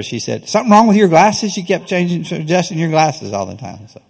She 0.00 0.20
said, 0.20 0.48
something 0.48 0.70
wrong 0.70 0.86
with 0.86 0.96
your 0.96 1.08
glasses? 1.08 1.56
You 1.56 1.64
kept 1.64 1.88
changing, 1.88 2.20
adjusting 2.40 2.78
your 2.78 2.88
glasses 2.88 3.32
all 3.32 3.46
the 3.46 3.56
time. 3.56 3.88
So 3.88 4.00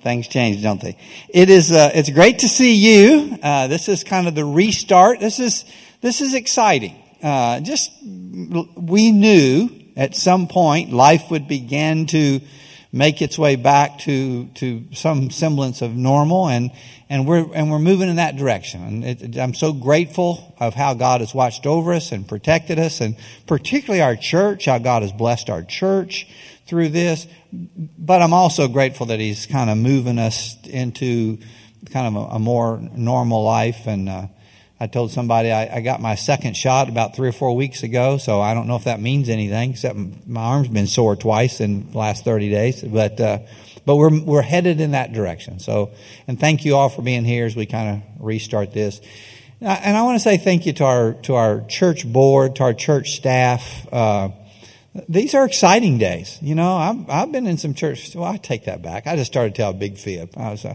things 0.00 0.28
change, 0.28 0.62
don't 0.62 0.80
they? 0.80 0.96
It 1.28 1.50
is, 1.50 1.70
uh, 1.70 1.90
it's 1.92 2.08
great 2.08 2.38
to 2.38 2.48
see 2.48 2.74
you. 2.74 3.38
Uh, 3.42 3.66
this 3.66 3.90
is 3.90 4.02
kind 4.02 4.26
of 4.28 4.34
the 4.34 4.46
restart. 4.46 5.20
This 5.20 5.38
is, 5.38 5.66
this 6.00 6.22
is 6.22 6.32
exciting. 6.32 6.96
Uh, 7.22 7.60
just, 7.60 7.90
we 8.02 9.12
knew 9.12 9.68
at 9.94 10.16
some 10.16 10.48
point 10.48 10.90
life 10.90 11.30
would 11.30 11.48
begin 11.48 12.06
to 12.06 12.40
make 12.94 13.20
its 13.20 13.36
way 13.36 13.56
back 13.56 13.98
to, 13.98 14.46
to 14.54 14.84
some 14.92 15.28
semblance 15.28 15.82
of 15.82 15.96
normal 15.96 16.48
and, 16.48 16.70
and 17.10 17.26
we're, 17.26 17.44
and 17.52 17.68
we're 17.68 17.80
moving 17.80 18.08
in 18.08 18.16
that 18.16 18.36
direction. 18.36 18.84
And 18.84 19.04
it, 19.04 19.36
I'm 19.36 19.52
so 19.52 19.72
grateful 19.72 20.54
of 20.60 20.74
how 20.74 20.94
God 20.94 21.20
has 21.20 21.34
watched 21.34 21.66
over 21.66 21.92
us 21.92 22.12
and 22.12 22.26
protected 22.26 22.78
us 22.78 23.00
and 23.00 23.16
particularly 23.48 24.00
our 24.00 24.14
church, 24.14 24.66
how 24.66 24.78
God 24.78 25.02
has 25.02 25.10
blessed 25.10 25.50
our 25.50 25.64
church 25.64 26.28
through 26.68 26.90
this. 26.90 27.26
But 27.52 28.22
I'm 28.22 28.32
also 28.32 28.68
grateful 28.68 29.06
that 29.06 29.18
He's 29.18 29.46
kind 29.46 29.70
of 29.70 29.76
moving 29.76 30.20
us 30.20 30.56
into 30.62 31.38
kind 31.90 32.16
of 32.16 32.22
a, 32.22 32.34
a 32.36 32.38
more 32.38 32.78
normal 32.94 33.42
life 33.42 33.88
and, 33.88 34.08
uh, 34.08 34.26
I 34.80 34.88
told 34.88 35.12
somebody 35.12 35.52
I, 35.52 35.76
I, 35.76 35.80
got 35.80 36.00
my 36.00 36.16
second 36.16 36.56
shot 36.56 36.88
about 36.88 37.14
three 37.14 37.28
or 37.28 37.32
four 37.32 37.54
weeks 37.54 37.84
ago, 37.84 38.18
so 38.18 38.40
I 38.40 38.54
don't 38.54 38.66
know 38.66 38.74
if 38.74 38.84
that 38.84 39.00
means 39.00 39.28
anything, 39.28 39.70
except 39.70 39.96
my 40.26 40.40
arm's 40.40 40.68
been 40.68 40.88
sore 40.88 41.14
twice 41.14 41.60
in 41.60 41.92
the 41.92 41.98
last 41.98 42.24
30 42.24 42.50
days. 42.50 42.82
But, 42.82 43.20
uh, 43.20 43.38
but 43.86 43.96
we're, 43.96 44.22
we're 44.22 44.42
headed 44.42 44.80
in 44.80 44.90
that 44.90 45.12
direction. 45.12 45.60
So, 45.60 45.92
and 46.26 46.40
thank 46.40 46.64
you 46.64 46.74
all 46.74 46.88
for 46.88 47.02
being 47.02 47.24
here 47.24 47.46
as 47.46 47.54
we 47.54 47.66
kind 47.66 48.02
of 48.02 48.24
restart 48.24 48.72
this. 48.72 49.00
And 49.60 49.96
I 49.96 50.02
want 50.02 50.16
to 50.16 50.20
say 50.20 50.36
thank 50.38 50.66
you 50.66 50.72
to 50.74 50.84
our, 50.84 51.12
to 51.22 51.36
our 51.36 51.64
church 51.68 52.10
board, 52.10 52.56
to 52.56 52.64
our 52.64 52.74
church 52.74 53.12
staff. 53.12 53.86
Uh, 53.92 54.30
these 55.08 55.34
are 55.34 55.44
exciting 55.44 55.98
days. 55.98 56.38
You 56.42 56.54
know, 56.56 56.76
I've, 56.76 57.08
I've 57.08 57.32
been 57.32 57.46
in 57.46 57.58
some 57.58 57.74
churches. 57.74 58.14
Well, 58.14 58.30
I 58.30 58.36
take 58.36 58.64
that 58.64 58.82
back. 58.82 59.06
I 59.06 59.16
just 59.16 59.30
started 59.30 59.54
to 59.54 59.62
tell 59.62 59.70
a 59.70 59.74
big 59.74 59.98
fib. 59.98 60.30
I 60.36 60.50
was, 60.50 60.64
uh, 60.64 60.74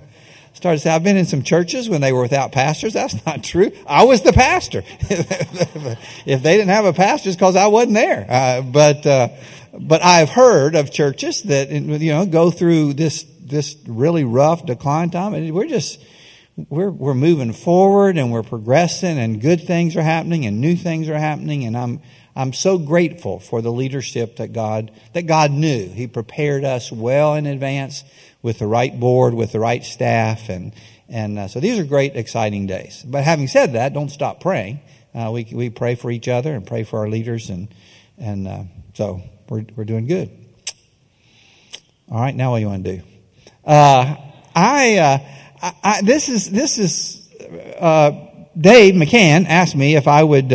started 0.53 0.77
to 0.77 0.83
say, 0.83 0.89
I've 0.89 1.03
been 1.03 1.17
in 1.17 1.25
some 1.25 1.43
churches 1.43 1.89
when 1.89 2.01
they 2.01 2.11
were 2.11 2.21
without 2.21 2.51
pastors. 2.51 2.93
That's 2.93 3.25
not 3.25 3.43
true. 3.43 3.71
I 3.87 4.03
was 4.03 4.21
the 4.21 4.33
pastor. 4.33 4.83
if 5.01 6.43
they 6.43 6.57
didn't 6.57 6.69
have 6.69 6.85
a 6.85 6.93
pastor, 6.93 7.29
it's 7.29 7.35
because 7.35 7.55
I 7.55 7.67
wasn't 7.67 7.95
there. 7.95 8.25
Uh, 8.29 8.61
but, 8.61 9.05
uh, 9.05 9.29
but 9.79 10.03
I've 10.03 10.29
heard 10.29 10.75
of 10.75 10.91
churches 10.91 11.43
that, 11.43 11.69
you 11.71 12.11
know, 12.11 12.25
go 12.25 12.51
through 12.51 12.93
this, 12.93 13.23
this 13.41 13.77
really 13.87 14.23
rough 14.23 14.65
decline 14.65 15.09
time 15.09 15.33
and 15.33 15.53
we're 15.53 15.67
just, 15.67 16.03
we're, 16.67 16.89
we're 16.89 17.13
moving 17.13 17.53
forward 17.53 18.17
and 18.17 18.31
we're 18.31 18.43
progressing 18.43 19.17
and 19.17 19.41
good 19.41 19.61
things 19.61 19.95
are 19.95 20.01
happening 20.01 20.45
and 20.45 20.59
new 20.59 20.75
things 20.75 21.07
are 21.07 21.17
happening. 21.17 21.63
And 21.63 21.77
I'm, 21.77 22.01
I'm 22.39 22.53
so 22.53 22.77
grateful 22.77 23.41
for 23.41 23.61
the 23.61 23.69
leadership 23.69 24.37
that 24.37 24.53
God, 24.53 24.91
that 25.11 25.23
God 25.23 25.51
knew. 25.51 25.89
He 25.89 26.07
prepared 26.07 26.63
us 26.63 26.89
well 26.89 27.35
in 27.35 27.45
advance 27.45 28.05
with 28.41 28.59
the 28.59 28.65
right 28.65 28.97
board, 28.97 29.33
with 29.33 29.51
the 29.51 29.59
right 29.59 29.83
staff, 29.83 30.47
and 30.47 30.71
and 31.09 31.37
uh, 31.37 31.47
so 31.49 31.59
these 31.59 31.77
are 31.77 31.83
great, 31.83 32.15
exciting 32.15 32.65
days. 32.65 33.03
But 33.05 33.25
having 33.25 33.49
said 33.49 33.73
that, 33.73 33.93
don't 33.93 34.07
stop 34.07 34.39
praying. 34.39 34.79
Uh, 35.13 35.31
we 35.33 35.49
we 35.51 35.69
pray 35.69 35.95
for 35.95 36.09
each 36.09 36.29
other 36.29 36.53
and 36.53 36.65
pray 36.65 36.85
for 36.85 36.99
our 36.99 37.09
leaders, 37.09 37.49
and 37.49 37.67
and 38.17 38.47
uh, 38.47 38.63
so 38.93 39.21
we're 39.49 39.65
we're 39.75 39.83
doing 39.83 40.07
good. 40.07 40.29
All 42.09 42.21
right, 42.21 42.33
now 42.33 42.51
what 42.51 42.59
do 42.59 42.61
you 42.61 42.69
want 42.69 42.85
to 42.85 42.97
do? 42.99 43.03
Uh, 43.65 44.15
I, 44.55 44.97
uh, 44.97 45.17
I, 45.61 45.73
I, 45.83 46.01
this 46.03 46.29
is 46.29 46.49
this 46.49 46.77
is 46.77 47.29
uh, 47.77 48.11
Dave 48.57 48.95
McCann 48.95 49.45
asked 49.45 49.75
me 49.75 49.97
if 49.97 50.07
I 50.07 50.23
would. 50.23 50.53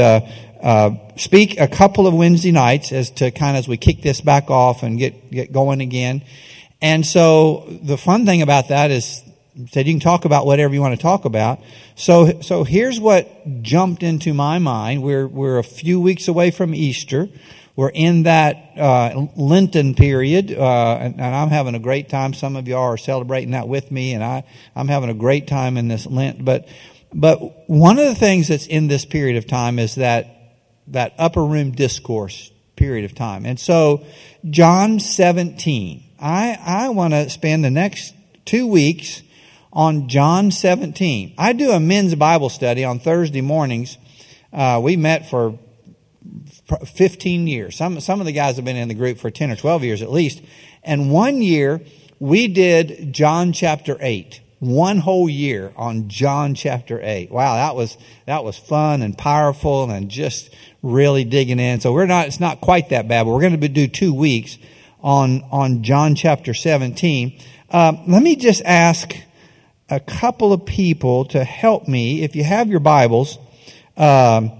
Speak 1.16 1.60
a 1.60 1.68
couple 1.68 2.06
of 2.06 2.14
Wednesday 2.14 2.52
nights 2.52 2.90
as 2.92 3.10
to 3.10 3.30
kind 3.30 3.56
of 3.56 3.60
as 3.60 3.68
we 3.68 3.76
kick 3.76 4.02
this 4.02 4.20
back 4.20 4.50
off 4.50 4.82
and 4.82 4.98
get, 4.98 5.30
get 5.30 5.52
going 5.52 5.80
again. 5.80 6.22
And 6.80 7.06
so 7.06 7.66
the 7.82 7.96
fun 7.96 8.26
thing 8.26 8.42
about 8.42 8.68
that 8.68 8.90
is 8.90 9.22
said 9.70 9.86
you 9.86 9.92
can 9.92 10.00
talk 10.00 10.24
about 10.24 10.46
whatever 10.46 10.74
you 10.74 10.80
want 10.80 10.96
to 10.96 11.00
talk 11.00 11.24
about. 11.24 11.60
So 11.94 12.40
so 12.40 12.64
here's 12.64 12.98
what 12.98 13.62
jumped 13.62 14.02
into 14.02 14.34
my 14.34 14.58
mind. 14.58 15.02
We're 15.02 15.26
we're 15.26 15.58
a 15.58 15.64
few 15.64 16.00
weeks 16.00 16.28
away 16.28 16.50
from 16.50 16.74
Easter. 16.74 17.28
We're 17.76 17.90
in 17.90 18.24
that 18.24 18.70
uh, 18.76 19.26
Lenten 19.34 19.94
period, 19.94 20.52
uh, 20.52 20.96
and, 21.00 21.20
and, 21.20 21.34
I'm 21.34 21.48
having 21.48 21.74
a 21.74 21.80
great 21.80 22.08
time. 22.08 22.32
Some 22.32 22.54
of 22.54 22.68
y'all 22.68 22.92
are 22.92 22.96
celebrating 22.96 23.50
that 23.50 23.66
with 23.66 23.90
me, 23.90 24.14
and 24.14 24.22
I 24.22 24.44
I'm 24.76 24.86
having 24.86 25.10
a 25.10 25.14
great 25.14 25.48
time 25.48 25.76
in 25.76 25.88
this 25.88 26.06
Lent. 26.06 26.44
But 26.44 26.68
but 27.12 27.68
one 27.68 27.98
of 27.98 28.04
the 28.04 28.14
things 28.14 28.48
that's 28.48 28.66
in 28.66 28.86
this 28.86 29.04
period 29.04 29.36
of 29.36 29.46
time 29.46 29.78
is 29.78 29.96
that 29.96 30.34
that 30.88 31.14
upper 31.18 31.44
room 31.44 31.72
discourse 31.72 32.50
period 32.76 33.04
of 33.04 33.14
time. 33.14 33.46
And 33.46 33.58
so 33.58 34.04
John 34.50 35.00
17 35.00 36.04
I, 36.24 36.58
I 36.64 36.88
want 36.88 37.12
to 37.12 37.28
spend 37.28 37.64
the 37.64 37.70
next 37.70 38.14
two 38.46 38.66
weeks 38.66 39.22
on 39.74 40.08
John 40.08 40.50
17. 40.50 41.34
I 41.36 41.52
do 41.52 41.70
a 41.72 41.78
men's 41.78 42.14
Bible 42.14 42.48
study 42.48 42.82
on 42.82 42.98
Thursday 42.98 43.42
mornings. 43.42 43.98
Uh, 44.50 44.80
we 44.82 44.96
met 44.96 45.28
for 45.28 45.58
15 46.86 47.46
years. 47.46 47.76
Some, 47.76 48.00
some 48.00 48.20
of 48.20 48.26
the 48.26 48.32
guys 48.32 48.56
have 48.56 48.64
been 48.64 48.76
in 48.76 48.88
the 48.88 48.94
group 48.94 49.18
for 49.18 49.30
10 49.30 49.50
or 49.50 49.56
12 49.56 49.84
years 49.84 50.00
at 50.00 50.10
least. 50.10 50.42
And 50.82 51.10
one 51.10 51.42
year 51.42 51.82
we 52.18 52.48
did 52.48 53.12
John 53.12 53.52
chapter 53.52 53.98
8. 54.00 54.40
One 54.60 54.98
whole 54.98 55.28
year 55.28 55.74
on 55.76 56.08
John 56.08 56.54
chapter 56.54 56.98
8. 57.02 57.30
Wow, 57.30 57.56
that 57.56 57.76
was, 57.76 57.98
that 58.24 58.44
was 58.44 58.56
fun 58.56 59.02
and 59.02 59.18
powerful 59.18 59.90
and 59.90 60.08
just 60.08 60.48
really 60.84 61.24
digging 61.24 61.58
in. 61.58 61.80
So 61.80 61.92
we're 61.92 62.06
not, 62.06 62.26
it's 62.26 62.40
not 62.40 62.60
quite 62.60 62.90
that 62.90 63.08
bad, 63.08 63.24
but 63.24 63.32
we're 63.32 63.40
going 63.40 63.58
to 63.58 63.68
do 63.68 63.88
two 63.88 64.14
weeks 64.14 64.58
on, 65.02 65.42
on 65.50 65.82
John 65.82 66.14
chapter 66.14 66.52
17. 66.52 67.40
Um, 67.70 68.00
let 68.06 68.22
me 68.22 68.36
just 68.36 68.62
ask 68.64 69.16
a 69.88 69.98
couple 69.98 70.52
of 70.52 70.66
people 70.66 71.24
to 71.26 71.42
help 71.42 71.88
me. 71.88 72.22
If 72.22 72.36
you 72.36 72.44
have 72.44 72.68
your 72.68 72.80
Bibles, 72.80 73.38
um, 73.96 74.52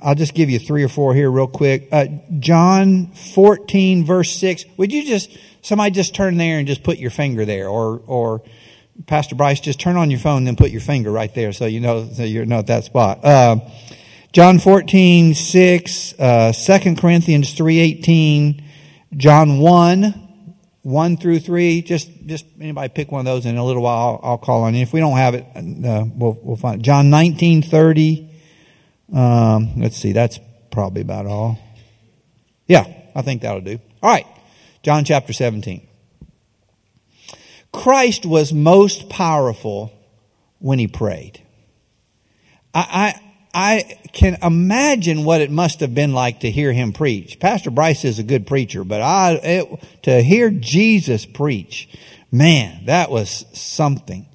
I'll 0.00 0.14
just 0.14 0.32
give 0.32 0.48
you 0.48 0.60
three 0.60 0.84
or 0.84 0.88
four 0.88 1.12
here 1.12 1.28
real 1.28 1.48
quick. 1.48 1.88
Uh, 1.90 2.06
John 2.38 3.08
14 3.08 4.04
verse 4.04 4.30
6. 4.36 4.64
Would 4.76 4.92
you 4.92 5.04
just, 5.04 5.36
somebody 5.62 5.90
just 5.90 6.14
turn 6.14 6.36
there 6.36 6.58
and 6.58 6.68
just 6.68 6.84
put 6.84 6.98
your 6.98 7.10
finger 7.10 7.44
there 7.44 7.68
or, 7.68 8.00
or 8.06 8.42
Pastor 9.06 9.34
Bryce, 9.34 9.58
just 9.58 9.80
turn 9.80 9.96
on 9.96 10.10
your 10.10 10.20
phone 10.20 10.38
and 10.38 10.46
then 10.46 10.56
put 10.56 10.70
your 10.70 10.80
finger 10.80 11.10
right 11.10 11.32
there 11.34 11.52
so 11.52 11.66
you 11.66 11.80
know, 11.80 12.08
so 12.12 12.22
you 12.22 12.46
know 12.46 12.60
at 12.60 12.68
that 12.68 12.84
spot. 12.84 13.24
Uh, 13.24 13.56
John 14.32 14.58
14, 14.58 15.34
6, 15.34 16.14
uh, 16.18 16.52
2 16.52 16.96
Corinthians 16.96 17.54
3.18, 17.54 18.62
John 19.16 19.58
1, 19.58 20.54
1 20.82 21.16
through 21.16 21.40
3. 21.40 21.82
Just, 21.82 22.10
just 22.26 22.44
anybody 22.60 22.90
pick 22.90 23.10
one 23.10 23.20
of 23.20 23.24
those 23.24 23.46
in 23.46 23.56
a 23.56 23.64
little 23.64 23.82
while. 23.82 24.20
I'll, 24.22 24.30
I'll 24.32 24.38
call 24.38 24.64
on 24.64 24.74
you. 24.74 24.82
If 24.82 24.92
we 24.92 25.00
don't 25.00 25.16
have 25.16 25.34
it, 25.34 25.46
uh, 25.56 26.04
we'll, 26.14 26.38
we'll 26.42 26.56
find 26.56 26.80
it. 26.80 26.84
John 26.84 27.08
19, 27.08 27.62
30. 27.62 28.30
Um, 29.14 29.80
let's 29.80 29.96
see. 29.96 30.12
That's 30.12 30.38
probably 30.70 31.00
about 31.00 31.24
all. 31.24 31.58
Yeah, 32.66 32.84
I 33.14 33.22
think 33.22 33.42
that'll 33.42 33.62
do. 33.62 33.80
All 34.02 34.10
right. 34.10 34.26
John 34.82 35.04
chapter 35.04 35.32
17. 35.32 35.86
Christ 37.72 38.26
was 38.26 38.52
most 38.52 39.08
powerful 39.08 39.92
when 40.58 40.78
he 40.78 40.86
prayed. 40.86 41.42
I, 42.74 43.14
I 43.16 43.27
can 44.12 44.38
imagine 44.42 45.24
what 45.24 45.40
it 45.40 45.50
must 45.50 45.80
have 45.80 45.94
been 45.94 46.12
like 46.12 46.40
to 46.40 46.50
hear 46.50 46.72
him 46.72 46.92
preach. 46.92 47.38
Pastor 47.40 47.70
Bryce 47.70 48.04
is 48.04 48.18
a 48.18 48.22
good 48.22 48.46
preacher, 48.46 48.84
but 48.84 49.00
I, 49.00 49.32
it, 49.42 49.84
to 50.02 50.22
hear 50.22 50.50
Jesus 50.50 51.26
preach, 51.26 51.88
man, 52.30 52.86
that 52.86 53.10
was 53.10 53.46
something. 53.52 54.26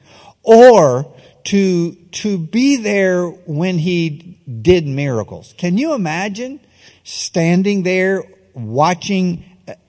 Or 0.41 1.13
to, 1.46 1.94
to 1.94 2.38
be 2.38 2.78
there 2.78 3.28
when 3.28 3.78
he 3.78 4.40
did 4.62 4.88
miracles. 4.88 5.53
Can 5.57 5.78
you 5.78 5.94
imagine 5.94 6.59
standing 7.03 7.84
there 7.84 8.24
watching 8.53 9.45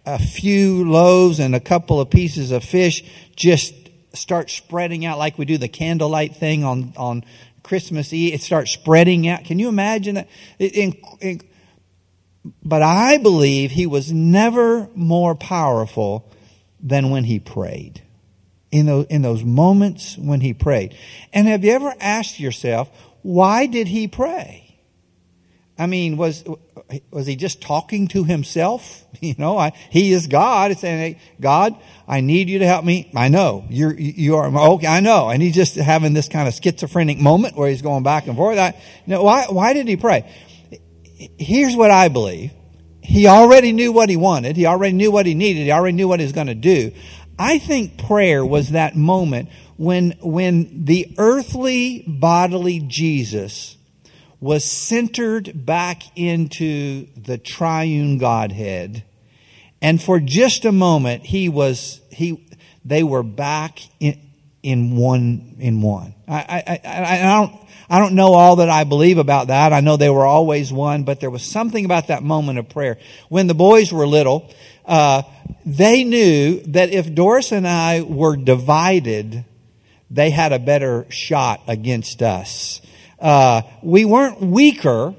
a 0.07 0.19
few 0.19 0.89
loaves 0.89 1.39
and 1.39 1.55
a 1.55 1.61
couple 1.61 2.01
of 2.01 2.11
pieces 2.11 2.51
of 2.51 2.65
fish 2.65 3.05
just 3.37 3.75
start 4.13 4.51
spreading 4.51 5.05
out 5.05 5.19
like 5.19 5.39
we 5.39 5.45
do 5.45 5.59
the 5.59 5.69
candlelight 5.69 6.37
thing 6.37 6.65
on, 6.65 6.93
on 6.97 7.25
Christmas 7.65 8.13
Eve, 8.13 8.35
it 8.35 8.43
starts 8.43 8.71
spreading 8.71 9.27
out. 9.27 9.45
Can 9.45 9.59
you 9.59 9.69
imagine 9.69 10.15
that? 10.15 10.29
But 12.63 12.83
I 12.83 13.19
believe 13.19 13.73
he 13.73 13.87
was 13.87 14.13
never 14.13 14.89
more 14.95 15.35
powerful 15.35 16.31
than 16.79 17.11
when 17.11 17.25
he 17.25 17.41
prayed. 17.41 18.03
In 18.71 18.87
those, 18.87 19.07
in 19.07 19.23
those 19.23 19.43
moments 19.45 20.19
when 20.19 20.41
he 20.41 20.53
prayed. 20.53 20.97
And 21.33 21.49
have 21.49 21.65
you 21.65 21.73
ever 21.73 21.95
asked 22.01 22.39
yourself, 22.39 22.91
why 23.23 23.67
did 23.67 23.89
he 23.89 24.09
pray? 24.09 24.64
I 25.79 25.87
mean, 25.87 26.17
was 26.17 26.45
was 27.11 27.27
he 27.27 27.37
just 27.37 27.61
talking 27.61 28.09
to 28.09 28.25
himself? 28.25 29.03
You 29.21 29.35
know, 29.39 29.57
I, 29.57 29.73
he 29.89 30.13
is 30.13 30.27
God. 30.27 30.71
It's 30.71 30.83
saying, 30.83 30.99
hey, 30.99 31.21
God, 31.41 31.75
I 32.07 32.21
need 32.21 32.51
you 32.51 32.59
to 32.59 32.67
help 32.67 32.85
me. 32.85 33.11
I 33.17 33.29
know 33.29 33.65
you're 33.71 33.95
you 33.95 34.37
are 34.37 34.55
okay. 34.73 34.87
I 34.87 35.01
know, 35.01 35.31
and 35.31 35.41
he's 35.41 35.55
just 35.55 35.77
having 35.77 36.13
this 36.13 36.29
kind 36.29 36.47
of 36.47 36.53
schizophrenic 36.53 37.19
moment 37.19 37.57
where 37.57 37.71
he's 37.71 37.81
going 37.81 38.03
back 38.03 38.27
and 38.27 38.37
forth. 38.37 38.59
I, 38.59 38.75
you 39.07 39.15
know, 39.15 39.23
why 39.23 39.47
why 39.49 39.73
did 39.73 39.89
he 39.89 39.97
pray? 39.97 40.31
Here's 41.39 41.75
what 41.75 41.91
I 41.91 42.09
believe. 42.09 42.51
he 43.05 43.29
already 43.29 43.73
knew 43.73 43.93
what 43.93 44.09
he 44.09 44.17
wanted. 44.17 44.57
He 44.57 44.67
already 44.67 44.95
knew 44.95 45.11
what 45.11 45.27
he 45.27 45.35
needed. 45.35 45.65
He 45.65 45.73
already 45.73 45.95
knew 45.95 46.09
what 46.09 46.21
he 46.21 46.25
was 46.25 46.33
going 46.33 46.47
to 46.47 46.55
do. 46.55 46.93
I 47.39 47.59
think 47.59 47.99
prayer 47.99 48.45
was 48.45 48.71
that 48.71 48.97
moment 48.97 49.51
when, 49.77 50.13
when 50.23 50.85
the 50.85 51.15
earthly 51.19 52.05
bodily 52.07 52.81
Jesus 52.81 53.77
was 54.45 54.63
centered 54.63 55.65
back 55.65 56.03
into 56.15 57.07
the 57.17 57.39
triune 57.39 58.19
Godhead. 58.19 59.03
And 59.81 60.03
for 60.03 60.21
just 60.21 60.67
a 60.67 60.71
moment, 60.71 61.25
he 61.25 61.49
was, 61.49 62.03
he, 62.11 62.47
they 62.85 63.03
were 63.03 63.23
back 63.23 63.79
in, 64.01 64.21
in 64.63 64.99
one, 64.99 65.57
in 65.61 65.81
one. 65.81 66.15
I, 66.29 66.63
I, 66.67 66.81
I, 66.85 67.21
I 67.21 67.41
don't, 67.41 67.57
I 67.89 67.99
don't 67.99 68.15
know 68.15 68.35
all 68.35 68.57
that 68.57 68.69
I 68.69 68.85
believe 68.85 69.17
about 69.17 69.47
that. 69.47 69.73
I 69.73 69.81
know 69.81 69.97
they 69.97 70.11
were 70.11 70.27
always 70.27 70.71
one, 70.71 71.05
but 71.05 71.21
there 71.21 71.31
was 71.31 71.43
something 71.43 71.87
about 71.87 72.09
that 72.09 72.23
moment 72.23 72.59
of 72.59 72.69
prayer. 72.69 72.99
When 73.31 73.47
the 73.47 73.55
boys 73.55 73.95
were 73.95 74.07
little, 74.07 74.53
uh, 74.85 75.23
they 75.65 76.05
knew 76.05 76.61
that 76.65 76.91
if 76.91 77.15
Doris 77.15 77.51
and 77.51 77.67
I 77.67 78.03
were 78.03 78.37
divided, 78.37 79.47
they 80.11 80.29
had 80.29 80.53
a 80.53 80.59
better 80.59 81.07
shot 81.09 81.63
against 81.67 82.21
us. 82.21 82.83
Uh, 83.19 83.63
we 83.83 84.05
weren't 84.05 84.41
weaker, 84.41 85.15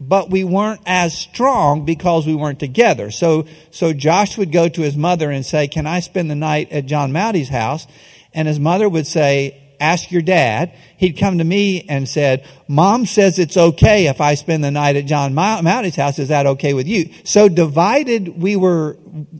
but 0.00 0.30
we 0.30 0.44
weren't 0.44 0.80
as 0.86 1.16
strong 1.16 1.84
because 1.84 2.26
we 2.26 2.34
weren't 2.34 2.60
together. 2.60 3.10
So, 3.10 3.46
so 3.70 3.92
Josh 3.92 4.38
would 4.38 4.52
go 4.52 4.68
to 4.68 4.82
his 4.82 4.96
mother 4.96 5.30
and 5.30 5.44
say, 5.44 5.68
"Can 5.68 5.86
I 5.86 6.00
spend 6.00 6.30
the 6.30 6.34
night 6.34 6.70
at 6.72 6.86
John 6.86 7.12
Mowdy's 7.12 7.48
house?" 7.48 7.86
And 8.34 8.46
his 8.46 8.60
mother 8.60 8.88
would 8.88 9.06
say, 9.06 9.68
ask 9.80 10.10
your 10.10 10.22
dad. 10.22 10.74
He'd 10.96 11.18
come 11.18 11.38
to 11.38 11.44
me 11.44 11.84
and 11.88 12.08
said, 12.08 12.46
Mom 12.66 13.06
says 13.06 13.38
it's 13.38 13.56
okay 13.56 14.06
if 14.06 14.20
I 14.20 14.34
spend 14.34 14.64
the 14.64 14.70
night 14.70 14.96
at 14.96 15.06
John 15.06 15.34
Mowdy's 15.34 15.96
house. 15.96 16.18
Is 16.18 16.28
that 16.28 16.46
okay 16.46 16.74
with 16.74 16.86
you? 16.86 17.10
So 17.24 17.48
divided, 17.48 18.40
we 18.40 18.56
were, 18.56 18.96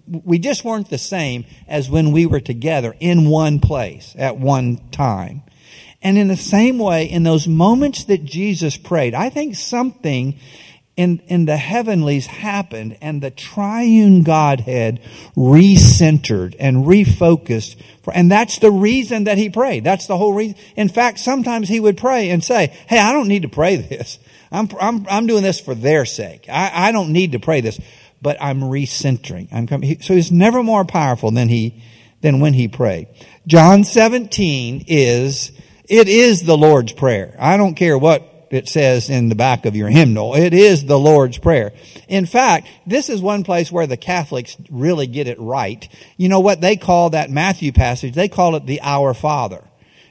we 0.06 0.38
just 0.38 0.64
weren't 0.64 0.90
the 0.90 0.98
same 0.98 1.44
as 1.66 1.90
when 1.90 2.12
we 2.12 2.26
were 2.26 2.40
together 2.40 2.94
in 3.00 3.28
one 3.28 3.60
place 3.60 4.14
at 4.18 4.38
one 4.38 4.78
time. 4.90 5.42
And 6.02 6.16
in 6.16 6.28
the 6.28 6.36
same 6.36 6.78
way, 6.78 7.04
in 7.04 7.24
those 7.24 7.48
moments 7.48 8.04
that 8.04 8.24
Jesus 8.24 8.76
prayed, 8.76 9.14
I 9.14 9.30
think 9.30 9.56
something 9.56 10.38
in, 10.98 11.20
in 11.28 11.44
the 11.44 11.56
heavenlies 11.56 12.26
happened 12.26 12.98
and 13.00 13.22
the 13.22 13.30
triune 13.30 14.24
Godhead 14.24 15.00
recentered 15.36 16.56
and 16.58 16.84
refocused. 16.84 17.76
For, 18.02 18.12
and 18.12 18.28
that's 18.28 18.58
the 18.58 18.72
reason 18.72 19.24
that 19.24 19.38
he 19.38 19.48
prayed. 19.48 19.84
That's 19.84 20.08
the 20.08 20.16
whole 20.16 20.32
reason. 20.32 20.56
In 20.74 20.88
fact, 20.88 21.20
sometimes 21.20 21.68
he 21.68 21.78
would 21.78 21.96
pray 21.96 22.30
and 22.30 22.42
say, 22.42 22.76
Hey, 22.88 22.98
I 22.98 23.12
don't 23.12 23.28
need 23.28 23.42
to 23.42 23.48
pray 23.48 23.76
this. 23.76 24.18
I'm, 24.50 24.68
I'm, 24.80 25.06
I'm 25.08 25.26
doing 25.28 25.44
this 25.44 25.60
for 25.60 25.74
their 25.74 26.04
sake. 26.04 26.46
I, 26.48 26.88
I 26.88 26.92
don't 26.92 27.12
need 27.12 27.32
to 27.32 27.38
pray 27.38 27.60
this, 27.60 27.78
but 28.20 28.36
I'm 28.40 28.60
recentering. 28.60 29.48
I'm 29.52 29.68
coming. 29.68 30.00
So 30.00 30.14
he's 30.14 30.32
never 30.32 30.64
more 30.64 30.84
powerful 30.84 31.30
than 31.30 31.48
he, 31.48 31.80
than 32.22 32.40
when 32.40 32.54
he 32.54 32.66
prayed. 32.66 33.06
John 33.46 33.84
17 33.84 34.86
is, 34.88 35.52
it 35.88 36.08
is 36.08 36.42
the 36.42 36.56
Lord's 36.56 36.92
Prayer. 36.92 37.34
I 37.38 37.56
don't 37.56 37.74
care 37.74 37.96
what 37.96 38.46
it 38.50 38.68
says 38.68 39.10
in 39.10 39.28
the 39.28 39.34
back 39.34 39.66
of 39.66 39.76
your 39.76 39.88
hymnal. 39.88 40.34
It 40.34 40.54
is 40.54 40.84
the 40.84 40.98
Lord's 40.98 41.38
Prayer. 41.38 41.72
In 42.08 42.26
fact, 42.26 42.68
this 42.86 43.08
is 43.08 43.20
one 43.20 43.44
place 43.44 43.70
where 43.72 43.86
the 43.86 43.96
Catholics 43.96 44.56
really 44.70 45.06
get 45.06 45.28
it 45.28 45.38
right. 45.38 45.88
You 46.16 46.28
know 46.28 46.40
what 46.40 46.60
they 46.60 46.76
call 46.76 47.10
that 47.10 47.30
Matthew 47.30 47.72
passage? 47.72 48.14
They 48.14 48.28
call 48.28 48.56
it 48.56 48.66
the 48.66 48.80
Our 48.82 49.14
Father. 49.14 49.64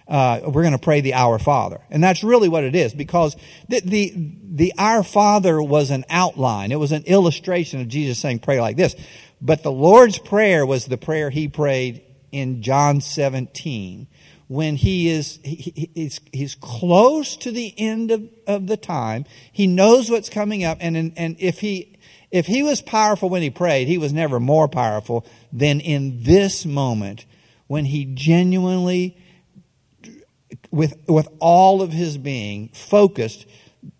Uh, 0.07 0.39
we're 0.45 0.61
going 0.61 0.71
to 0.71 0.79
pray 0.79 1.01
the 1.01 1.13
Our 1.13 1.37
Father. 1.37 1.81
And 1.89 2.03
that's 2.03 2.23
really 2.23 2.49
what 2.49 2.63
it 2.63 2.75
is 2.75 2.93
because 2.93 3.35
the, 3.67 3.81
the, 3.81 4.13
the 4.15 4.73
Our 4.77 5.03
Father 5.03 5.61
was 5.61 5.91
an 5.91 6.05
outline. 6.09 6.71
It 6.71 6.79
was 6.79 6.91
an 6.91 7.03
illustration 7.03 7.81
of 7.81 7.87
Jesus 7.87 8.19
saying 8.19 8.39
pray 8.39 8.61
like 8.61 8.77
this. 8.77 8.95
But 9.41 9.63
the 9.63 9.71
Lord's 9.71 10.17
Prayer 10.17 10.65
was 10.65 10.85
the 10.85 10.97
prayer 10.97 11.29
he 11.29 11.47
prayed 11.47 12.03
in 12.31 12.61
John 12.61 13.01
17 13.01 14.07
when 14.47 14.75
he 14.75 15.09
is 15.09 15.39
he, 15.43 15.89
he's, 15.93 16.19
he's 16.31 16.55
close 16.55 17.35
to 17.37 17.51
the 17.51 17.73
end 17.77 18.11
of, 18.11 18.29
of 18.45 18.67
the 18.67 18.77
time 18.77 19.25
he 19.51 19.67
knows 19.67 20.09
what's 20.09 20.29
coming 20.29 20.63
up 20.63 20.77
and 20.79 20.95
and 20.97 21.35
if 21.39 21.59
he 21.59 21.97
if 22.31 22.45
he 22.45 22.63
was 22.63 22.81
powerful 22.81 23.29
when 23.29 23.41
he 23.41 23.49
prayed 23.49 23.87
he 23.87 23.97
was 23.97 24.13
never 24.13 24.39
more 24.39 24.67
powerful 24.67 25.25
than 25.51 25.79
in 25.79 26.23
this 26.23 26.65
moment 26.65 27.25
when 27.67 27.85
he 27.85 28.05
genuinely 28.05 29.17
with 30.71 30.95
with 31.07 31.27
all 31.39 31.81
of 31.81 31.91
his 31.91 32.17
being 32.17 32.69
focused 32.69 33.45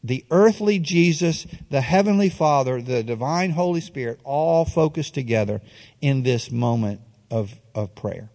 the 0.03 0.25
earthly 0.31 0.79
Jesus, 0.79 1.45
the 1.69 1.81
heavenly 1.81 2.29
Father, 2.29 2.81
the 2.81 3.03
divine 3.03 3.51
Holy 3.51 3.81
Spirit, 3.81 4.19
all 4.23 4.65
focused 4.65 5.13
together 5.13 5.61
in 6.01 6.23
this 6.23 6.51
moment 6.51 7.01
of, 7.29 7.59
of 7.75 7.95
prayer. 7.95 8.29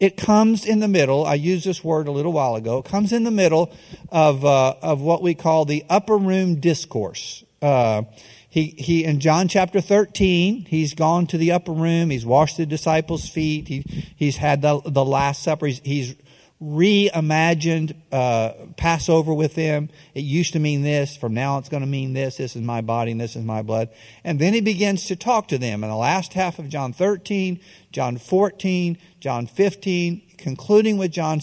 It 0.00 0.16
comes 0.16 0.64
in 0.64 0.78
the 0.78 0.86
middle. 0.86 1.26
I 1.26 1.34
used 1.34 1.66
this 1.66 1.82
word 1.82 2.06
a 2.06 2.12
little 2.12 2.32
while 2.32 2.54
ago. 2.54 2.78
It 2.78 2.84
comes 2.84 3.12
in 3.12 3.24
the 3.24 3.32
middle 3.32 3.72
of 4.10 4.44
uh, 4.44 4.74
of 4.80 5.00
what 5.00 5.22
we 5.22 5.34
call 5.34 5.64
the 5.64 5.84
upper 5.90 6.16
room 6.16 6.60
discourse. 6.60 7.42
Uh, 7.60 8.02
he 8.48 8.74
he 8.78 9.04
in 9.04 9.18
John 9.18 9.48
chapter 9.48 9.80
thirteen, 9.80 10.64
he's 10.66 10.94
gone 10.94 11.26
to 11.26 11.36
the 11.36 11.50
upper 11.50 11.72
room. 11.72 12.10
He's 12.10 12.24
washed 12.24 12.58
the 12.58 12.66
disciples' 12.66 13.28
feet. 13.28 13.66
He 13.66 13.84
he's 14.16 14.36
had 14.36 14.62
the 14.62 14.80
the 14.86 15.04
Last 15.04 15.42
Supper. 15.42 15.66
He's, 15.66 15.80
he's 15.84 16.14
reimagined 16.62 17.94
uh, 18.10 18.52
Passover 18.76 19.32
with 19.32 19.54
them. 19.54 19.90
It 20.14 20.22
used 20.22 20.54
to 20.54 20.58
mean 20.58 20.82
this. 20.82 21.16
From 21.16 21.34
now 21.34 21.58
it's 21.58 21.68
going 21.68 21.82
to 21.82 21.88
mean 21.88 22.14
this. 22.14 22.36
This 22.36 22.56
is 22.56 22.62
my 22.62 22.80
body 22.80 23.12
and 23.12 23.20
this 23.20 23.36
is 23.36 23.44
my 23.44 23.62
blood. 23.62 23.90
And 24.24 24.40
then 24.40 24.54
he 24.54 24.60
begins 24.60 25.06
to 25.06 25.16
talk 25.16 25.48
to 25.48 25.58
them 25.58 25.84
in 25.84 25.90
the 25.90 25.96
last 25.96 26.32
half 26.32 26.58
of 26.58 26.68
John 26.68 26.92
13, 26.92 27.60
John 27.92 28.18
14, 28.18 28.98
John 29.20 29.46
15, 29.46 30.22
concluding 30.36 30.98
with 30.98 31.12
John, 31.12 31.40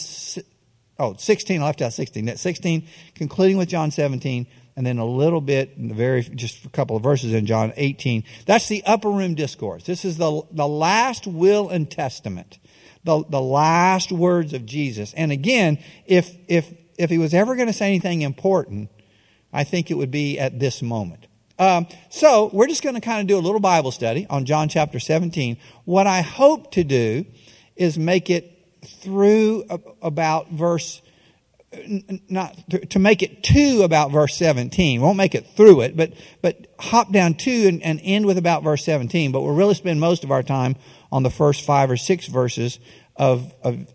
oh, 1.00 1.16
16, 1.18 1.62
I 1.62 1.66
left 1.66 1.82
out 1.82 1.94
16. 1.94 2.36
16, 2.36 2.88
concluding 3.16 3.58
with 3.58 3.70
John 3.70 3.92
17, 3.92 4.48
and 4.76 4.86
then 4.86 4.98
a 4.98 5.06
little 5.06 5.40
bit 5.40 5.76
in 5.78 5.88
the 5.88 5.94
very, 5.94 6.24
just 6.24 6.66
a 6.66 6.70
couple 6.70 6.98
of 6.98 7.04
verses 7.04 7.34
in 7.34 7.46
John 7.46 7.72
18. 7.78 8.26
That's 8.46 8.68
the 8.68 8.84
upper 8.86 9.10
room 9.10 9.34
discourse. 9.34 9.86
This 9.86 10.04
is 10.04 10.18
the, 10.18 10.42
the 10.52 10.68
last 10.68 11.26
will 11.26 11.70
and 11.70 11.90
testament 11.90 12.60
the, 13.06 13.24
the 13.30 13.42
last 13.42 14.12
words 14.12 14.54
of 14.54 14.66
Jesus. 14.66 15.14
And 15.14 15.32
again, 15.32 15.78
if, 16.06 16.36
if, 16.48 16.74
if 16.98 17.10
he 17.10 17.18
was 17.18 17.34
ever 17.34 17.56
going 17.56 17.68
to 17.68 17.74
say 17.74 17.88
anything 17.88 18.22
important, 18.24 18.90
I 19.54 19.64
think 19.64 19.90
it 19.90 19.94
would 19.94 20.12
be 20.12 20.38
at 20.40 20.60
this 20.60 20.82
moment. 20.82 21.28
Um, 21.58 21.88
so 22.10 22.50
we're 22.52 22.68
just 22.68 22.84
going 22.84 22.96
to 22.96 23.02
kind 23.02 23.22
of 23.22 23.28
do 23.28 23.38
a 23.38 23.40
little 23.40 23.62
Bible 23.62 23.92
study 23.92 24.28
on 24.30 24.46
John 24.46 24.68
chapter 24.68 25.00
17. 25.00 25.58
What 25.86 26.08
I 26.08 26.22
hope 26.22 26.72
to 26.72 26.84
do 26.84 27.26
is 27.76 27.98
make 27.98 28.30
it 28.30 28.52
through 28.84 29.64
about 30.02 30.52
verse 30.52 31.02
not 32.30 32.56
to 32.90 33.00
make 33.00 33.22
it 33.22 33.44
to 33.44 33.84
about 33.84 34.12
verse 34.12 34.36
17. 34.36 35.02
Won't 35.02 35.18
make 35.18 35.36
it 35.36 35.46
through 35.56 35.82
it, 35.82 35.98
but 35.98 36.14
but 36.42 36.68
hop 36.80 37.12
down 37.12 37.34
to 37.36 37.68
and, 37.68 37.82
and 37.84 38.00
end 38.04 38.26
with 38.26 38.38
about 38.38 38.64
verse 38.64 38.84
17. 38.86 39.32
But 39.32 39.42
we'll 39.42 39.56
really 39.56 39.74
spend 39.74 40.00
most 40.00 40.24
of 40.24 40.32
our 40.32 40.44
time 40.44 40.76
on 41.12 41.24
the 41.24 41.30
first 41.30 41.66
five 41.66 41.92
or 41.92 41.98
six 41.98 42.28
verses 42.28 42.80
of, 43.16 43.54
of 43.64 43.88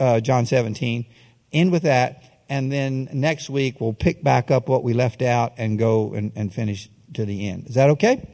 uh, 0.00 0.20
John 0.20 0.46
17. 0.46 1.06
End 1.52 1.72
with 1.72 1.82
that. 1.82 2.44
And 2.48 2.70
then 2.70 3.08
next 3.12 3.48
week 3.48 3.80
we'll 3.80 3.94
pick 3.94 4.22
back 4.22 4.50
up 4.50 4.68
what 4.68 4.82
we 4.82 4.92
left 4.92 5.22
out 5.22 5.54
and 5.56 5.78
go 5.78 6.14
and, 6.14 6.32
and 6.34 6.52
finish 6.52 6.90
to 7.14 7.24
the 7.24 7.48
end. 7.48 7.68
Is 7.68 7.74
that 7.76 7.90
okay? 7.90 8.28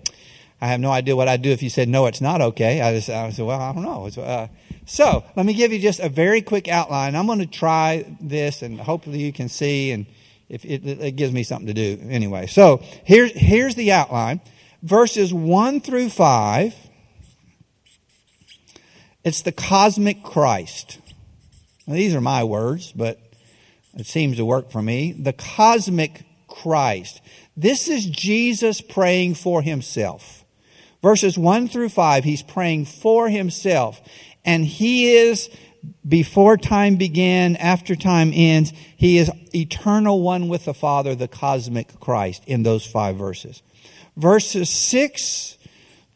I 0.60 0.66
have 0.68 0.80
no 0.80 0.90
idea 0.90 1.14
what 1.14 1.28
I'd 1.28 1.42
do 1.42 1.50
if 1.50 1.62
you 1.62 1.70
said, 1.70 1.88
no, 1.88 2.06
it's 2.06 2.20
not 2.20 2.40
okay. 2.40 2.80
I 2.80 2.92
just, 2.94 3.08
I 3.08 3.30
said, 3.30 3.44
well, 3.44 3.60
I 3.60 3.72
don't 3.72 3.84
know. 3.84 4.08
Uh, 4.20 4.48
so 4.86 5.24
let 5.36 5.46
me 5.46 5.54
give 5.54 5.72
you 5.72 5.78
just 5.78 6.00
a 6.00 6.08
very 6.08 6.42
quick 6.42 6.66
outline. 6.66 7.14
I'm 7.14 7.26
going 7.26 7.38
to 7.38 7.46
try 7.46 8.16
this 8.20 8.62
and 8.62 8.80
hopefully 8.80 9.18
you 9.18 9.32
can 9.32 9.48
see 9.48 9.92
and 9.92 10.06
if 10.48 10.64
it, 10.64 10.84
it 10.84 11.12
gives 11.12 11.32
me 11.32 11.42
something 11.44 11.68
to 11.68 11.74
do 11.74 12.02
anyway. 12.08 12.46
So 12.46 12.82
here's, 13.04 13.32
here's 13.32 13.74
the 13.74 13.92
outline. 13.92 14.40
Verses 14.82 15.32
1 15.32 15.80
through 15.80 16.08
5 16.08 16.74
it's 19.24 19.42
the 19.42 19.52
cosmic 19.52 20.22
Christ. 20.22 20.98
Now, 21.86 21.94
these 21.94 22.14
are 22.14 22.20
my 22.20 22.44
words, 22.44 22.92
but 22.92 23.18
it 23.94 24.06
seems 24.06 24.36
to 24.36 24.44
work 24.44 24.70
for 24.70 24.82
me. 24.82 25.12
The 25.12 25.32
cosmic 25.32 26.24
Christ. 26.46 27.20
This 27.56 27.88
is 27.88 28.06
Jesus 28.06 28.80
praying 28.80 29.34
for 29.34 29.62
himself. 29.62 30.44
Verses 31.02 31.38
1 31.38 31.68
through 31.68 31.90
5, 31.90 32.24
he's 32.24 32.42
praying 32.42 32.84
for 32.86 33.28
himself. 33.28 34.00
And 34.44 34.64
he 34.64 35.12
is, 35.12 35.48
before 36.06 36.56
time 36.56 36.96
began, 36.96 37.56
after 37.56 37.94
time 37.94 38.32
ends, 38.34 38.72
he 38.96 39.18
is 39.18 39.30
eternal 39.54 40.22
one 40.22 40.48
with 40.48 40.64
the 40.64 40.74
Father, 40.74 41.14
the 41.14 41.28
cosmic 41.28 42.00
Christ, 42.00 42.42
in 42.46 42.64
those 42.64 42.84
five 42.84 43.16
verses. 43.16 43.62
Verses 44.16 44.68
6 44.70 45.56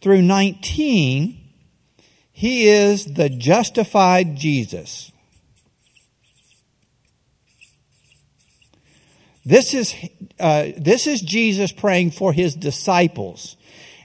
through 0.00 0.23
19, 0.23 1.41
he 2.42 2.66
is 2.68 3.04
the 3.04 3.28
justified 3.28 4.34
Jesus. 4.34 5.12
This 9.44 9.75
is, 9.75 9.94
uh, 10.40 10.70
this 10.76 11.06
is 11.06 11.20
Jesus 11.20 11.70
praying 11.70 12.11
for 12.11 12.32
his 12.32 12.56
disciples. 12.56 13.56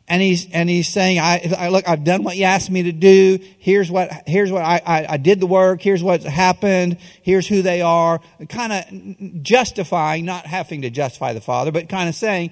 and 0.08 0.22
he's 0.22 0.48
and 0.52 0.70
he's 0.70 0.88
saying, 0.88 1.18
I, 1.18 1.52
I, 1.58 1.70
look, 1.70 1.90
I've 1.90 2.04
done 2.04 2.22
what 2.22 2.38
you 2.38 2.44
asked 2.44 2.70
me 2.70 2.84
to 2.84 2.92
do. 2.92 3.40
Here's 3.58 3.90
what 3.90 4.12
here's 4.28 4.52
what 4.52 4.62
I, 4.62 4.84
I, 4.86 5.06
I 5.14 5.18
did 5.18 5.40
the 5.40 5.48
work. 5.48 5.82
Here's 5.82 6.04
what's 6.04 6.24
happened. 6.24 7.00
Here's 7.24 7.48
who 7.48 7.64
they 7.64 7.82
are. 7.82 8.22
Kind 8.50 8.72
of 8.72 9.42
justifying, 9.42 10.26
not 10.26 10.46
having 10.46 10.84
to 10.84 10.92
justify 10.92 11.34
the 11.34 11.42
Father, 11.42 11.72
but 11.72 11.90
kind 11.90 12.08
of 12.08 12.14
saying, 12.14 12.52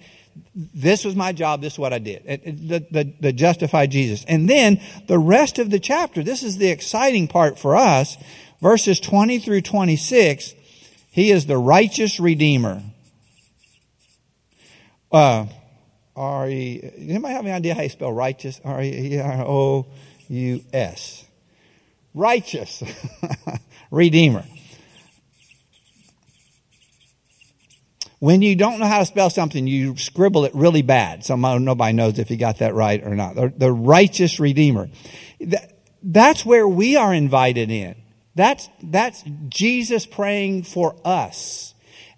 this 0.56 1.04
was 1.04 1.16
my 1.16 1.32
job. 1.32 1.62
This 1.62 1.74
is 1.74 1.80
what 1.80 1.94
I 1.94 2.00
did. 2.00 2.24
It, 2.26 2.42
it, 2.44 2.68
the, 2.68 3.04
the, 3.20 3.32
the 3.32 3.88
Jesus. 3.88 4.26
And 4.28 4.50
then 4.50 4.82
the 5.08 5.20
rest 5.20 5.60
of 5.60 5.70
the 5.70 5.80
chapter. 5.80 6.24
This 6.24 6.44
is 6.44 6.58
the 6.58 6.70
exciting 6.70 7.28
part 7.28 7.60
for 7.60 7.76
us. 7.76 8.18
Verses 8.62 9.00
20 9.00 9.40
through 9.40 9.62
26. 9.62 10.54
He 11.12 11.32
is 11.32 11.46
the 11.46 11.58
righteous 11.58 12.20
redeemer. 12.20 12.82
Uh, 15.12 15.48
R 16.16 16.50
E. 16.50 16.92
Anybody 16.98 17.34
have 17.34 17.46
any 17.46 17.54
idea 17.54 17.76
how 17.76 17.82
you 17.82 17.90
spell 17.90 18.12
righteous? 18.12 18.60
R 18.64 18.82
E 18.82 19.20
R 19.20 19.42
O 19.46 19.88
U 20.30 20.64
S. 20.74 21.26
Righteous. 22.14 22.84
Redeemer. 23.92 24.46
When 28.20 28.42
you 28.42 28.56
don't 28.56 28.80
know 28.80 28.86
how 28.86 29.00
to 29.00 29.06
spell 29.06 29.30
something, 29.30 29.68
you 29.68 29.98
scribble 29.98 30.46
it 30.46 30.56
really 30.56 30.82
bad. 30.82 31.26
So 31.26 31.36
nobody 31.36 31.94
knows 31.94 32.18
if 32.18 32.32
you 32.32 32.38
got 32.38 32.60
that 32.60 32.74
right 32.74 33.04
or 33.04 33.16
not. 33.16 33.36
The, 33.36 33.72
righteous 33.72 34.40
redeemer. 34.40 34.90
That's 36.02 36.46
where 36.46 36.68
we 36.68 36.96
are 36.96 37.14
invited 37.14 37.70
in. 37.70 37.96
That's, 38.36 38.70
that's 38.82 39.24
Jesus 39.50 40.06
praying 40.06 40.64
for 40.64 40.96
us 41.06 41.74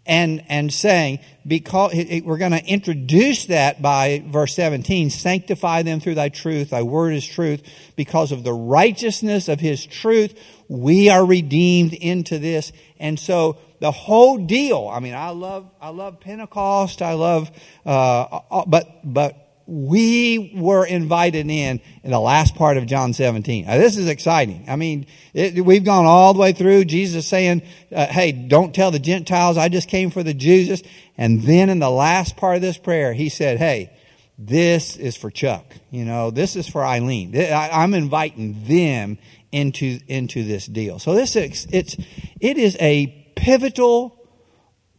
and, 0.08 0.44
and 0.48 0.74
saying, 0.74 1.20
because 1.46 1.94
we're 2.24 2.38
going 2.38 2.54
to 2.54 2.66
introduce 2.66 3.46
that 3.46 3.82
by 3.82 4.24
verse 4.26 4.56
17, 4.56 5.10
sanctify 5.10 5.84
them 5.84 6.00
through 6.00 6.16
thy 6.16 6.30
truth, 6.30 6.70
thy 6.70 6.82
word 6.82 7.14
is 7.14 7.26
truth, 7.26 7.62
because 7.96 8.32
of 8.32 8.44
the 8.44 8.54
righteousness 8.54 9.50
of 9.50 9.60
his 9.60 9.86
truth, 9.86 10.40
we 10.70 11.10
are 11.10 11.26
redeemed 11.26 11.94
into 11.94 12.40
this. 12.40 12.72
And 13.00 13.20
so 13.20 13.58
the 13.80 13.92
whole 13.92 14.46
deal, 14.46 14.90
I 14.92 15.00
mean, 15.00 15.14
I 15.14 15.30
love, 15.30 15.70
I 15.82 15.90
love 15.90 16.20
Pentecost, 16.20 17.02
I 17.02 17.14
love, 17.14 17.52
uh, 17.86 18.64
but, 18.66 19.02
but 19.04 19.48
we 19.68 20.54
were 20.56 20.86
invited 20.86 21.50
in 21.50 21.82
in 22.04 22.12
the 22.12 22.20
last 22.20 22.56
part 22.56 22.78
of 22.78 22.86
John 22.86 23.14
17. 23.14 23.66
Now, 23.66 23.78
this 23.78 23.98
is 23.98 24.08
exciting. 24.08 24.66
I 24.70 24.78
mean, 24.78 25.08
it, 25.34 25.64
we've 25.64 25.84
gone 25.84 26.06
all 26.06 26.34
the 26.34 26.40
way 26.40 26.54
through 26.54 26.86
Jesus 26.86 27.28
saying, 27.28 27.62
uh, 27.94 28.08
hey, 28.08 28.32
don't 28.32 28.74
tell 28.74 28.92
the 28.92 29.00
Gentiles, 29.00 29.58
I 29.58 29.68
just 29.68 29.90
came 29.90 30.10
for 30.10 30.24
the 30.24 30.34
Jews. 30.34 30.82
And 31.18 31.44
then 31.44 31.70
in 31.70 31.80
the 31.80 31.90
last 31.90 32.38
part 32.38 32.56
of 32.56 32.62
this 32.62 32.78
prayer, 32.78 33.14
he 33.14 33.28
said, 33.28 33.58
hey, 33.58 33.92
this 34.38 34.96
is 34.96 35.18
for 35.18 35.30
Chuck. 35.30 35.66
You 35.92 36.06
know, 36.06 36.32
this 36.32 36.56
is 36.56 36.70
for 36.70 36.86
Eileen. 36.86 37.36
I, 37.36 37.84
am 37.84 37.94
inviting 37.94 38.64
them 38.66 39.18
into, 39.52 40.00
into 40.08 40.44
this 40.44 40.66
deal. 40.66 41.00
So 41.00 41.14
this 41.14 41.36
is, 41.36 41.68
it's, 41.72 41.98
it 42.40 42.58
is 42.58 42.78
a 42.80 43.27
pivotal 43.48 44.14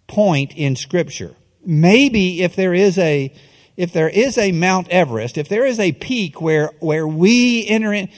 point 0.07 0.57
in 0.57 0.75
scripture. 0.75 1.35
Maybe 1.67 2.43
if 2.43 2.57
there 2.57 2.73
is 2.73 2.97
a, 2.97 3.31
if 3.77 3.93
there 3.93 4.09
is 4.09 4.39
a 4.39 4.53
Mount 4.53 4.89
Everest, 4.89 5.37
if 5.37 5.51
there 5.51 5.67
is 5.67 5.79
a 5.79 5.93
peak 5.93 6.41
where, 6.41 6.71
where 6.81 7.07
we 7.07 7.67
enter 7.69 7.93
in, 7.93 8.09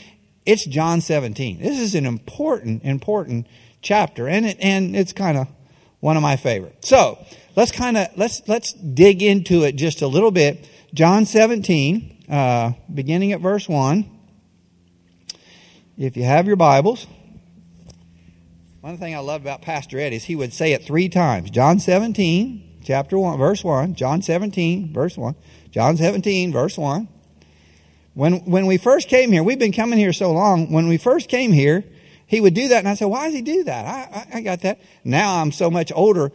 it's 0.47 0.65
John 0.65 1.01
17. 1.01 1.59
This 1.59 1.81
is 1.81 1.97
an 1.97 2.07
important, 2.07 2.85
important 2.85 3.49
chapter, 3.83 4.29
and 4.29 4.47
it, 4.47 4.57
and 4.61 4.95
it's 4.95 5.13
kind 5.13 5.37
of 5.37 5.49
one 5.99 6.17
of 6.17 6.23
my 6.23 6.37
favorites. 6.37 6.89
So 6.89 7.19
let's 7.57 7.73
kind 7.73 7.97
of 7.97 8.07
let's 8.17 8.41
let's 8.47 8.73
dig 8.73 9.25
into 9.25 9.65
it 9.65 9.75
just 9.75 10.01
a 10.01 10.07
little 10.07 10.31
bit. 10.31 10.65
John 10.95 11.27
17, 11.27 12.25
uh, 12.31 12.73
beginning 12.93 13.33
at 13.33 13.41
verse 13.41 13.69
one. 13.69 14.09
If 15.99 16.17
you 16.17 16.23
have 16.23 16.47
your 16.47 16.57
Bibles, 16.57 17.09
one 18.81 18.97
thing 18.97 19.15
I 19.15 19.19
love 19.19 19.43
about 19.43 19.61
Pastor 19.61 19.99
Ed 19.99 20.13
is 20.13 20.25
he 20.25 20.37
would 20.37 20.55
say 20.55 20.73
it 20.73 20.85
three 20.85 21.09
times. 21.09 21.51
John 21.51 21.79
17, 21.79 22.81
chapter 22.83 23.19
1, 23.19 23.39
verse 23.39 23.63
1, 23.63 23.95
John 23.95 24.23
17, 24.23 24.93
verse 24.93 25.19
1, 25.19 25.35
John 25.71 25.97
17, 25.99 26.51
verse 26.51 26.79
1. 26.79 27.09
When, 28.15 28.45
when 28.47 28.67
we 28.67 28.79
first 28.79 29.09
came 29.09 29.33
here, 29.33 29.43
we've 29.43 29.59
been 29.59 29.73
coming 29.73 29.99
here 29.99 30.13
so 30.15 30.33
long, 30.33 30.73
when 30.73 30.89
we 30.89 30.97
first 30.97 31.29
came 31.29 31.53
here, 31.53 31.85
he 32.27 32.41
would 32.41 32.55
do 32.55 32.69
that, 32.69 32.79
and 32.79 32.89
I 32.89 32.95
said, 32.95 33.07
why 33.07 33.27
does 33.27 33.35
he 33.35 33.43
do 33.43 33.65
that? 33.65 33.87
I, 33.87 34.19
I, 34.19 34.39
I 34.39 34.41
got 34.41 34.63
that. 34.63 34.81
Now 35.05 35.41
I'm 35.41 35.53
so 35.53 35.71
much 35.71 35.93
older, 35.95 36.33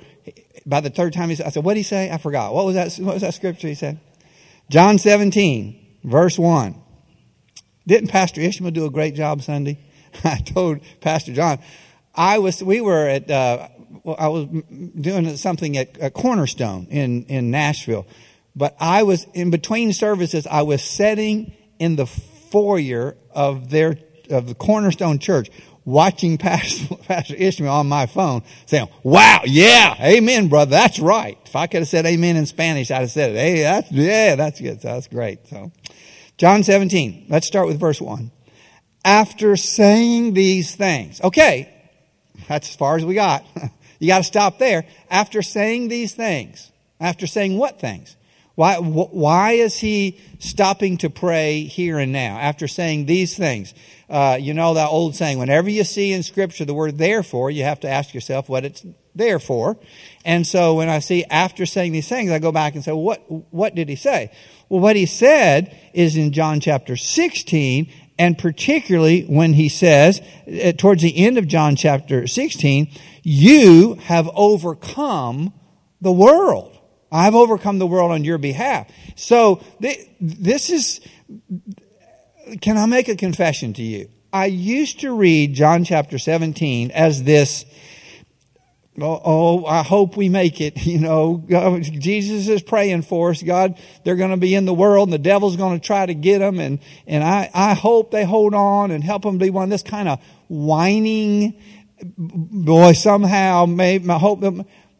by 0.66 0.82
the 0.82 0.90
third 0.92 1.14
time 1.14 1.30
he 1.30 1.36
said, 1.36 1.48
I 1.48 1.50
said, 1.50 1.64
what 1.64 1.74
did 1.74 1.80
he 1.80 1.84
say? 1.84 2.12
I 2.12 2.18
forgot. 2.20 2.54
What 2.54 2.66
was 2.66 2.75
that, 2.75 2.94
what 3.04 3.14
was 3.14 3.22
that 3.22 3.34
scripture 3.34 3.68
he 3.68 3.75
said? 3.75 4.00
John 4.70 5.00
17, 5.00 6.00
verse 6.04 6.38
1. 6.38 6.75
Didn't 7.88 8.10
Pastor 8.10 8.42
Ishmael 8.42 8.72
do 8.72 8.86
a 8.86 8.92
great 8.92 9.16
job 9.16 9.42
Sunday? 9.42 9.80
I 10.24 10.38
told 10.38 10.80
Pastor 11.02 11.34
John, 11.34 11.60
I 12.15 12.39
was, 12.39 12.63
we 12.63 12.81
were 12.81 13.07
at, 13.07 13.29
uh, 13.29 13.67
I 14.17 14.27
was 14.27 14.48
doing 15.00 15.36
something 15.38 15.77
at, 15.77 15.98
at 15.98 16.13
Cornerstone 16.13 16.88
in, 16.89 17.25
in 17.25 17.51
Nashville. 17.51 18.07
But 18.55 18.75
I 18.79 19.03
was, 19.03 19.25
in 19.34 19.50
between 19.51 19.91
services, 19.93 20.48
I 20.48 20.62
was 20.62 20.81
sitting 20.81 21.53
in 21.79 21.95
the 21.98 22.05
foyer 22.05 23.17
of 23.31 23.69
their, 23.69 23.98
of 24.29 24.48
the 24.48 24.55
Cornerstone 24.55 25.19
Church, 25.19 25.50
watching 25.84 26.38
Pastor, 26.39 26.95
Pastor 26.95 27.36
Ishmael 27.36 27.72
on 27.72 27.88
my 27.88 28.05
phone, 28.05 28.43
saying, 28.65 28.88
wow, 29.03 29.41
yeah, 29.45 29.95
amen, 30.00 30.48
brother, 30.48 30.72
that's 30.72 31.00
right. 31.00 31.38
If 31.45 31.55
I 31.55 31.67
could 31.67 31.81
have 31.81 31.88
said 31.89 32.05
amen 32.05 32.38
in 32.38 32.45
Spanish, 32.45 32.91
I'd 32.91 33.01
have 33.01 33.12
said 33.12 33.31
it. 33.31 33.38
Hey, 33.38 33.62
that's, 33.62 33.91
yeah, 33.91 34.36
that's 34.36 34.62
good. 34.62 34.81
That's 34.81 35.07
great. 35.07 35.48
So, 35.48 35.72
John 36.38 36.63
17, 36.63 37.27
let's 37.29 37.48
start 37.48 37.67
with 37.67 37.79
verse 37.79 38.00
1. 38.00 38.31
After 39.03 39.55
saying 39.55 40.34
these 40.34 40.75
things, 40.75 41.22
okay, 41.22 41.75
that's 42.48 42.70
as 42.70 42.75
far 42.75 42.96
as 42.96 43.06
we 43.06 43.16
got. 43.16 43.46
You 43.98 44.08
got 44.08 44.18
to 44.18 44.24
stop 44.25 44.60
there. 44.60 44.86
After 45.10 45.42
saying 45.42 45.88
these 45.88 46.14
things, 46.14 46.72
after 47.00 47.28
saying 47.28 47.58
what 47.58 47.80
things? 47.80 48.16
Why, 48.56 48.78
why 48.78 49.52
is 49.54 49.78
he 49.78 50.20
stopping 50.40 50.98
to 51.00 51.10
pray 51.10 51.64
here 51.64 52.00
and 52.00 52.14
now 52.14 52.38
after 52.38 52.70
saying 52.70 53.06
these 53.06 53.36
things? 53.36 53.74
Uh, 54.10 54.38
you 54.40 54.54
know 54.54 54.75
that 54.75 54.88
old 54.88 55.16
saying, 55.16 55.40
whenever 55.40 55.70
you 55.70 55.84
see 55.84 56.14
in 56.14 56.24
Scripture 56.24 56.64
the 56.64 56.74
word 56.74 56.98
therefore, 56.98 57.52
you 57.52 57.64
have 57.64 57.82
to 57.82 57.90
ask 57.90 58.14
yourself 58.14 58.48
what 58.48 58.64
it's 58.64 58.86
there 59.14 59.40
for. 59.40 59.78
And 60.24 60.48
so 60.48 60.75
when 60.75 60.88
I 60.88 61.00
see 61.00 61.25
after 61.25 61.66
saying 61.66 61.92
these 61.92 62.08
things, 62.08 62.32
I 62.32 62.40
go 62.40 62.54
back 62.54 62.75
and 62.75 62.84
say, 62.84 62.94
what, 62.94 63.20
what 63.52 63.75
did 63.75 63.90
he 63.90 63.98
say? 63.98 64.32
Well, 64.70 64.80
what 64.80 64.96
he 64.96 65.06
said 65.06 65.78
is 65.94 66.16
in 66.16 66.32
John 66.32 66.62
chapter 66.62 66.96
16, 66.96 67.92
and 68.17 68.38
particularly 68.38 69.24
when 69.24 69.53
he 69.53 69.69
says, 69.69 70.22
uh, 70.48 70.72
towards 70.74 71.01
the 71.01 71.17
end 71.17 71.38
of 71.38 71.48
John 71.48 71.75
chapter 71.75 72.27
16, 72.27 72.89
you 73.24 73.95
have 73.95 74.29
overcome 74.36 75.53
the 76.01 76.12
world. 76.12 76.77
I've 77.12 77.36
overcome 77.36 77.79
the 77.79 77.88
world 77.88 78.12
on 78.12 78.24
your 78.24 78.38
behalf. 78.38 78.89
So 79.15 79.62
this 80.19 80.69
is, 80.69 81.01
can 82.62 82.77
I 82.77 82.86
make 82.86 83.07
a 83.07 83.15
confession 83.15 83.74
to 83.74 83.84
you? 83.84 84.10
I 84.31 84.48
used 84.48 85.00
to 85.00 85.15
read 85.15 85.53
John 85.53 85.86
chapter 85.86 86.17
17 86.17 86.91
as 86.91 87.24
this, 87.24 87.65
oh, 89.00 89.66
I 89.66 89.84
hope 89.84 90.16
we 90.16 90.30
make 90.30 90.62
it. 90.62 90.86
You 90.96 91.00
know, 91.00 91.44
Jesus 91.82 92.48
is 92.48 92.62
praying 92.62 93.02
for 93.02 93.32
us. 93.32 93.44
God, 93.44 93.78
they're 94.04 94.16
going 94.16 94.32
to 94.32 94.38
be 94.38 94.56
in 94.56 94.66
the 94.66 94.74
world 94.74 95.10
and 95.10 95.14
the 95.14 95.18
devil's 95.18 95.58
going 95.58 95.78
to 95.78 95.86
try 95.86 96.06
to 96.06 96.14
get 96.14 96.40
them. 96.40 96.60
And, 96.60 96.80
and 97.06 97.22
I, 97.22 97.50
I 97.54 97.74
hope 97.74 98.12
they 98.12 98.24
hold 98.24 98.54
on 98.54 98.92
and 98.92 99.04
help 99.04 99.24
them 99.24 99.38
be 99.38 99.50
one. 99.50 99.68
This 99.68 99.84
kind 99.84 100.08
of 100.08 100.22
whining, 100.48 101.62
boy, 102.18 102.94
somehow, 102.94 103.66
maybe, 103.66 104.10
I 104.10 104.18
hope 104.18 104.42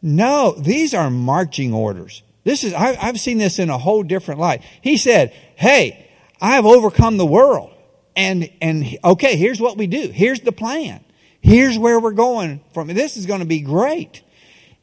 no, 0.02 0.52
these 0.52 0.92
are 0.92 1.10
marching 1.10 1.72
orders. 1.72 2.22
This 2.44 2.62
is, 2.62 2.74
I, 2.74 2.96
I've 3.00 3.18
seen 3.18 3.38
this 3.38 3.58
in 3.58 3.70
a 3.70 3.78
whole 3.78 4.02
different 4.02 4.38
light. 4.38 4.62
He 4.82 4.98
said, 4.98 5.32
Hey, 5.56 6.10
I 6.40 6.56
have 6.56 6.66
overcome 6.66 7.16
the 7.16 7.26
world. 7.26 7.72
And, 8.14 8.50
and 8.60 8.84
okay, 9.02 9.36
here's 9.36 9.60
what 9.60 9.76
we 9.76 9.86
do. 9.86 10.10
Here's 10.12 10.40
the 10.40 10.52
plan. 10.52 11.04
Here's 11.46 11.78
where 11.78 12.00
we're 12.00 12.10
going 12.10 12.60
from. 12.74 12.88
This 12.88 13.16
is 13.16 13.26
going 13.26 13.40
to 13.40 13.46
be 13.46 13.60
great. 13.60 14.22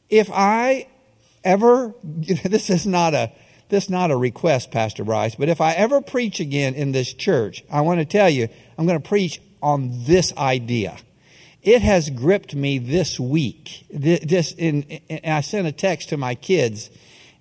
If 0.08 0.30
I 0.32 0.88
ever, 1.44 1.94
this 2.02 2.70
is 2.70 2.86
not 2.86 3.14
a, 3.14 3.32
this 3.68 3.84
is 3.84 3.90
not 3.90 4.10
a 4.10 4.16
request, 4.16 4.70
Pastor 4.70 5.04
Bryce, 5.04 5.34
but 5.34 5.48
if 5.48 5.60
I 5.60 5.74
ever 5.74 6.00
preach 6.00 6.40
again 6.40 6.74
in 6.74 6.92
this 6.92 7.12
church, 7.12 7.62
I 7.70 7.82
want 7.82 8.00
to 8.00 8.04
tell 8.04 8.30
you, 8.30 8.48
I'm 8.78 8.86
going 8.86 9.00
to 9.00 9.08
preach 9.08 9.40
on 9.62 10.04
this 10.04 10.34
idea 10.36 10.96
it 11.64 11.80
has 11.80 12.10
gripped 12.10 12.54
me 12.54 12.78
this 12.78 13.18
week. 13.18 13.86
This, 13.90 14.52
in, 14.52 15.00
I 15.24 15.40
sent 15.40 15.66
a 15.66 15.72
text 15.72 16.10
to 16.10 16.18
my 16.18 16.34
kids, 16.34 16.90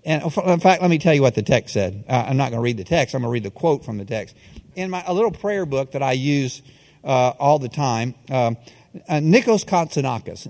and 0.06 0.24
in 0.24 0.60
fact, 0.60 0.82
let 0.82 0.90
me 0.90 0.98
tell 0.98 1.14
you 1.14 1.22
what 1.22 1.36
the 1.36 1.44
text 1.44 1.74
said. 1.74 2.06
Uh, 2.08 2.26
I'm 2.28 2.38
not 2.38 2.52
going 2.52 2.60
to 2.60 2.64
read 2.64 2.78
the 2.78 2.86
text. 2.86 3.14
I'm 3.14 3.22
going 3.22 3.30
to 3.30 3.34
read 3.34 3.44
the 3.44 3.52
quote 3.52 3.84
from 3.84 3.98
the 3.98 4.06
text. 4.06 4.36
In 4.76 4.90
my 4.90 5.04
a 5.06 5.14
little 5.14 5.32
prayer 5.32 5.66
book 5.66 5.92
that 5.92 6.02
I 6.02 6.14
use 6.14 6.62
uh, 7.04 7.34
all 7.38 7.60
the 7.60 7.70
time, 7.70 8.16
um, 8.30 8.58
uh, 9.08 9.14
Nikos 9.16 9.66
Kazantzakis. 9.66 10.48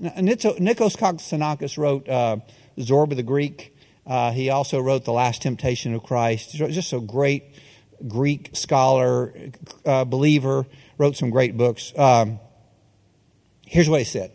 Nikos 0.59 0.97
Kazantzakis 0.97 1.77
wrote 1.77 2.07
uh, 2.09 2.37
Zorba 2.77 3.15
the 3.15 3.23
Greek. 3.23 3.75
Uh, 4.05 4.31
he 4.31 4.49
also 4.49 4.79
wrote 4.79 5.05
The 5.05 5.13
Last 5.13 5.41
Temptation 5.41 5.93
of 5.93 6.03
Christ. 6.03 6.53
Just 6.53 6.93
a 6.93 6.99
great 6.99 7.43
Greek 8.07 8.49
scholar, 8.53 9.33
uh, 9.85 10.03
believer, 10.05 10.65
wrote 10.97 11.15
some 11.15 11.29
great 11.29 11.55
books. 11.55 11.93
Um, 11.97 12.39
here's 13.65 13.89
what 13.89 13.99
he 13.99 14.05
said 14.05 14.31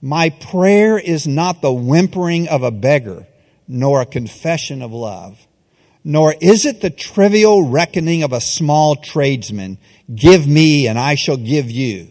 My 0.00 0.30
prayer 0.30 0.98
is 0.98 1.26
not 1.26 1.60
the 1.60 1.72
whimpering 1.72 2.48
of 2.48 2.62
a 2.62 2.70
beggar, 2.70 3.26
nor 3.66 4.02
a 4.02 4.06
confession 4.06 4.80
of 4.80 4.92
love, 4.92 5.44
nor 6.04 6.34
is 6.40 6.64
it 6.66 6.80
the 6.82 6.90
trivial 6.90 7.68
reckoning 7.68 8.22
of 8.22 8.32
a 8.32 8.40
small 8.40 8.94
tradesman 8.94 9.78
Give 10.14 10.46
me 10.46 10.86
and 10.86 10.98
I 10.98 11.16
shall 11.16 11.36
give 11.36 11.70
you. 11.70 12.08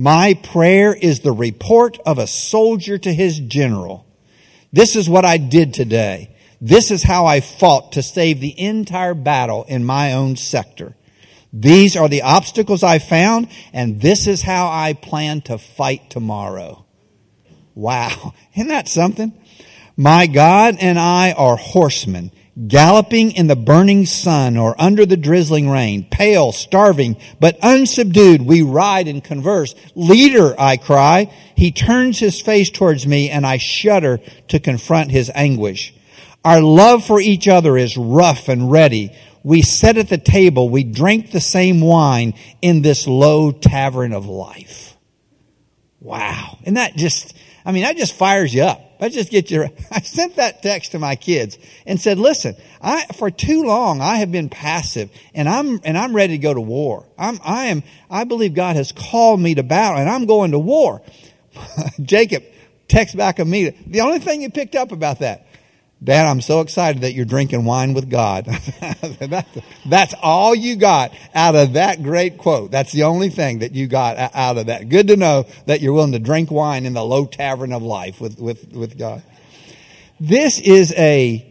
My 0.00 0.32
prayer 0.32 0.94
is 0.94 1.20
the 1.20 1.30
report 1.30 1.98
of 2.06 2.16
a 2.16 2.26
soldier 2.26 2.96
to 2.96 3.12
his 3.12 3.38
general. 3.38 4.06
This 4.72 4.96
is 4.96 5.10
what 5.10 5.26
I 5.26 5.36
did 5.36 5.74
today. 5.74 6.34
This 6.58 6.90
is 6.90 7.02
how 7.02 7.26
I 7.26 7.40
fought 7.40 7.92
to 7.92 8.02
save 8.02 8.40
the 8.40 8.58
entire 8.58 9.12
battle 9.12 9.64
in 9.68 9.84
my 9.84 10.14
own 10.14 10.36
sector. 10.36 10.96
These 11.52 11.98
are 11.98 12.08
the 12.08 12.22
obstacles 12.22 12.82
I 12.82 12.98
found, 12.98 13.48
and 13.74 14.00
this 14.00 14.26
is 14.26 14.40
how 14.40 14.70
I 14.70 14.94
plan 14.94 15.42
to 15.42 15.58
fight 15.58 16.08
tomorrow. 16.08 16.86
Wow. 17.74 18.32
Isn't 18.54 18.68
that 18.68 18.88
something? 18.88 19.34
My 19.98 20.26
God 20.26 20.78
and 20.80 20.98
I 20.98 21.32
are 21.32 21.58
horsemen, 21.58 22.32
galloping 22.66 23.32
in 23.32 23.46
the 23.46 23.56
burning 23.56 24.06
sun 24.06 24.56
or 24.56 24.74
under 24.80 25.06
the 25.06 25.16
drizzling 25.16 25.70
rain, 25.70 26.06
pale, 26.10 26.52
starving, 26.52 27.16
but 27.38 27.58
unsubdued, 27.60 28.44
we 28.44 28.62
ride 28.62 29.08
and 29.08 29.22
converse. 29.22 29.74
Leader, 29.94 30.54
I 30.58 30.76
cry. 30.76 31.32
He 31.54 31.72
turns 31.72 32.18
his 32.18 32.40
face 32.40 32.70
towards 32.70 33.06
me, 33.06 33.30
and 33.30 33.46
I 33.46 33.58
shudder 33.58 34.18
to 34.48 34.58
confront 34.58 35.10
his 35.10 35.30
anguish. 35.34 35.94
Our 36.44 36.60
love 36.60 37.04
for 37.04 37.20
each 37.20 37.48
other 37.48 37.76
is 37.76 37.96
rough 37.96 38.48
and 38.48 38.70
ready. 38.70 39.12
We 39.42 39.62
sit 39.62 39.96
at 39.96 40.08
the 40.08 40.18
table, 40.18 40.68
we 40.68 40.84
drink 40.84 41.30
the 41.30 41.40
same 41.40 41.80
wine 41.80 42.34
in 42.60 42.82
this 42.82 43.06
low 43.06 43.52
tavern 43.52 44.12
of 44.12 44.26
life. 44.26 44.96
Wow. 46.00 46.58
And 46.64 46.76
that 46.76 46.96
just, 46.96 47.34
I 47.64 47.72
mean, 47.72 47.82
that 47.82 47.96
just 47.96 48.14
fires 48.14 48.52
you 48.52 48.64
up. 48.64 48.89
That 49.00 49.12
just 49.12 49.30
get 49.30 49.50
you. 49.50 49.64
I 49.90 50.00
sent 50.02 50.36
that 50.36 50.62
text 50.62 50.92
to 50.92 50.98
my 50.98 51.16
kids 51.16 51.58
and 51.86 52.00
said, 52.00 52.18
listen, 52.18 52.54
I, 52.82 53.06
for 53.16 53.30
too 53.30 53.64
long, 53.64 54.00
I 54.00 54.16
have 54.16 54.30
been 54.30 54.50
passive 54.50 55.10
and 55.34 55.48
I'm, 55.48 55.80
and 55.84 55.96
I'm 55.96 56.14
ready 56.14 56.34
to 56.34 56.38
go 56.38 56.52
to 56.52 56.60
war. 56.60 57.06
I'm, 57.18 57.40
I 57.42 57.66
am, 57.66 57.82
I 58.10 58.24
believe 58.24 58.54
God 58.54 58.76
has 58.76 58.92
called 58.92 59.40
me 59.40 59.54
to 59.54 59.62
battle 59.62 59.98
and 59.98 60.08
I'm 60.08 60.26
going 60.26 60.52
to 60.52 60.58
war. 60.58 61.02
Jacob 62.02 62.44
texts 62.88 63.16
back 63.16 63.38
immediately. 63.38 63.82
The 63.86 64.02
only 64.02 64.18
thing 64.18 64.42
you 64.42 64.50
picked 64.50 64.74
up 64.76 64.92
about 64.92 65.20
that, 65.20 65.46
Dad, 66.02 66.26
I'm 66.26 66.40
so 66.40 66.60
excited 66.60 67.02
that 67.02 67.12
you're 67.12 67.26
drinking 67.26 67.66
wine 67.66 67.92
with 67.92 68.08
God. 68.08 68.46
that's, 69.20 69.58
that's 69.84 70.14
all 70.22 70.54
you 70.54 70.76
got 70.76 71.12
out 71.34 71.54
of 71.54 71.74
that 71.74 72.02
great 72.02 72.38
quote. 72.38 72.70
That's 72.70 72.92
the 72.92 73.02
only 73.02 73.28
thing 73.28 73.58
that 73.58 73.72
you 73.72 73.86
got 73.86 74.16
out 74.34 74.56
of 74.56 74.66
that. 74.66 74.88
Good 74.88 75.08
to 75.08 75.16
know 75.16 75.46
that 75.66 75.82
you're 75.82 75.92
willing 75.92 76.12
to 76.12 76.18
drink 76.18 76.50
wine 76.50 76.86
in 76.86 76.94
the 76.94 77.04
low 77.04 77.26
tavern 77.26 77.74
of 77.74 77.82
life 77.82 78.18
with, 78.18 78.38
with, 78.38 78.72
with 78.72 78.96
God. 78.96 79.22
This 80.18 80.58
is 80.58 80.94
a 80.96 81.46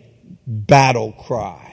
battle 0.47 1.11
cry. 1.11 1.69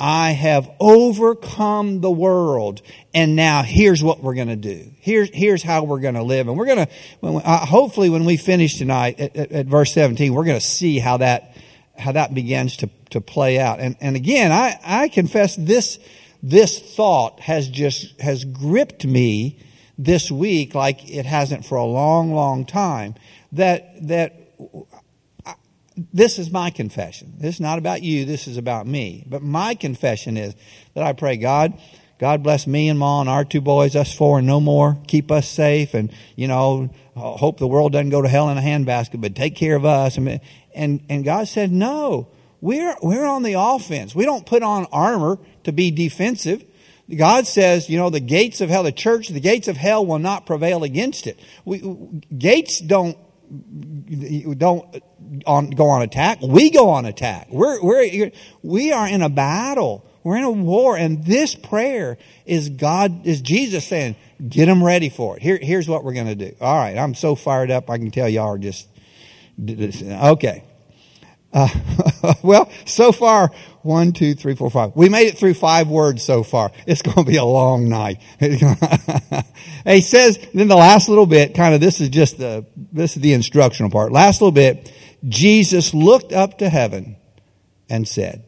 I 0.00 0.30
have 0.30 0.68
overcome 0.80 2.00
the 2.00 2.10
world, 2.10 2.80
and 3.12 3.36
now 3.36 3.62
here's 3.62 4.02
what 4.02 4.22
we're 4.22 4.34
going 4.34 4.48
to 4.48 4.56
do. 4.56 4.90
Here's 4.98 5.28
here's 5.28 5.62
how 5.62 5.84
we're 5.84 6.00
going 6.00 6.14
to 6.14 6.22
live, 6.22 6.48
and 6.48 6.56
we're 6.56 6.64
going 6.64 6.86
to 6.86 6.92
uh, 7.22 7.66
hopefully 7.66 8.08
when 8.08 8.24
we 8.24 8.38
finish 8.38 8.78
tonight 8.78 9.20
at, 9.20 9.36
at, 9.36 9.52
at 9.52 9.66
verse 9.66 9.92
17, 9.92 10.32
we're 10.32 10.44
going 10.44 10.58
to 10.58 10.66
see 10.66 10.98
how 10.98 11.18
that 11.18 11.49
how 12.00 12.12
that 12.12 12.34
begins 12.34 12.76
to, 12.78 12.90
to 13.10 13.20
play 13.20 13.58
out. 13.58 13.80
And, 13.80 13.96
and 14.00 14.16
again, 14.16 14.52
I, 14.52 14.78
I 14.84 15.08
confess 15.08 15.56
this, 15.56 15.98
this 16.42 16.78
thought 16.78 17.40
has 17.40 17.68
just, 17.68 18.20
has 18.20 18.44
gripped 18.44 19.04
me 19.04 19.58
this 19.98 20.30
week 20.30 20.74
like 20.74 21.08
it 21.10 21.26
hasn't 21.26 21.64
for 21.64 21.76
a 21.76 21.84
long, 21.84 22.32
long 22.32 22.64
time. 22.64 23.14
That, 23.52 24.08
that, 24.08 24.34
I, 25.44 25.54
this 26.12 26.38
is 26.38 26.50
my 26.50 26.70
confession. 26.70 27.34
This 27.38 27.56
is 27.56 27.60
not 27.60 27.78
about 27.78 28.02
you. 28.02 28.24
This 28.24 28.46
is 28.46 28.56
about 28.56 28.86
me. 28.86 29.24
But 29.28 29.42
my 29.42 29.74
confession 29.74 30.36
is 30.36 30.54
that 30.94 31.04
I 31.04 31.12
pray, 31.12 31.36
God, 31.36 31.78
God 32.18 32.42
bless 32.42 32.66
me 32.66 32.88
and 32.88 32.98
Ma 32.98 33.20
and 33.20 33.30
our 33.30 33.46
two 33.46 33.62
boys, 33.62 33.96
us 33.96 34.14
four 34.14 34.38
and 34.38 34.46
no 34.46 34.60
more. 34.60 34.98
Keep 35.06 35.30
us 35.30 35.48
safe 35.48 35.94
and, 35.94 36.12
you 36.36 36.48
know, 36.48 36.90
hope 37.16 37.58
the 37.58 37.66
world 37.66 37.92
doesn't 37.92 38.10
go 38.10 38.20
to 38.22 38.28
hell 38.28 38.50
in 38.50 38.58
a 38.58 38.60
handbasket, 38.60 39.20
but 39.20 39.34
take 39.34 39.56
care 39.56 39.74
of 39.74 39.84
us. 39.84 40.18
And, 40.74 41.04
and 41.08 41.24
God 41.24 41.48
said, 41.48 41.70
no, 41.72 42.28
we're, 42.60 42.94
we're 43.02 43.26
on 43.26 43.42
the 43.42 43.54
offense. 43.54 44.14
We 44.14 44.24
don't 44.24 44.44
put 44.46 44.62
on 44.62 44.86
armor 44.92 45.38
to 45.64 45.72
be 45.72 45.90
defensive. 45.90 46.64
God 47.16 47.46
says, 47.46 47.88
you 47.88 47.98
know, 47.98 48.10
the 48.10 48.20
gates 48.20 48.60
of 48.60 48.68
hell, 48.68 48.82
the 48.82 48.92
church, 48.92 49.28
the 49.28 49.40
gates 49.40 49.66
of 49.66 49.76
hell 49.76 50.06
will 50.06 50.18
not 50.18 50.46
prevail 50.46 50.84
against 50.84 51.26
it. 51.26 51.40
We, 51.64 51.80
gates 52.36 52.80
don't, 52.80 53.16
don't 54.58 55.02
on, 55.46 55.70
go 55.70 55.88
on 55.88 56.02
attack. 56.02 56.40
We 56.40 56.70
go 56.70 56.90
on 56.90 57.06
attack. 57.06 57.48
We're, 57.50 57.82
we're, 57.82 58.30
we 58.62 58.92
are 58.92 59.08
in 59.08 59.22
a 59.22 59.28
battle. 59.28 60.06
We're 60.22 60.36
in 60.36 60.44
a 60.44 60.50
war. 60.50 60.96
And 60.96 61.24
this 61.24 61.54
prayer 61.54 62.18
is 62.46 62.68
God, 62.68 63.26
is 63.26 63.40
Jesus 63.40 63.86
saying, 63.86 64.14
get 64.48 64.66
them 64.66 64.84
ready 64.84 65.08
for 65.08 65.36
it. 65.36 65.42
Here, 65.42 65.58
here's 65.60 65.88
what 65.88 66.04
we're 66.04 66.14
going 66.14 66.26
to 66.26 66.34
do. 66.34 66.54
All 66.60 66.76
right. 66.76 66.96
I'm 66.96 67.14
so 67.14 67.34
fired 67.34 67.70
up. 67.70 67.90
I 67.90 67.98
can 67.98 68.10
tell 68.10 68.28
y'all 68.28 68.54
are 68.54 68.58
just 68.58 68.86
Okay. 69.68 70.64
Uh, 71.52 71.68
well, 72.42 72.70
so 72.84 73.12
far, 73.12 73.50
one, 73.82 74.12
two, 74.12 74.34
three, 74.34 74.54
four, 74.54 74.70
five. 74.70 74.92
We 74.94 75.08
made 75.08 75.26
it 75.26 75.38
through 75.38 75.54
five 75.54 75.88
words 75.88 76.22
so 76.22 76.42
far. 76.42 76.70
It's 76.86 77.02
going 77.02 77.24
to 77.24 77.30
be 77.30 77.36
a 77.36 77.44
long 77.44 77.88
night. 77.88 78.20
he 78.40 80.00
says, 80.00 80.38
then 80.54 80.68
the 80.68 80.76
last 80.76 81.08
little 81.08 81.26
bit, 81.26 81.54
kind 81.54 81.74
of, 81.74 81.80
this 81.80 82.00
is 82.00 82.08
just 82.08 82.38
the, 82.38 82.66
this 82.76 83.16
is 83.16 83.22
the 83.22 83.32
instructional 83.32 83.90
part. 83.90 84.12
Last 84.12 84.40
little 84.40 84.52
bit, 84.52 84.92
Jesus 85.26 85.92
looked 85.92 86.32
up 86.32 86.58
to 86.58 86.68
heaven 86.68 87.16
and 87.88 88.06
said, 88.06 88.44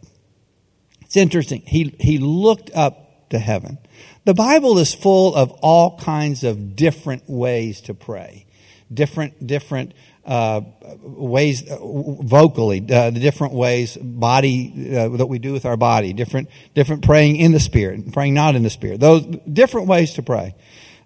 it's 1.03 1.17
interesting. 1.17 1.63
He, 1.67 1.95
he 1.99 2.19
looked 2.19 2.71
up 2.75 3.29
to 3.31 3.39
heaven. 3.39 3.79
The 4.25 4.35
Bible 4.35 4.79
is 4.79 4.95
full 4.95 5.35
of 5.35 5.51
all 5.63 5.99
kinds 5.99 6.45
of 6.45 6.77
different 6.77 7.29
ways 7.29 7.81
to 7.83 7.95
pray. 7.95 8.47
Different, 8.93 9.47
different 9.47 9.95
uh, 10.25 10.61
ways 11.03 11.69
uh, 11.69 11.79
vocally, 11.81 12.79
uh, 12.79 13.11
the 13.11 13.21
different 13.21 13.55
ways 13.55 13.97
body 13.97 14.95
uh, 14.97 15.09
that 15.17 15.27
we 15.27 15.39
do 15.39 15.53
with 15.53 15.67
our 15.67 15.77
body, 15.77 16.13
different 16.13 16.49
different 16.75 17.05
praying 17.05 17.37
in 17.37 17.53
the 17.53 17.61
spirit, 17.61 18.13
praying 18.13 18.35
not 18.35 18.55
in 18.55 18.63
the 18.63 18.71
spirit. 18.71 19.01
Those 19.01 19.27
different 19.53 19.89
ways 19.89 20.15
to 20.15 20.23
pray. 20.23 20.55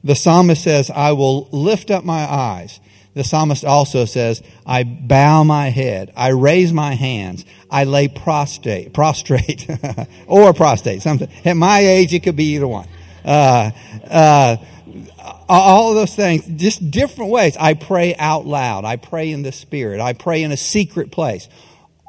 The 0.05 0.14
psalmist 0.14 0.62
says, 0.62 0.90
"I 0.90 1.12
will 1.12 1.48
lift 1.50 1.90
up 1.90 2.05
my 2.05 2.31
eyes." 2.31 2.79
The 3.14 3.24
psalmist 3.24 3.64
also 3.64 4.05
says, 4.05 4.42
"I 4.66 4.85
bow 4.85 5.42
my 5.44 5.70
head, 5.70 6.12
I 6.14 6.29
raise 6.29 6.72
my 6.74 6.92
hands, 6.94 7.46
I 7.70 7.85
lay 7.85 8.09
prostrate, 8.09 8.92
prostrate, 8.92 9.66
or 10.26 10.52
prostrate." 10.52 11.00
Something 11.00 11.31
at 11.44 11.57
my 11.57 11.81
age, 11.81 12.12
it 12.12 12.22
could 12.22 12.37
be 12.37 12.55
either 12.57 12.68
one. 12.68 12.87
All 15.49 15.91
of 15.91 15.97
those 15.97 16.15
things, 16.15 16.47
just 16.61 16.91
different 16.91 17.31
ways. 17.31 17.57
I 17.57 17.75
pray 17.75 18.15
out 18.17 18.47
loud. 18.47 18.85
I 18.85 18.97
pray 18.97 19.31
in 19.31 19.43
the 19.43 19.53
Spirit. 19.53 20.01
I 20.01 20.12
pray 20.12 20.43
in 20.43 20.53
a 20.53 20.57
secret 20.57 21.11
place. 21.11 21.49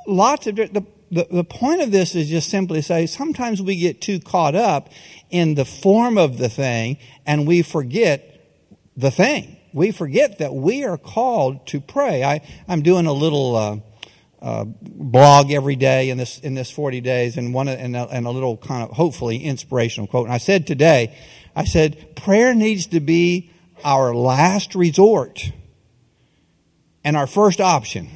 Lots 0.05 0.47
of 0.47 0.55
the, 0.55 0.85
the, 1.11 1.27
the 1.29 1.43
point 1.43 1.81
of 1.81 1.91
this 1.91 2.15
is 2.15 2.29
just 2.29 2.49
simply 2.49 2.81
say 2.81 3.05
sometimes 3.05 3.61
we 3.61 3.77
get 3.77 4.01
too 4.01 4.19
caught 4.19 4.55
up 4.55 4.89
in 5.29 5.55
the 5.55 5.65
form 5.65 6.17
of 6.17 6.37
the 6.37 6.49
thing 6.49 6.97
and 7.25 7.47
we 7.47 7.61
forget 7.61 8.37
the 8.95 9.11
thing. 9.11 9.57
We 9.73 9.91
forget 9.91 10.39
that 10.39 10.53
we 10.53 10.83
are 10.85 10.97
called 10.97 11.67
to 11.67 11.79
pray. 11.79 12.23
I, 12.23 12.41
I'm 12.67 12.81
doing 12.81 13.05
a 13.05 13.13
little 13.13 13.55
uh, 13.55 13.77
uh, 14.41 14.65
blog 14.65 15.51
every 15.51 15.75
day 15.75 16.09
in 16.09 16.17
this 16.17 16.39
in 16.39 16.53
this 16.53 16.71
40 16.71 17.01
days, 17.01 17.37
and 17.37 17.53
one 17.53 17.67
and 17.67 17.95
a, 17.95 18.07
and 18.07 18.25
a 18.25 18.31
little 18.31 18.57
kind 18.57 18.83
of 18.83 18.95
hopefully 18.95 19.37
inspirational 19.37 20.07
quote. 20.07 20.25
And 20.25 20.33
I 20.33 20.37
said 20.37 20.67
today 20.67 21.17
I 21.57 21.65
said, 21.65 22.15
prayer 22.15 22.53
needs 22.53 22.85
to 22.87 22.99
be 22.99 23.51
our 23.83 24.13
last 24.13 24.75
resort 24.75 25.51
and 27.03 27.17
our 27.17 27.25
first 27.25 27.59
option 27.59 28.09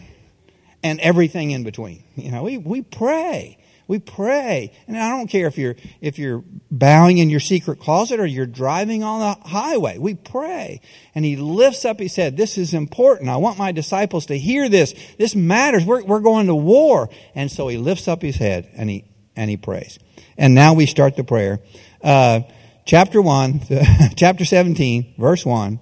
and 0.84 1.00
everything 1.00 1.50
in 1.50 1.64
between. 1.64 2.04
You 2.16 2.30
know, 2.30 2.44
we, 2.44 2.60
we 2.60 2.84
pray. 2.84 3.58
We 3.88 3.98
pray. 3.98 4.72
And 4.88 4.96
I 4.96 5.10
don't 5.10 5.28
care 5.28 5.48
if 5.48 5.58
you're, 5.58 5.76
if 6.02 6.20
you're 6.20 6.44
bowing 6.70 7.18
in 7.18 7.32
your 7.32 7.40
secret 7.40 7.80
closet 7.80 8.20
or 8.20 8.28
you're 8.28 8.46
driving 8.46 9.02
on 9.02 9.22
the 9.22 9.50
highway. 9.50 9.98
We 9.98 10.14
pray. 10.14 10.80
And 11.16 11.26
he 11.26 11.36
lifts 11.36 11.84
up, 11.84 12.00
he 12.00 12.10
said, 12.10 12.38
this 12.38 12.60
is 12.60 12.76
important. 12.76 13.32
I 13.32 13.38
want 13.38 13.58
my 13.58 13.72
disciples 13.72 14.28
to 14.28 14.38
hear 14.38 14.70
this. 14.70 14.94
This 15.18 15.34
matters. 15.34 15.84
We're, 15.84 16.04
we're 16.04 16.20
going 16.20 16.46
to 16.46 16.56
war. 16.56 17.10
And 17.34 17.52
so 17.52 17.68
he 17.70 17.78
lifts 17.78 18.08
up 18.08 18.22
his 18.22 18.36
head 18.36 18.70
and 18.76 18.88
he, 18.88 19.06
and 19.36 19.50
he 19.50 19.58
prays. 19.58 19.98
And 20.38 20.54
now 20.54 20.76
we 20.76 20.86
start 20.86 21.16
the 21.16 21.24
prayer. 21.24 21.60
Uh, 22.04 22.42
chapter 22.86 23.22
1, 23.22 23.62
chapter 24.16 24.46
17, 24.46 25.16
verse 25.18 25.46
1 25.46 25.80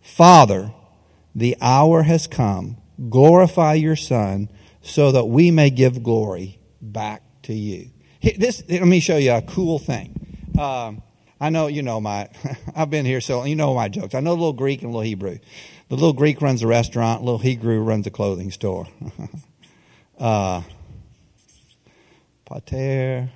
Father, 0.00 0.72
the 1.34 1.56
hour 1.60 2.02
has 2.02 2.26
come. 2.26 2.76
Glorify 3.10 3.74
your 3.74 3.96
Son 3.96 4.48
so 4.80 5.12
that 5.12 5.24
we 5.24 5.50
may 5.50 5.68
give 5.68 6.02
glory 6.02 6.58
back 6.80 7.22
to 7.42 7.52
you. 7.52 7.90
This, 8.22 8.62
let 8.68 8.82
me 8.82 9.00
show 9.00 9.16
you 9.16 9.32
a 9.32 9.42
cool 9.42 9.78
thing. 9.78 10.52
Um, 10.58 11.02
I 11.40 11.50
know, 11.50 11.66
you 11.66 11.82
know 11.82 12.00
my, 12.00 12.28
I've 12.74 12.88
been 12.88 13.04
here, 13.04 13.20
so 13.20 13.44
you 13.44 13.56
know 13.56 13.74
my 13.74 13.88
jokes. 13.88 14.14
I 14.14 14.20
know 14.20 14.30
a 14.30 14.32
little 14.32 14.52
Greek 14.52 14.80
and 14.82 14.88
a 14.88 14.92
little 14.92 15.02
Hebrew. 15.02 15.38
The 15.88 15.94
little 15.94 16.12
Greek 16.12 16.40
runs 16.40 16.62
a 16.62 16.66
restaurant, 16.66 17.22
little 17.22 17.38
Hebrew 17.38 17.80
runs 17.80 18.06
a 18.06 18.10
clothing 18.10 18.50
store. 18.50 18.86
uh, 20.18 20.62
pater. 22.46 23.30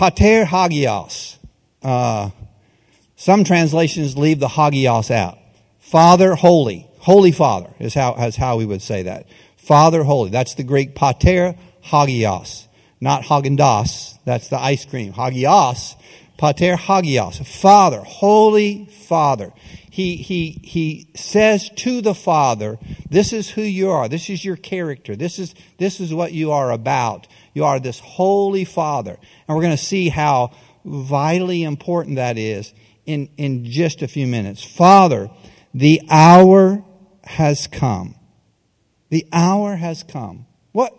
Pater 0.00 0.46
Hagios. 0.46 1.36
Uh, 1.82 2.30
some 3.16 3.44
translations 3.44 4.16
leave 4.16 4.40
the 4.40 4.48
Hagios 4.48 5.10
out. 5.10 5.36
Father 5.78 6.34
Holy. 6.34 6.88
Holy 7.00 7.32
Father 7.32 7.68
is 7.78 7.92
how, 7.92 8.14
is 8.14 8.34
how 8.34 8.56
we 8.56 8.64
would 8.64 8.80
say 8.80 9.02
that. 9.02 9.26
Father 9.58 10.02
Holy. 10.02 10.30
That's 10.30 10.54
the 10.54 10.62
Greek 10.62 10.94
Pater 10.94 11.54
Hagios. 11.82 12.66
Not 12.98 13.24
Haagen-Dazs. 13.24 14.18
That's 14.24 14.48
the 14.48 14.58
ice 14.58 14.86
cream. 14.86 15.12
Hagios. 15.12 15.96
Pater 16.38 16.76
Hagios. 16.76 17.36
Father. 17.60 18.00
Holy 18.00 18.86
Father. 18.86 19.52
He, 19.90 20.16
he, 20.16 20.60
he 20.62 21.08
says 21.14 21.68
to 21.76 22.00
the 22.00 22.14
Father, 22.14 22.78
this 23.10 23.34
is 23.34 23.50
who 23.50 23.60
you 23.60 23.90
are. 23.90 24.08
This 24.08 24.30
is 24.30 24.46
your 24.46 24.56
character. 24.56 25.14
This 25.14 25.38
is, 25.38 25.54
this 25.76 26.00
is 26.00 26.14
what 26.14 26.32
you 26.32 26.52
are 26.52 26.70
about. 26.70 27.26
You 27.54 27.64
are 27.64 27.80
this 27.80 27.98
Holy 27.98 28.64
Father. 28.64 29.18
And 29.46 29.56
we're 29.56 29.62
going 29.62 29.76
to 29.76 29.82
see 29.82 30.08
how 30.08 30.52
vitally 30.84 31.62
important 31.62 32.16
that 32.16 32.38
is 32.38 32.72
in, 33.06 33.28
in 33.36 33.64
just 33.64 34.02
a 34.02 34.08
few 34.08 34.26
minutes. 34.26 34.62
Father, 34.62 35.30
the 35.74 36.02
hour 36.10 36.84
has 37.24 37.66
come. 37.66 38.14
The 39.10 39.26
hour 39.32 39.76
has 39.76 40.02
come. 40.02 40.46
What, 40.72 40.94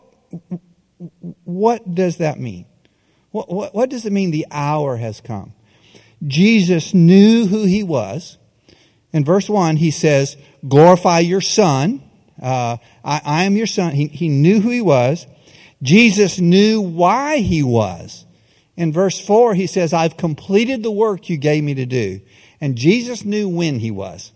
what 1.43 1.95
does 1.95 2.17
that 2.17 2.39
mean? 2.39 2.65
What, 3.31 3.51
what, 3.51 3.73
what 3.73 3.89
does 3.89 4.05
it 4.05 4.11
mean 4.11 4.31
the 4.31 4.47
hour 4.51 4.97
has 4.97 5.21
come? 5.21 5.53
Jesus 6.25 6.93
knew 6.93 7.47
who 7.47 7.63
he 7.63 7.83
was. 7.83 8.37
In 9.13 9.25
verse 9.25 9.49
1, 9.49 9.77
he 9.77 9.91
says, 9.91 10.37
Glorify 10.67 11.19
your 11.19 11.41
Son. 11.41 12.03
Uh, 12.41 12.77
I, 13.03 13.21
I, 13.23 13.43
am 13.43 13.55
your 13.55 13.67
Son. 13.67 13.93
He, 13.93 14.07
he 14.07 14.29
knew 14.29 14.61
who 14.61 14.69
he 14.69 14.81
was. 14.81 15.27
Jesus 15.81 16.39
knew 16.39 16.81
why 16.81 17.37
he 17.37 17.63
was. 17.63 18.25
In 18.77 18.93
verse 18.93 19.19
4, 19.19 19.53
he 19.53 19.67
says, 19.67 19.93
I've 19.93 20.17
completed 20.17 20.83
the 20.83 20.91
work 20.91 21.29
you 21.29 21.37
gave 21.37 21.63
me 21.63 21.73
to 21.75 21.85
do. 21.85 22.21
And 22.59 22.75
Jesus 22.75 23.25
knew 23.25 23.49
when 23.49 23.79
he 23.79 23.91
was. 23.91 24.31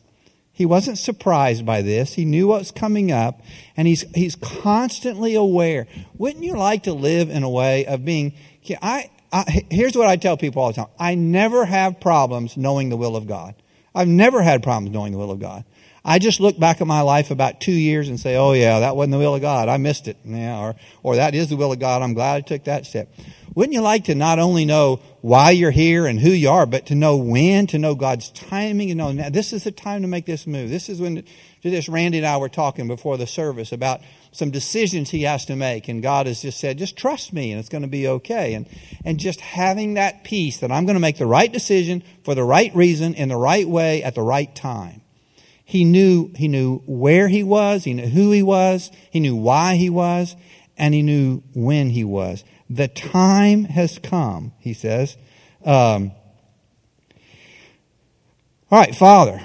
He 0.51 0.65
wasn't 0.65 0.97
surprised 0.97 1.65
by 1.65 1.81
this. 1.81 2.13
He 2.13 2.23
knew 2.23 2.47
what 2.47 2.59
was 2.59 2.71
coming 2.71 3.11
up, 3.11 3.41
and 3.75 3.87
he's, 3.87 4.05
he's 4.15 4.35
constantly 4.35 5.35
aware. 5.35 5.85
Wouldn't 6.17 6.45
you 6.45 6.55
like 6.55 6.83
to 6.83 6.93
live 6.93 7.29
in 7.29 7.43
a 7.43 7.49
way 7.49 7.85
of 7.85 8.05
being, 8.05 8.33
I, 8.81 9.11
I, 9.33 9.65
here's 9.69 9.97
what 9.97 10.07
I 10.07 10.15
tell 10.15 10.37
people 10.37 10.61
all 10.61 10.69
the 10.69 10.75
time. 10.75 10.87
I 10.97 11.15
never 11.15 11.65
have 11.65 11.99
problems 11.99 12.55
knowing 12.55 12.89
the 12.89 12.95
will 12.95 13.17
of 13.17 13.27
God. 13.27 13.53
I've 13.93 14.07
never 14.07 14.41
had 14.41 14.63
problems 14.63 14.93
knowing 14.93 15.11
the 15.11 15.17
will 15.17 15.31
of 15.31 15.39
God. 15.39 15.65
I 16.07 16.19
just 16.19 16.39
look 16.39 16.59
back 16.59 16.81
at 16.81 16.87
my 16.87 17.01
life 17.01 17.31
about 17.31 17.59
two 17.59 17.71
years 17.71 18.09
and 18.09 18.19
say, 18.19 18.35
oh 18.35 18.53
yeah, 18.53 18.81
that 18.81 18.95
wasn't 18.95 19.13
the 19.13 19.17
will 19.17 19.33
of 19.33 19.41
God. 19.41 19.67
I 19.69 19.77
missed 19.77 20.07
it. 20.07 20.17
Yeah, 20.23 20.59
or, 20.59 20.75
or 21.01 21.15
that 21.15 21.33
is 21.33 21.49
the 21.49 21.55
will 21.55 21.71
of 21.71 21.79
God. 21.79 22.03
I'm 22.03 22.13
glad 22.13 22.35
I 22.35 22.41
took 22.41 22.65
that 22.65 22.85
step. 22.85 23.11
Wouldn't 23.55 23.73
you 23.73 23.81
like 23.81 24.03
to 24.03 24.15
not 24.15 24.37
only 24.37 24.65
know 24.65 25.01
why 25.21 25.49
you're 25.49 25.71
here 25.71 26.05
and 26.05 26.19
who 26.19 26.29
you 26.29 26.51
are, 26.51 26.67
but 26.67 26.85
to 26.87 26.95
know 26.95 27.17
when, 27.17 27.65
to 27.67 27.79
know 27.79 27.95
God's 27.95 28.29
timing 28.29 28.91
and 28.91 28.99
know 28.99 29.13
now 29.13 29.29
this 29.29 29.51
is 29.51 29.63
the 29.63 29.71
time 29.71 30.03
to 30.03 30.07
make 30.07 30.27
this 30.27 30.45
move. 30.45 30.69
This 30.69 30.89
is 30.89 31.01
when, 31.01 31.23
this 31.63 31.89
Randy 31.89 32.19
and 32.19 32.27
I 32.27 32.37
were 32.37 32.49
talking 32.49 32.87
before 32.87 33.17
the 33.17 33.25
service 33.25 33.71
about 33.71 34.01
some 34.31 34.51
decisions 34.51 35.09
he 35.09 35.23
has 35.23 35.45
to 35.45 35.55
make 35.55 35.87
and 35.87 36.03
God 36.03 36.27
has 36.27 36.43
just 36.43 36.59
said, 36.59 36.77
just 36.77 36.97
trust 36.97 37.33
me 37.33 37.51
and 37.51 37.59
it's 37.59 37.69
going 37.69 37.81
to 37.81 37.87
be 37.87 38.07
okay. 38.07 38.53
And, 38.53 38.69
and 39.03 39.19
just 39.19 39.39
having 39.39 39.95
that 39.95 40.23
peace 40.23 40.59
that 40.59 40.71
I'm 40.71 40.85
going 40.85 40.97
to 40.97 40.99
make 40.99 41.17
the 41.17 41.25
right 41.25 41.51
decision 41.51 42.03
for 42.23 42.35
the 42.35 42.43
right 42.43 42.75
reason 42.75 43.15
in 43.15 43.29
the 43.29 43.37
right 43.37 43.67
way 43.67 44.03
at 44.03 44.13
the 44.13 44.21
right 44.21 44.53
time. 44.53 45.01
He 45.65 45.83
knew, 45.83 46.31
he 46.35 46.47
knew 46.47 46.83
where 46.85 47.27
he 47.27 47.41
was, 47.43 47.83
he 47.83 47.93
knew 47.93 48.07
who 48.07 48.31
he 48.31 48.43
was, 48.43 48.91
he 49.11 49.19
knew 49.19 49.35
why 49.35 49.75
he 49.75 49.89
was, 49.89 50.35
and 50.77 50.93
he 50.93 51.01
knew 51.01 51.41
when 51.53 51.89
he 51.89 52.03
was. 52.03 52.43
The 52.69 52.87
time 52.87 53.65
has 53.65 53.97
come, 53.97 54.53
he 54.59 54.73
says. 54.73 55.17
Um, 55.65 56.11
all 58.71 58.79
right, 58.79 58.95
Father, 58.95 59.41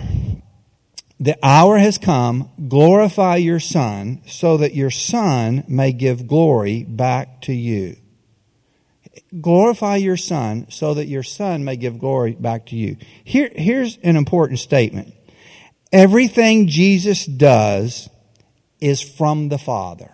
the 1.18 1.38
hour 1.42 1.78
has 1.78 1.98
come. 1.98 2.50
Glorify 2.68 3.36
your 3.36 3.60
Son 3.60 4.22
so 4.26 4.56
that 4.56 4.74
your 4.74 4.90
Son 4.90 5.64
may 5.68 5.92
give 5.92 6.26
glory 6.26 6.84
back 6.84 7.42
to 7.42 7.52
you. 7.52 7.96
Glorify 9.40 9.96
your 9.96 10.16
Son 10.16 10.66
so 10.70 10.94
that 10.94 11.06
your 11.06 11.22
Son 11.22 11.64
may 11.64 11.76
give 11.76 11.98
glory 11.98 12.32
back 12.32 12.66
to 12.66 12.76
you. 12.76 12.96
Here, 13.22 13.50
here's 13.54 13.98
an 13.98 14.16
important 14.16 14.58
statement. 14.58 15.14
Everything 15.92 16.68
Jesus 16.68 17.26
does 17.26 18.08
is 18.80 19.02
from 19.02 19.48
the 19.48 19.58
Father. 19.58 20.12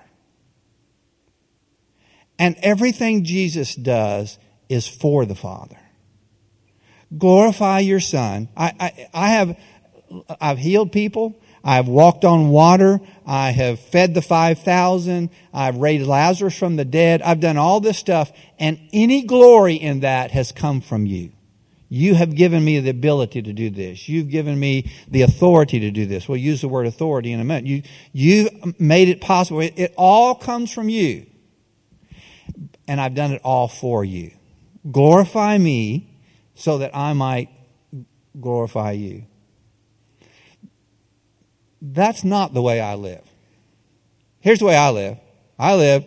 And 2.39 2.57
everything 2.63 3.25
Jesus 3.25 3.75
does 3.75 4.39
is 4.69 4.87
for 4.87 5.25
the 5.25 5.35
Father. 5.35 5.79
Glorify 7.17 7.81
your 7.81 8.01
Son. 8.01 8.49
I, 8.57 8.73
I, 8.81 9.09
I 9.15 9.29
have, 9.29 9.59
I've 10.41 10.59
healed 10.59 10.93
people. 10.93 11.41
I've 11.63 11.89
walked 11.89 12.25
on 12.25 12.49
water. 12.49 13.01
I 13.27 13.51
have 13.51 13.81
fed 13.81 14.15
the 14.15 14.23
5,000. 14.23 15.31
I've 15.53 15.77
raised 15.77 16.07
Lazarus 16.07 16.59
from 16.59 16.77
the 16.77 16.85
dead. 16.85 17.23
I've 17.23 17.41
done 17.41 17.57
all 17.57 17.81
this 17.81 17.99
stuff 17.99 18.33
and 18.59 18.79
any 18.93 19.23
glory 19.23 19.75
in 19.75 20.01
that 20.01 20.31
has 20.31 20.53
come 20.53 20.81
from 20.81 21.07
you. 21.07 21.33
You 21.89 22.15
have 22.15 22.35
given 22.35 22.65
me 22.65 22.81
the 22.81 22.91
ability 22.91 23.43
to 23.43 23.53
do 23.53 23.71
this. 23.71 24.09
You've 24.09 24.29
given 24.29 24.59
me 24.59 24.91
the 25.09 25.23
authority 25.23 25.81
to 25.81 25.91
do 25.91 26.07
this. 26.07 26.29
We'll 26.29 26.39
use 26.39 26.61
the 26.61 26.69
word 26.69 26.87
authority 26.87 27.33
in 27.33 27.41
a 27.41 27.45
minute. 27.45 27.67
You, 27.67 27.83
you 28.13 28.75
made 28.79 29.09
it 29.09 29.21
possible. 29.21 29.61
It, 29.61 29.75
it 29.77 29.95
all 29.97 30.35
comes 30.35 30.73
from 30.73 30.89
you. 30.89 31.27
And 32.89 33.01
I've 33.01 33.15
done 33.15 33.33
it 33.33 33.41
all 33.45 33.69
for 33.69 34.05
you. 34.05 34.33
Glorify 34.91 35.59
me 35.59 36.19
so 36.55 36.79
that 36.79 36.95
I 36.95 37.13
might 37.13 37.51
glorify 38.41 38.93
you. 38.93 39.27
That's 41.81 42.25
not 42.25 42.53
the 42.53 42.63
way 42.63 42.81
I 42.81 42.95
live. 42.95 43.23
Here's 44.41 44.59
the 44.59 44.65
way 44.67 44.77
I 44.77 44.91
live. 44.91 45.19
I 45.59 45.75
live, 45.75 46.05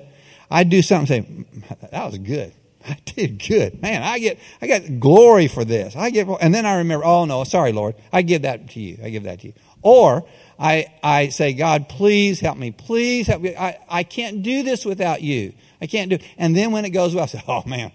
I 0.49 0.63
do 0.63 0.81
something, 0.81 1.07
say, 1.07 1.21
mm, 1.21 1.91
that 1.91 2.05
was 2.05 2.17
good. 2.19 2.53
I 2.87 2.97
did 3.05 3.45
good. 3.45 3.81
Man, 3.81 4.03
I 4.03 4.19
get, 4.19 4.39
I 4.61 4.67
get 4.67 4.99
glory 4.99 5.47
for 5.47 5.65
this. 5.65 5.95
I 5.95 6.09
get, 6.09 6.27
and 6.41 6.53
then 6.53 6.65
I 6.65 6.77
remember, 6.77 7.05
oh 7.05 7.25
no, 7.25 7.43
sorry, 7.43 7.71
Lord. 7.71 7.95
I 8.11 8.21
give 8.21 8.43
that 8.43 8.69
to 8.71 8.79
you. 8.79 8.97
I 9.03 9.09
give 9.09 9.23
that 9.23 9.41
to 9.41 9.47
you. 9.47 9.53
Or 9.81 10.25
I, 10.57 10.87
I 11.03 11.29
say, 11.29 11.53
God, 11.53 11.89
please 11.89 12.39
help 12.39 12.57
me. 12.57 12.71
Please 12.71 13.27
help 13.27 13.41
me. 13.41 13.55
I, 13.55 13.79
I 13.89 14.03
can't 14.03 14.43
do 14.43 14.63
this 14.63 14.85
without 14.85 15.21
you. 15.21 15.53
I 15.81 15.87
can't 15.87 16.09
do 16.09 16.15
it. 16.15 16.23
And 16.37 16.55
then 16.55 16.71
when 16.71 16.85
it 16.85 16.89
goes 16.89 17.15
well, 17.15 17.23
I 17.23 17.27
say, 17.27 17.43
oh 17.47 17.63
man, 17.65 17.91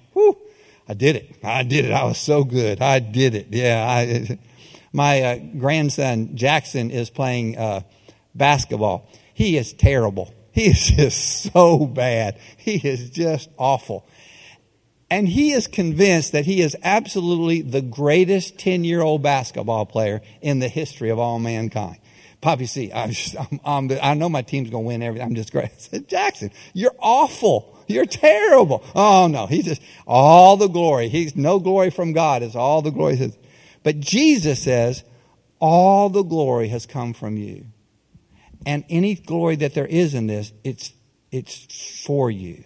I 0.89 0.95
did 0.95 1.17
it. 1.17 1.37
I 1.43 1.63
did 1.63 1.85
it. 1.87 1.93
I 1.93 2.05
was 2.05 2.19
so 2.19 2.45
good. 2.45 2.81
I 2.81 2.99
did 2.99 3.35
it. 3.35 3.49
Yeah. 3.51 3.87
I, 3.87 4.39
my 4.93 5.23
uh, 5.23 5.39
grandson, 5.59 6.37
Jackson, 6.37 6.91
is 6.91 7.11
playing 7.11 7.59
uh, 7.59 7.81
basketball. 8.35 9.09
He 9.35 9.57
is 9.57 9.73
terrible. 9.73 10.33
He 10.53 10.67
is 10.67 10.87
just 10.87 11.53
so 11.53 11.85
bad. 11.85 12.39
He 12.57 12.77
is 12.77 13.11
just 13.11 13.51
awful. 13.59 14.07
And 15.11 15.29
he 15.29 15.53
is 15.53 15.67
convinced 15.67 16.33
that 16.33 16.47
he 16.47 16.61
is 16.61 16.77
absolutely 16.83 17.61
the 17.63 17.83
greatest 17.83 18.59
10 18.59 18.85
year 18.85 19.03
old 19.03 19.23
basketball 19.23 19.87
player 19.87 20.23
in 20.41 20.59
the 20.59 20.69
history 20.69 21.11
of 21.11 21.19
all 21.19 21.39
mankind. 21.39 21.99
Poppy 22.41 22.67
C, 22.67 22.93
I'm 22.93 23.11
just, 23.11 23.37
I'm, 23.53 23.61
I'm, 23.65 23.99
i 24.03 24.15
know 24.15 24.29
my 24.29 24.43
team's 24.43 24.71
going 24.71 24.85
to 24.85 24.89
win 24.89 25.03
everything. 25.03 25.27
I'm 25.27 25.35
just 25.35 25.53
great. 25.53 25.67
I 25.75 25.79
said, 25.79 26.09
Jackson, 26.09 26.51
you're 26.73 26.95
awful. 26.99 27.79
You're 27.87 28.07
terrible. 28.07 28.83
Oh 28.95 29.27
no, 29.27 29.47
he's 29.47 29.67
just 29.67 29.83
all 30.07 30.57
the 30.57 30.69
glory. 30.69 31.09
He's 31.09 31.37
no 31.37 31.59
glory 31.59 31.91
from 31.91 32.13
God. 32.13 32.43
It's 32.43 32.57
all 32.57 32.81
the 32.81 32.91
glory. 32.91 33.33
But 33.83 34.01
Jesus 34.01 34.63
says, 34.63 35.05
all 35.61 36.09
the 36.09 36.23
glory 36.23 36.69
has 36.69 36.87
come 36.87 37.13
from 37.13 37.37
you. 37.37 37.67
And 38.67 38.85
any 38.89 39.15
glory 39.15 39.57
that 39.57 39.75
there 39.75 39.87
is 39.87 40.15
in 40.15 40.27
this, 40.27 40.53
it's, 40.63 40.93
it's 41.31 42.05
for 42.05 42.31
you. 42.31 42.65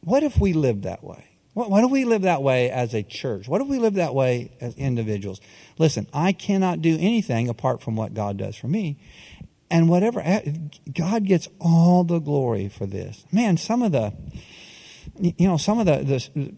What 0.00 0.22
if 0.22 0.38
we 0.38 0.52
lived 0.52 0.84
that 0.84 1.02
way? 1.02 1.24
What 1.54 1.82
if 1.82 1.90
we 1.90 2.04
live 2.04 2.22
that 2.22 2.40
way 2.40 2.70
as 2.70 2.94
a 2.94 3.02
church? 3.02 3.48
What 3.48 3.60
if 3.60 3.66
we 3.66 3.80
live 3.80 3.94
that 3.94 4.14
way 4.14 4.52
as 4.60 4.76
individuals? 4.76 5.40
Listen, 5.76 6.06
I 6.12 6.32
cannot 6.32 6.82
do 6.82 6.96
anything 7.00 7.48
apart 7.48 7.82
from 7.82 7.96
what 7.96 8.14
God 8.14 8.36
does 8.36 8.54
for 8.54 8.68
me. 8.68 8.98
And 9.68 9.88
whatever, 9.88 10.20
eh, 10.20 10.52
God 10.92 11.24
gets 11.24 11.48
all 11.60 12.04
the 12.04 12.20
glory 12.20 12.68
for 12.68 12.86
this. 12.86 13.24
Man, 13.32 13.56
some 13.56 13.82
of 13.82 13.90
the, 13.90 14.14
you 15.20 15.48
know, 15.48 15.56
some 15.56 15.80
of 15.80 15.86
the, 15.86 15.96
the 16.04 16.54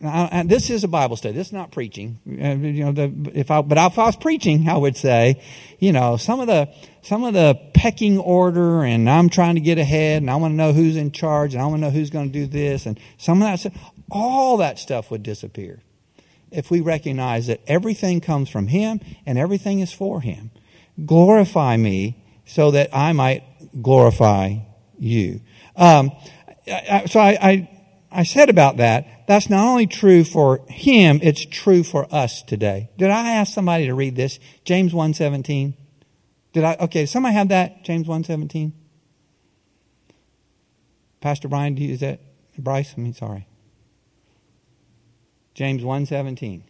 and 0.00 0.50
this 0.50 0.68
is 0.68 0.82
a 0.82 0.88
Bible 0.88 1.16
study. 1.16 1.34
This 1.34 1.48
is 1.48 1.52
not 1.52 1.70
preaching. 1.70 2.18
Uh, 2.26 2.56
you 2.56 2.84
know, 2.84 2.92
the, 2.92 3.30
if 3.34 3.50
I, 3.50 3.62
but 3.62 3.78
if 3.78 3.98
I 3.98 4.06
was 4.06 4.16
preaching, 4.16 4.68
I 4.68 4.76
would 4.76 4.96
say, 4.96 5.40
you 5.78 5.92
know, 5.92 6.16
some 6.16 6.40
of 6.40 6.48
the, 6.48 6.72
some 7.02 7.24
of 7.24 7.34
the 7.34 7.58
pecking 7.72 8.18
order 8.18 8.82
and 8.82 9.08
I'm 9.08 9.28
trying 9.28 9.54
to 9.54 9.60
get 9.60 9.78
ahead 9.78 10.22
and 10.22 10.30
I 10.30 10.36
want 10.36 10.52
to 10.52 10.56
know 10.56 10.72
who's 10.72 10.96
in 10.96 11.12
charge 11.12 11.54
and 11.54 11.62
I 11.62 11.66
want 11.66 11.76
to 11.76 11.86
know 11.86 11.90
who's 11.90 12.10
going 12.10 12.32
to 12.32 12.32
do 12.32 12.46
this 12.46 12.86
and 12.86 12.98
some 13.16 13.42
of 13.42 13.48
that 13.48 13.60
stuff, 13.60 13.92
all 14.10 14.56
that 14.56 14.78
stuff 14.78 15.10
would 15.10 15.22
disappear 15.22 15.80
if 16.50 16.70
we 16.70 16.80
recognize 16.80 17.46
that 17.46 17.60
everything 17.68 18.20
comes 18.20 18.48
from 18.48 18.66
Him 18.66 19.00
and 19.24 19.38
everything 19.38 19.78
is 19.80 19.92
for 19.92 20.20
Him. 20.20 20.50
Glorify 21.06 21.76
me 21.76 22.24
so 22.44 22.72
that 22.72 22.90
I 22.92 23.12
might 23.12 23.44
glorify 23.80 24.56
you. 24.98 25.40
Um, 25.76 26.10
so 27.06 27.20
I, 27.20 27.38
I 27.40 27.70
I 28.12 28.24
said 28.24 28.50
about 28.50 28.78
that, 28.78 29.26
that's 29.28 29.48
not 29.48 29.64
only 29.64 29.86
true 29.86 30.24
for 30.24 30.64
him, 30.68 31.20
it's 31.22 31.44
true 31.44 31.84
for 31.84 32.12
us 32.12 32.42
today. 32.42 32.90
Did 32.98 33.10
I 33.10 33.32
ask 33.34 33.54
somebody 33.54 33.86
to 33.86 33.94
read 33.94 34.16
this? 34.16 34.40
James 34.64 34.92
1.17? 34.92 35.74
Did 36.52 36.64
I? 36.64 36.76
Okay, 36.80 37.02
does 37.02 37.10
somebody 37.10 37.34
have 37.36 37.48
that? 37.48 37.84
James 37.84 38.08
1.17? 38.08 38.72
Pastor 41.20 41.48
Brian, 41.48 41.74
do 41.74 41.84
you, 41.84 41.92
is 41.92 42.00
that 42.00 42.20
Bryce? 42.58 42.94
I 42.96 43.00
mean, 43.00 43.14
sorry. 43.14 43.46
James 45.54 45.82
1.17. 45.82 46.62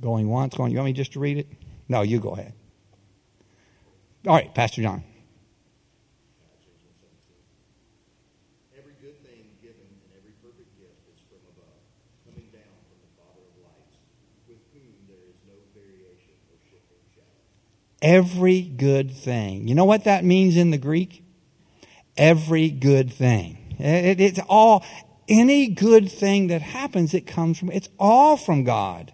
Going 0.00 0.28
once, 0.28 0.56
going, 0.56 0.72
you 0.72 0.78
want 0.78 0.86
me 0.86 0.92
just 0.94 1.12
to 1.12 1.20
read 1.20 1.38
it? 1.38 1.46
No, 1.88 2.02
you 2.02 2.18
go 2.18 2.30
ahead. 2.30 2.54
All 4.26 4.34
right, 4.34 4.52
Pastor 4.52 4.82
John. 4.82 5.04
Every 18.02 18.60
good 18.60 19.12
thing. 19.12 19.68
You 19.68 19.74
know 19.74 19.84
what 19.84 20.04
that 20.04 20.24
means 20.24 20.56
in 20.56 20.70
the 20.70 20.78
Greek? 20.78 21.24
Every 22.16 22.68
good 22.68 23.12
thing. 23.12 23.76
It, 23.78 24.20
it's 24.20 24.40
all, 24.48 24.84
any 25.28 25.68
good 25.68 26.10
thing 26.10 26.48
that 26.48 26.60
happens, 26.60 27.14
it 27.14 27.26
comes 27.26 27.58
from, 27.58 27.70
it's 27.70 27.88
all 27.98 28.36
from 28.36 28.64
God. 28.64 29.12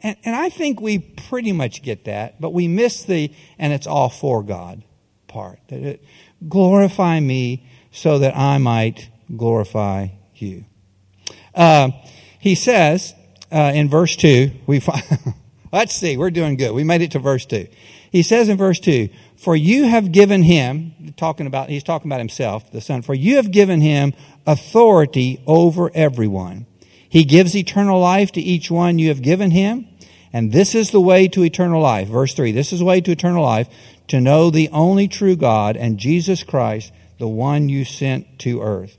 And, 0.00 0.16
and 0.24 0.34
I 0.34 0.48
think 0.48 0.80
we 0.80 0.98
pretty 0.98 1.52
much 1.52 1.82
get 1.82 2.04
that, 2.04 2.40
but 2.40 2.52
we 2.52 2.68
miss 2.68 3.04
the, 3.04 3.34
and 3.58 3.72
it's 3.72 3.86
all 3.86 4.08
for 4.08 4.42
God 4.42 4.82
part. 5.28 5.60
That 5.68 5.82
it, 5.82 6.04
glorify 6.48 7.20
me 7.20 7.68
so 7.90 8.18
that 8.20 8.36
I 8.36 8.58
might 8.58 9.10
glorify 9.36 10.08
you. 10.34 10.64
Uh, 11.54 11.90
he 12.38 12.54
says 12.54 13.14
uh, 13.50 13.72
in 13.74 13.88
verse 13.88 14.16
2, 14.16 14.50
we 14.66 14.80
find, 14.80 15.02
let's 15.72 15.94
see, 15.94 16.16
we're 16.16 16.30
doing 16.30 16.56
good. 16.56 16.72
We 16.72 16.84
made 16.84 17.02
it 17.02 17.12
to 17.12 17.18
verse 17.18 17.46
2. 17.46 17.66
He 18.10 18.22
says 18.22 18.48
in 18.48 18.58
verse 18.58 18.78
2, 18.78 19.08
For 19.36 19.56
you 19.56 19.84
have 19.84 20.12
given 20.12 20.42
him, 20.42 21.14
talking 21.16 21.46
about, 21.46 21.70
he's 21.70 21.82
talking 21.82 22.10
about 22.10 22.20
himself, 22.20 22.70
the 22.70 22.80
Son, 22.80 23.02
for 23.02 23.14
you 23.14 23.36
have 23.36 23.50
given 23.50 23.80
him 23.80 24.12
authority 24.46 25.42
over 25.46 25.90
everyone. 25.94 26.66
He 27.08 27.24
gives 27.24 27.56
eternal 27.56 28.00
life 28.00 28.32
to 28.32 28.40
each 28.40 28.70
one 28.70 28.98
you 28.98 29.08
have 29.08 29.22
given 29.22 29.50
him. 29.50 29.88
And 30.32 30.52
this 30.52 30.74
is 30.74 30.90
the 30.90 31.00
way 31.00 31.28
to 31.28 31.44
eternal 31.44 31.82
life. 31.82 32.08
Verse 32.08 32.34
3 32.34 32.52
This 32.52 32.72
is 32.72 32.78
the 32.78 32.84
way 32.84 33.00
to 33.00 33.12
eternal 33.12 33.42
life, 33.42 33.68
to 34.08 34.20
know 34.20 34.50
the 34.50 34.68
only 34.70 35.08
true 35.08 35.36
God 35.36 35.76
and 35.76 35.98
Jesus 35.98 36.42
Christ, 36.42 36.92
the 37.18 37.28
one 37.28 37.68
you 37.68 37.84
sent 37.84 38.38
to 38.40 38.62
earth. 38.62 38.96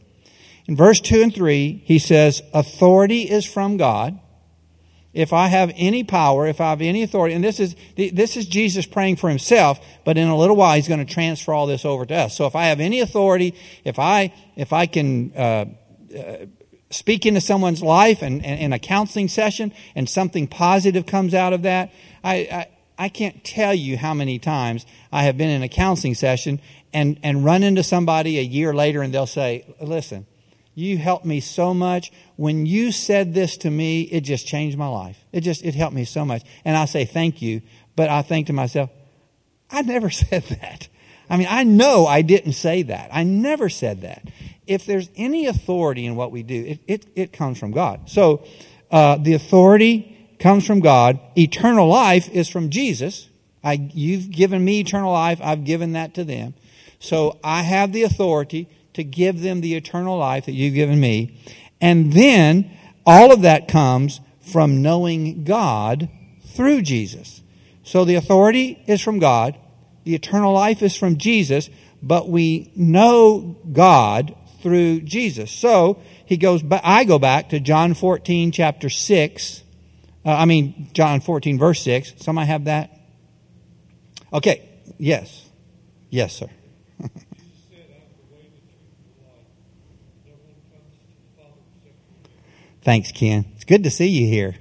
In 0.66 0.76
verse 0.76 1.00
2 1.02 1.22
and 1.22 1.34
3, 1.34 1.84
he 1.86 2.00
says, 2.00 2.42
Authority 2.54 3.24
is 3.24 3.46
from 3.46 3.78
God 3.78 4.20
if 5.14 5.32
I 5.32 5.48
have 5.48 5.72
any 5.76 6.04
power, 6.04 6.48
if 6.48 6.60
I 6.60 6.72
have 6.72 6.82
any 6.82 7.04
authority, 7.04 7.36
and 7.36 7.44
this 7.44 7.60
is, 7.60 7.76
this 7.96 8.36
is 8.36 8.46
Jesus 8.48 8.86
praying 8.86 9.18
for 9.18 9.30
himself, 9.30 9.80
but 10.04 10.18
in 10.18 10.28
a 10.28 10.36
little 10.36 10.56
while 10.56 10.76
he's 10.76 10.88
going 10.88 11.06
to 11.06 11.14
transfer 11.14 11.54
all 11.54 11.68
this 11.68 11.86
over 11.86 12.06
to 12.06 12.16
us. 12.16 12.36
So 12.36 12.46
if 12.46 12.56
I 12.56 12.66
have 12.66 12.80
any 12.80 13.00
authority, 13.00 13.56
if 13.84 14.00
I, 14.00 14.34
if 14.56 14.74
I 14.74 14.86
can, 14.88 15.32
uh, 15.36 15.66
uh, 16.18 16.46
speak 16.90 17.26
into 17.26 17.42
someone's 17.42 17.82
life 17.82 18.22
and, 18.22 18.44
in 18.46 18.72
a 18.72 18.80
counseling 18.80 19.28
session 19.28 19.74
and 19.96 20.08
something 20.08 20.48
positive 20.48 21.06
comes 21.06 21.34
out 21.34 21.54
of 21.54 21.64
that, 21.64 21.92
I, 22.24 22.36
I, 22.36 22.68
I 22.98 23.10
can't 23.10 23.44
tell 23.44 23.74
you 23.74 23.98
how 23.98 24.14
many 24.14 24.40
times 24.40 24.86
I 25.12 25.24
have 25.24 25.38
been 25.38 25.50
in 25.50 25.64
a 25.64 25.70
counseling 25.70 26.16
session 26.16 26.62
and, 26.94 27.20
and 27.24 27.44
run 27.44 27.64
into 27.64 27.84
somebody 27.84 28.38
a 28.38 28.44
year 28.44 28.74
later 28.74 29.02
and 29.02 29.14
they'll 29.14 29.26
say, 29.26 29.66
listen, 29.82 30.28
you 30.76 30.98
helped 30.98 31.26
me 31.26 31.40
so 31.40 31.74
much. 31.74 32.12
When 32.36 32.66
you 32.66 32.92
said 32.92 33.34
this 33.34 33.58
to 33.58 33.70
me, 33.70 34.02
it 34.04 34.22
just 34.22 34.48
changed 34.48 34.78
my 34.78 34.88
life. 34.88 35.18
It 35.32 35.42
just, 35.42 35.64
it 35.64 35.76
helped 35.76 35.96
me 35.96 36.06
so 36.06 36.26
much. 36.26 36.44
And 36.66 36.76
I 36.76 36.86
say 36.86 37.06
thank 37.06 37.42
you, 37.42 37.62
but 37.96 38.10
I 38.10 38.22
think 38.22 38.48
to 38.48 38.54
myself, 38.54 38.90
I 39.70 39.82
never 39.82 40.10
said 40.12 40.44
that. 40.44 40.88
I 41.30 41.38
mean, 41.38 41.48
I 41.50 41.64
know 41.64 42.06
I 42.06 42.22
didn't 42.22 42.54
say 42.54 42.84
that. 42.84 43.10
I 43.12 43.24
never 43.24 43.70
said 43.70 44.02
that. 44.02 44.28
If 44.68 44.86
there's 44.86 45.10
any 45.16 45.46
authority 45.48 46.06
in 46.06 46.16
what 46.16 46.32
we 46.32 46.44
do, 46.44 46.64
it, 46.66 46.80
it, 46.88 47.06
it 47.16 47.34
comes 47.34 47.60
from 47.60 47.72
God. 47.72 48.10
So, 48.10 48.46
uh, 48.92 49.18
the 49.18 49.34
authority 49.34 50.36
comes 50.40 50.68
from 50.68 50.80
God. 50.80 51.20
Eternal 51.36 51.88
life 51.88 52.30
is 52.30 52.48
from 52.48 52.70
Jesus. 52.70 53.28
I, 53.64 53.90
you've 53.94 54.30
given 54.30 54.64
me 54.64 54.82
eternal 54.82 55.12
life. 55.12 55.40
I've 55.42 55.64
given 55.64 55.94
that 55.94 56.14
to 56.16 56.24
them. 56.24 56.54
So 57.00 57.40
I 57.44 57.64
have 57.64 57.92
the 57.92 58.04
authority 58.04 58.70
to 58.94 59.04
give 59.04 59.42
them 59.42 59.62
the 59.62 59.76
eternal 59.76 60.18
life 60.18 60.46
that 60.46 60.54
you've 60.54 60.74
given 60.74 61.00
me. 61.00 61.38
And 61.82 62.14
then 62.14 62.72
all 63.06 63.32
of 63.32 63.42
that 63.42 63.68
comes 63.68 64.22
from 64.52 64.82
knowing 64.82 65.44
God 65.44 66.10
through 66.46 66.82
Jesus. 66.82 67.42
So 67.84 68.06
the 68.06 68.16
authority 68.16 68.82
is 68.88 69.02
from 69.02 69.20
God, 69.20 69.58
the 70.04 70.16
eternal 70.16 70.54
life 70.54 70.82
is 70.82 70.96
from 70.96 71.18
Jesus, 71.18 71.70
but 72.02 72.30
we 72.30 72.72
know 72.76 73.58
God 73.72 74.36
through 74.62 75.02
Jesus. 75.02 75.52
So 75.52 76.02
he 76.26 76.38
goes, 76.38 76.64
I 76.84 77.04
go 77.04 77.20
back 77.20 77.50
to 77.50 77.60
John 77.60 77.94
14, 77.94 78.52
chapter 78.52 78.90
6. 78.90 79.64
Uh, 80.26 80.32
I 80.32 80.46
mean, 80.46 80.90
John 80.94 81.20
14, 81.20 81.60
verse 81.60 81.82
6. 81.82 82.14
Somebody 82.18 82.48
have 82.48 82.66
that? 82.66 82.98
Okay. 84.32 84.70
Yes. 84.98 85.50
Yes, 86.10 86.34
sir. 86.34 86.48
Thanks, 92.84 93.14
Ken. 93.14 93.46
It's 93.56 93.64
good 93.64 93.84
to 93.86 93.90
see 93.90 94.08
you 94.08 94.28
here. 94.28 94.56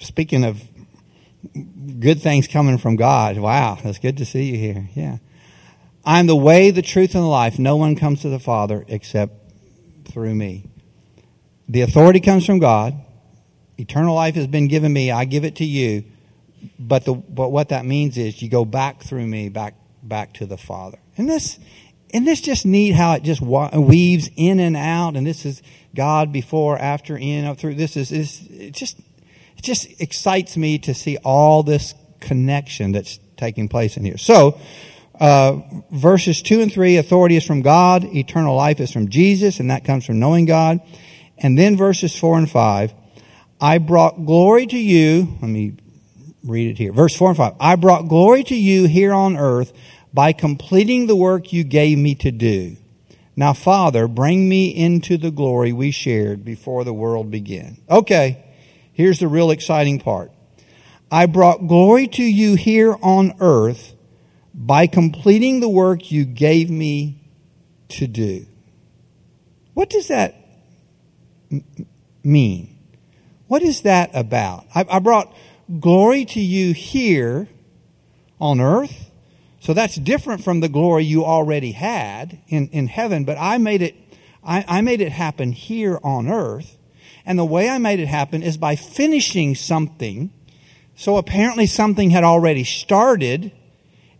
Speaking 0.00 0.42
of 0.42 0.62
good 2.00 2.22
things 2.22 2.48
coming 2.48 2.78
from 2.78 2.96
God, 2.96 3.36
wow, 3.36 3.78
it's 3.84 3.98
good 3.98 4.16
to 4.16 4.24
see 4.24 4.44
you 4.44 4.56
here. 4.56 4.88
Yeah. 4.94 5.18
I'm 6.04 6.26
the 6.26 6.36
way, 6.36 6.70
the 6.70 6.80
truth, 6.80 7.14
and 7.14 7.24
the 7.24 7.28
life. 7.28 7.58
No 7.58 7.76
one 7.76 7.94
comes 7.94 8.22
to 8.22 8.30
the 8.30 8.38
Father 8.38 8.86
except 8.88 9.34
through 10.06 10.34
me. 10.34 10.64
The 11.68 11.82
authority 11.82 12.20
comes 12.20 12.46
from 12.46 12.58
God. 12.58 12.94
Eternal 13.76 14.14
life 14.14 14.36
has 14.36 14.46
been 14.46 14.68
given 14.68 14.92
me. 14.92 15.10
I 15.10 15.26
give 15.26 15.44
it 15.44 15.56
to 15.56 15.64
you. 15.64 16.04
But 16.78 17.04
the 17.04 17.14
but 17.14 17.50
what 17.50 17.68
that 17.68 17.84
means 17.84 18.16
is 18.16 18.40
you 18.40 18.48
go 18.48 18.64
back 18.64 19.02
through 19.02 19.26
me, 19.26 19.50
back 19.50 19.74
back 20.02 20.32
to 20.34 20.46
the 20.46 20.56
Father. 20.56 20.98
And 21.18 21.28
this 21.28 21.58
and 22.12 22.26
this 22.26 22.40
just 22.40 22.64
neat 22.64 22.92
how 22.92 23.14
it 23.14 23.22
just 23.22 23.40
weaves 23.40 24.30
in 24.36 24.60
and 24.60 24.76
out. 24.76 25.16
And 25.16 25.26
this 25.26 25.44
is 25.44 25.62
God 25.94 26.32
before, 26.32 26.78
after, 26.78 27.16
in, 27.16 27.44
up 27.44 27.58
through. 27.58 27.74
This 27.74 27.96
is, 27.96 28.12
it 28.12 28.72
just 28.72 28.98
it 29.56 29.62
just 29.62 30.00
excites 30.00 30.56
me 30.56 30.78
to 30.80 30.94
see 30.94 31.16
all 31.18 31.62
this 31.62 31.94
connection 32.20 32.92
that's 32.92 33.18
taking 33.36 33.68
place 33.68 33.96
in 33.96 34.04
here. 34.04 34.18
So, 34.18 34.60
uh, 35.18 35.60
verses 35.90 36.42
two 36.42 36.60
and 36.60 36.72
three, 36.72 36.98
authority 36.98 37.36
is 37.36 37.46
from 37.46 37.62
God, 37.62 38.04
eternal 38.04 38.54
life 38.54 38.80
is 38.80 38.92
from 38.92 39.08
Jesus, 39.08 39.60
and 39.60 39.70
that 39.70 39.84
comes 39.84 40.04
from 40.04 40.18
knowing 40.18 40.44
God. 40.44 40.80
And 41.38 41.58
then 41.58 41.76
verses 41.76 42.18
four 42.18 42.38
and 42.38 42.50
five, 42.50 42.92
I 43.60 43.78
brought 43.78 44.26
glory 44.26 44.66
to 44.66 44.78
you. 44.78 45.36
Let 45.40 45.50
me 45.50 45.76
read 46.44 46.70
it 46.70 46.78
here. 46.78 46.92
Verse 46.92 47.16
four 47.16 47.28
and 47.28 47.36
five. 47.36 47.54
I 47.58 47.76
brought 47.76 48.08
glory 48.08 48.44
to 48.44 48.54
you 48.54 48.86
here 48.86 49.12
on 49.12 49.36
earth 49.36 49.72
by 50.16 50.32
completing 50.32 51.06
the 51.06 51.14
work 51.14 51.52
you 51.52 51.62
gave 51.62 51.98
me 51.98 52.14
to 52.14 52.32
do. 52.32 52.74
Now, 53.36 53.52
Father, 53.52 54.08
bring 54.08 54.48
me 54.48 54.74
into 54.74 55.18
the 55.18 55.30
glory 55.30 55.74
we 55.74 55.90
shared 55.90 56.42
before 56.42 56.84
the 56.84 56.94
world 56.94 57.30
began. 57.30 57.76
Okay, 57.90 58.42
here's 58.94 59.20
the 59.20 59.28
real 59.28 59.50
exciting 59.50 60.00
part. 60.00 60.32
I 61.10 61.26
brought 61.26 61.66
glory 61.66 62.08
to 62.08 62.22
you 62.22 62.54
here 62.54 62.96
on 63.02 63.34
earth 63.40 63.92
by 64.54 64.86
completing 64.86 65.60
the 65.60 65.68
work 65.68 66.10
you 66.10 66.24
gave 66.24 66.70
me 66.70 67.20
to 67.90 68.06
do. 68.06 68.46
What 69.74 69.90
does 69.90 70.08
that 70.08 70.34
mean? 72.24 72.74
What 73.48 73.60
is 73.60 73.82
that 73.82 74.12
about? 74.14 74.64
I, 74.74 74.86
I 74.88 74.98
brought 74.98 75.30
glory 75.78 76.24
to 76.24 76.40
you 76.40 76.72
here 76.72 77.48
on 78.40 78.62
earth 78.62 79.05
so 79.66 79.74
that's 79.74 79.96
different 79.96 80.44
from 80.44 80.60
the 80.60 80.68
glory 80.68 81.02
you 81.02 81.24
already 81.24 81.72
had 81.72 82.38
in, 82.46 82.68
in 82.68 82.86
heaven, 82.86 83.24
but 83.24 83.36
I 83.36 83.58
made 83.58 83.82
it, 83.82 83.96
I, 84.44 84.64
I 84.68 84.80
made 84.80 85.00
it 85.00 85.10
happen 85.10 85.50
here 85.50 85.98
on 86.04 86.28
earth. 86.28 86.78
And 87.24 87.36
the 87.36 87.44
way 87.44 87.68
I 87.68 87.78
made 87.78 87.98
it 87.98 88.06
happen 88.06 88.44
is 88.44 88.56
by 88.56 88.76
finishing 88.76 89.56
something. 89.56 90.32
So 90.94 91.16
apparently 91.16 91.66
something 91.66 92.10
had 92.10 92.22
already 92.22 92.62
started 92.62 93.50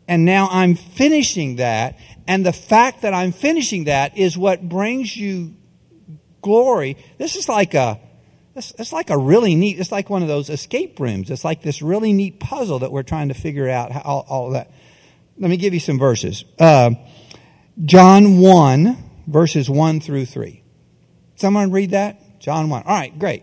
and 0.09 0.25
now 0.25 0.49
I'm 0.51 0.75
finishing 0.75 1.57
that. 1.57 1.97
And 2.27 2.45
the 2.45 2.53
fact 2.53 3.03
that 3.03 3.15
I'm 3.15 3.31
finishing 3.31 3.85
that 3.85 4.19
is 4.19 4.37
what 4.37 4.69
brings 4.69 5.17
you 5.17 5.55
glory. 6.43 6.97
This 7.19 7.37
is 7.37 7.49
like 7.49 7.75
a, 7.75 8.01
it's, 8.57 8.73
it's 8.81 8.93
like 8.93 9.11
a 9.11 9.17
really 9.17 9.55
neat, 9.55 9.79
it's 9.79 9.93
like 9.93 10.11
one 10.11 10.23
of 10.23 10.29
those 10.29 10.51
escape 10.51 10.99
rooms. 10.99 11.31
It's 11.31 11.45
like 11.45 11.63
this 11.63 11.83
really 11.83 12.13
neat 12.13 12.41
puzzle 12.41 12.81
that 12.81 12.91
we're 12.91 13.05
trying 13.05 13.29
to 13.29 13.35
figure 13.35 13.69
out 13.69 13.93
how, 13.93 14.01
all, 14.01 14.27
all 14.29 14.51
that. 14.51 14.73
Let 15.39 15.51
me 15.51 15.57
give 15.57 15.75
you 15.75 15.81
some 15.81 15.99
verses. 15.99 16.45
Uh, 16.59 16.93
John 17.85 18.39
1, 18.39 18.97
verses 19.27 19.69
1 19.69 20.01
through 20.01 20.25
3. 20.25 20.63
Someone 21.35 21.71
read 21.71 21.91
that? 21.91 22.41
John 22.41 22.71
1. 22.71 22.83
All 22.85 22.89
right, 22.89 23.19
great. 23.19 23.43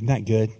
Isn't 0.00 0.06
that 0.06 0.24
good? 0.24 0.50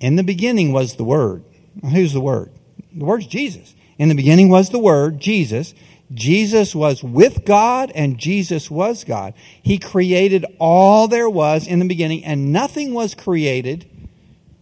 In 0.00 0.16
the 0.16 0.24
beginning 0.24 0.72
was 0.72 0.96
the 0.96 1.04
Word. 1.04 1.44
Who's 1.82 2.12
the 2.12 2.20
Word? 2.20 2.50
The 2.94 3.04
Word's 3.04 3.26
Jesus. 3.26 3.74
In 3.98 4.08
the 4.08 4.14
beginning 4.14 4.48
was 4.48 4.70
the 4.70 4.78
Word, 4.78 5.20
Jesus. 5.20 5.74
Jesus 6.12 6.74
was 6.74 7.02
with 7.02 7.44
God 7.44 7.90
and 7.94 8.18
Jesus 8.18 8.70
was 8.70 9.04
God. 9.04 9.34
He 9.62 9.78
created 9.78 10.46
all 10.58 11.08
there 11.08 11.28
was 11.28 11.66
in 11.66 11.80
the 11.80 11.84
beginning 11.84 12.24
and 12.24 12.52
nothing 12.52 12.94
was 12.94 13.14
created 13.14 13.88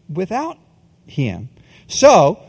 without 0.09 0.59
Him. 1.07 1.51
So, 1.87 2.43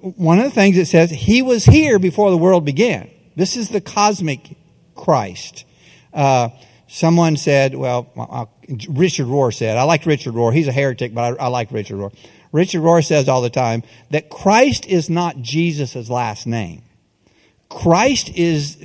one 0.00 0.38
of 0.38 0.44
the 0.44 0.50
things 0.50 0.76
it 0.76 0.86
says, 0.86 1.10
He 1.10 1.40
was 1.42 1.64
here 1.64 1.98
before 1.98 2.30
the 2.30 2.36
world 2.36 2.64
began. 2.64 3.10
This 3.36 3.56
is 3.56 3.68
the 3.68 3.80
cosmic 3.80 4.56
Christ. 4.94 5.64
Uh, 6.12 6.50
someone 6.86 7.36
said, 7.36 7.74
well, 7.74 8.50
Richard 8.88 9.26
Rohr 9.26 9.54
said, 9.54 9.76
I 9.76 9.84
like 9.84 10.04
Richard 10.04 10.34
Rohr. 10.34 10.52
He's 10.52 10.68
a 10.68 10.72
heretic, 10.72 11.14
but 11.14 11.40
I, 11.40 11.44
I 11.44 11.48
like 11.48 11.72
Richard 11.72 11.96
Rohr. 11.96 12.14
Richard 12.52 12.82
Rohr 12.82 13.04
says 13.04 13.28
all 13.28 13.40
the 13.40 13.50
time 13.50 13.82
that 14.10 14.28
Christ 14.28 14.86
is 14.86 15.08
not 15.08 15.40
Jesus' 15.40 16.08
last 16.10 16.46
name. 16.46 16.82
Christ 17.70 18.28
is, 18.34 18.76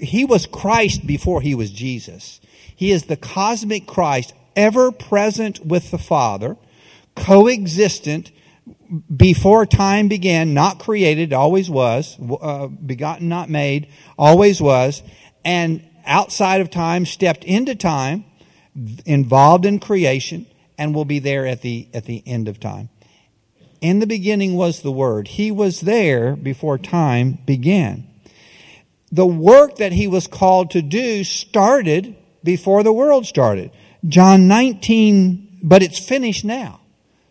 he 0.00 0.24
was 0.24 0.46
Christ 0.46 1.06
before 1.06 1.40
he 1.40 1.56
was 1.56 1.70
Jesus. 1.72 2.40
He 2.74 2.92
is 2.92 3.04
the 3.04 3.16
cosmic 3.16 3.86
Christ, 3.86 4.32
ever 4.54 4.92
present 4.92 5.66
with 5.66 5.90
the 5.90 5.98
Father, 5.98 6.56
coexistent 7.16 8.30
before 9.14 9.66
time 9.66 10.06
began, 10.06 10.54
not 10.54 10.78
created, 10.78 11.32
always 11.32 11.68
was, 11.68 12.16
uh, 12.40 12.68
begotten, 12.68 13.28
not 13.28 13.50
made, 13.50 13.88
always 14.16 14.60
was, 14.60 15.02
and 15.44 15.82
outside 16.06 16.60
of 16.60 16.70
time, 16.70 17.04
stepped 17.04 17.44
into 17.44 17.74
time, 17.74 18.24
involved 19.04 19.66
in 19.66 19.80
creation, 19.80 20.46
and 20.78 20.94
will 20.94 21.04
be 21.04 21.18
there 21.18 21.46
at 21.46 21.62
the, 21.62 21.88
at 21.92 22.04
the 22.04 22.22
end 22.24 22.46
of 22.46 22.60
time. 22.60 22.88
In 23.80 24.00
the 24.00 24.06
beginning 24.06 24.56
was 24.56 24.82
the 24.82 24.92
Word. 24.92 25.28
He 25.28 25.50
was 25.50 25.80
there 25.80 26.34
before 26.36 26.78
time 26.78 27.38
began. 27.46 28.06
The 29.10 29.26
work 29.26 29.76
that 29.76 29.92
he 29.92 30.06
was 30.06 30.26
called 30.26 30.70
to 30.72 30.82
do 30.82 31.24
started 31.24 32.16
before 32.44 32.82
the 32.82 32.92
world 32.92 33.26
started. 33.26 33.70
John 34.06 34.48
19, 34.48 35.60
but 35.62 35.82
it's 35.82 35.98
finished 35.98 36.44
now. 36.44 36.80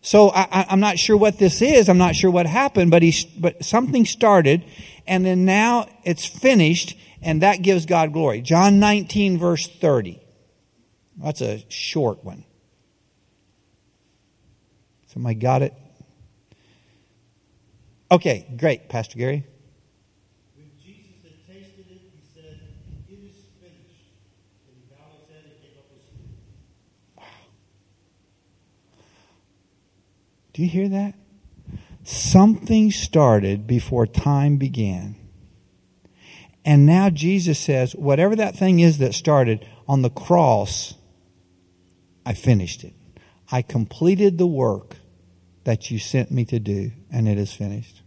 So 0.01 0.29
I, 0.29 0.67
am 0.69 0.79
not 0.79 0.97
sure 0.97 1.17
what 1.17 1.37
this 1.37 1.61
is. 1.61 1.89
I'm 1.89 1.97
not 1.97 2.15
sure 2.15 2.31
what 2.31 2.45
happened, 2.45 2.91
but 2.91 3.01
he, 3.01 3.13
but 3.37 3.63
something 3.65 4.05
started, 4.05 4.63
and 5.05 5.25
then 5.25 5.43
now 5.43 5.87
it's 6.03 6.25
finished, 6.25 6.97
and 7.21 7.41
that 7.41 7.61
gives 7.61 7.85
God 7.85 8.13
glory. 8.13 8.41
John 8.41 8.79
19, 8.79 9.37
verse 9.37 9.67
30. 9.67 10.21
That's 11.17 11.41
a 11.41 11.63
short 11.69 12.23
one. 12.23 12.45
Somebody 15.07 15.35
got 15.35 15.61
it? 15.61 15.73
Okay, 18.09 18.47
great, 18.57 18.87
Pastor 18.87 19.17
Gary. 19.17 19.45
When 20.55 20.69
Jesus 20.81 21.23
had 21.23 21.45
tasted 21.45 21.85
it, 21.89 22.01
he 22.13 22.21
said, 22.33 22.61
It 23.09 23.19
is 23.19 23.35
finished. 23.59 24.13
And 24.67 24.77
he 24.77 24.83
bowed 24.89 25.19
his 25.19 25.35
head 25.35 25.43
and 25.43 25.61
gave 25.61 25.77
up 25.77 25.91
his 25.93 26.03
spirit. 26.03 26.29
Wow. 27.17 27.23
Do 30.53 30.61
you 30.61 30.69
hear 30.69 30.87
that? 30.87 31.15
Something 32.03 32.91
started 32.91 33.67
before 33.67 34.07
time 34.07 34.55
began. 34.55 35.15
And 36.63 36.85
now 36.85 37.09
Jesus 37.09 37.59
says, 37.59 37.93
whatever 37.93 38.35
that 38.37 38.55
thing 38.55 38.79
is 38.79 38.97
that 38.99 39.13
started 39.13 39.65
on 39.87 40.01
the 40.01 40.09
cross, 40.09 40.95
I 42.25 42.33
finished 42.33 42.85
it. 42.85 42.93
I 43.51 43.61
completed 43.61 44.37
the 44.37 44.47
work 44.47 44.97
that 45.67 45.91
you 45.91 45.99
sent 45.99 46.31
me 46.31 46.45
to 46.45 46.59
do, 46.59 46.93
and 47.11 47.27
it 47.27 47.37
is 47.37 47.51
finished. 47.51 48.01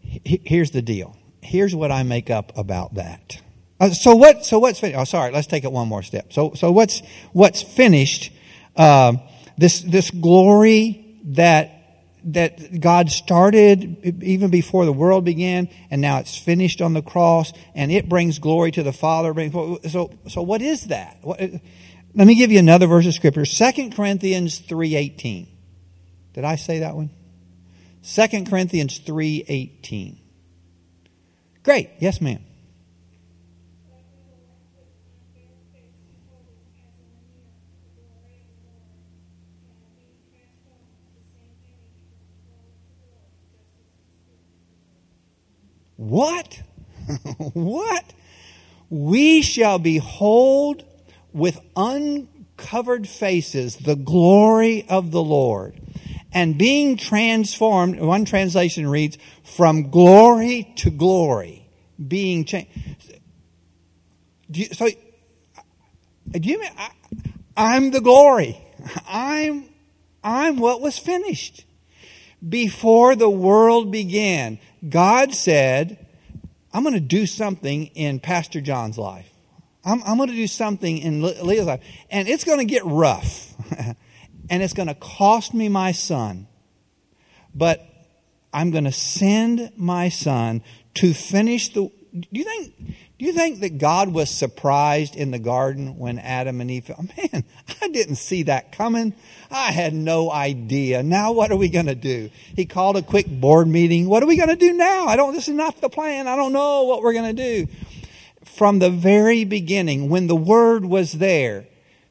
Here's 0.00 0.70
the 0.70 0.80
deal. 0.80 1.14
Here's 1.42 1.74
what 1.74 1.92
I 1.92 2.04
make 2.04 2.30
up 2.30 2.56
about 2.56 2.94
that. 2.94 3.42
Uh, 3.78 3.90
so 3.90 4.16
what? 4.16 4.46
So 4.46 4.58
what's 4.58 4.80
finished? 4.80 4.98
Oh, 4.98 5.04
sorry. 5.04 5.32
Let's 5.32 5.46
take 5.46 5.64
it 5.64 5.70
one 5.70 5.88
more 5.88 6.02
step. 6.02 6.32
So 6.32 6.54
so 6.54 6.72
what's 6.72 7.02
what's 7.34 7.62
finished? 7.62 8.32
Uh, 8.74 9.16
this 9.58 9.82
this 9.82 10.10
glory 10.10 11.20
that 11.24 11.70
that 12.24 12.80
God 12.80 13.10
started 13.10 14.22
even 14.22 14.48
before 14.50 14.86
the 14.86 14.92
world 14.92 15.26
began, 15.26 15.68
and 15.90 16.00
now 16.00 16.18
it's 16.18 16.38
finished 16.38 16.80
on 16.80 16.94
the 16.94 17.02
cross, 17.02 17.52
and 17.74 17.92
it 17.92 18.08
brings 18.08 18.38
glory 18.38 18.70
to 18.70 18.82
the 18.82 18.92
Father. 18.92 19.34
So 19.90 20.14
so 20.28 20.40
what 20.40 20.62
is 20.62 20.84
that? 20.84 21.18
What, 21.20 21.40
let 22.16 22.26
me 22.26 22.34
give 22.34 22.50
you 22.50 22.58
another 22.58 22.86
verse 22.86 23.06
of 23.06 23.12
scripture. 23.12 23.44
2 23.44 23.90
Corinthians 23.90 24.58
3.18. 24.58 25.48
Did 26.32 26.44
I 26.44 26.56
say 26.56 26.78
that 26.78 26.96
one? 26.96 27.10
2 28.04 28.44
Corinthians 28.46 28.98
3.18. 29.00 30.16
Great. 31.62 31.90
Yes, 31.98 32.22
ma'am. 32.22 32.42
What? 45.96 46.62
what? 47.52 48.04
We 48.88 49.42
shall 49.42 49.78
behold 49.78 50.82
with 51.32 51.60
uncovered 51.76 53.08
faces 53.08 53.76
the 53.76 53.96
glory 53.96 54.86
of 54.88 55.10
the 55.10 55.22
Lord 55.22 55.80
and 56.32 56.58
being 56.58 56.98
transformed, 56.98 57.98
one 57.98 58.26
translation 58.26 58.86
reads, 58.86 59.16
from 59.42 59.90
glory 59.90 60.72
to 60.76 60.90
glory, 60.90 61.66
being 62.06 62.44
changed. 62.44 62.68
So, 64.72 64.88
do 66.32 66.48
you 66.48 66.60
mean, 66.60 66.70
I, 66.76 66.90
I'm 67.56 67.90
the 67.90 68.02
glory. 68.02 68.60
I'm, 69.08 69.68
I'm 70.22 70.58
what 70.58 70.82
was 70.82 70.98
finished. 70.98 71.64
Before 72.46 73.16
the 73.16 73.30
world 73.30 73.90
began, 73.90 74.58
God 74.86 75.34
said, 75.34 76.06
I'm 76.72 76.82
going 76.82 76.94
to 76.94 77.00
do 77.00 77.24
something 77.24 77.86
in 77.94 78.20
Pastor 78.20 78.60
John's 78.60 78.98
life. 78.98 79.30
I'm, 79.86 80.02
I'm 80.02 80.16
going 80.16 80.28
to 80.28 80.34
do 80.34 80.48
something 80.48 80.98
in 80.98 81.22
Leah's 81.22 81.64
life, 81.64 81.80
and 82.10 82.28
it's 82.28 82.42
going 82.42 82.58
to 82.58 82.64
get 82.64 82.84
rough, 82.84 83.54
and 84.50 84.62
it's 84.62 84.74
going 84.74 84.88
to 84.88 84.94
cost 84.94 85.54
me 85.54 85.68
my 85.68 85.92
son. 85.92 86.48
But 87.54 87.80
I'm 88.52 88.72
going 88.72 88.84
to 88.84 88.92
send 88.92 89.72
my 89.76 90.08
son 90.08 90.62
to 90.94 91.14
finish 91.14 91.72
the. 91.72 91.92
Do 92.12 92.26
you 92.32 92.44
think? 92.44 92.74
Do 93.18 93.24
you 93.24 93.32
think 93.32 93.60
that 93.60 93.78
God 93.78 94.12
was 94.12 94.28
surprised 94.28 95.16
in 95.16 95.30
the 95.30 95.38
garden 95.38 95.96
when 95.96 96.18
Adam 96.18 96.60
and 96.60 96.70
Eve? 96.70 96.90
Man, 97.16 97.44
I 97.80 97.88
didn't 97.88 98.16
see 98.16 98.42
that 98.42 98.72
coming. 98.72 99.14
I 99.50 99.70
had 99.70 99.94
no 99.94 100.30
idea. 100.30 101.02
Now 101.02 101.32
what 101.32 101.50
are 101.50 101.56
we 101.56 101.70
going 101.70 101.86
to 101.86 101.94
do? 101.94 102.28
He 102.56 102.66
called 102.66 102.96
a 102.96 103.02
quick 103.02 103.26
board 103.26 103.68
meeting. 103.68 104.06
What 104.06 104.22
are 104.22 104.26
we 104.26 104.36
going 104.36 104.50
to 104.50 104.56
do 104.56 104.74
now? 104.74 105.06
I 105.06 105.16
don't. 105.16 105.32
This 105.32 105.48
is 105.48 105.54
not 105.54 105.80
the 105.80 105.88
plan. 105.88 106.26
I 106.26 106.36
don't 106.36 106.52
know 106.52 106.82
what 106.82 107.02
we're 107.02 107.14
going 107.14 107.34
to 107.34 107.66
do 107.66 107.72
from 108.48 108.78
the 108.78 108.90
very 108.90 109.44
beginning, 109.44 110.08
when 110.08 110.26
the 110.26 110.36
Word 110.36 110.84
was 110.84 111.12
there, 111.12 111.66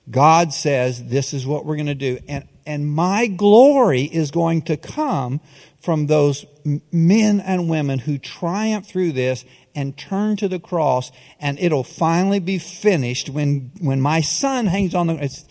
God 0.09 0.53
says, 0.53 1.05
this 1.05 1.33
is 1.33 1.47
what 1.47 1.65
we're 1.65 1.75
going 1.75 1.87
to 1.87 1.95
do. 1.95 2.19
And, 2.27 2.47
and 2.65 2.87
my 2.87 3.27
glory 3.27 4.03
is 4.03 4.31
going 4.31 4.63
to 4.63 4.77
come 4.77 5.41
from 5.81 6.07
those 6.07 6.45
men 6.91 7.39
and 7.39 7.69
women 7.69 7.99
who 7.99 8.17
triumph 8.17 8.87
through 8.87 9.11
this 9.11 9.45
and 9.75 9.97
turn 9.97 10.35
to 10.37 10.47
the 10.47 10.59
cross 10.59 11.11
and 11.39 11.59
it'll 11.59 11.83
finally 11.83 12.39
be 12.39 12.57
finished 12.57 13.29
when, 13.29 13.71
when 13.81 14.01
my 14.01 14.21
son 14.21 14.67
hangs 14.67 14.95
on 14.95 15.07
the, 15.07 15.23
it's, 15.23 15.45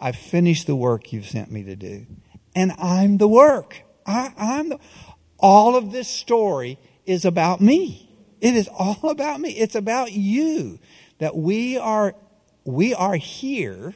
I've 0.00 0.16
finished 0.16 0.66
the 0.66 0.76
work 0.76 1.12
you've 1.12 1.26
sent 1.26 1.50
me 1.50 1.62
to 1.64 1.76
do. 1.76 2.06
And 2.54 2.72
I'm 2.78 3.18
the 3.18 3.28
work. 3.28 3.82
I, 4.06 4.32
I'm 4.36 4.70
the, 4.70 4.78
all 5.38 5.76
of 5.76 5.92
this 5.92 6.08
story 6.08 6.78
is 7.04 7.24
about 7.24 7.60
me. 7.60 8.05
It 8.40 8.54
is 8.54 8.68
all 8.68 9.10
about 9.10 9.40
me. 9.40 9.50
It's 9.50 9.74
about 9.74 10.12
you. 10.12 10.78
That 11.18 11.36
we 11.36 11.78
are, 11.78 12.14
we 12.64 12.94
are 12.94 13.16
here 13.16 13.94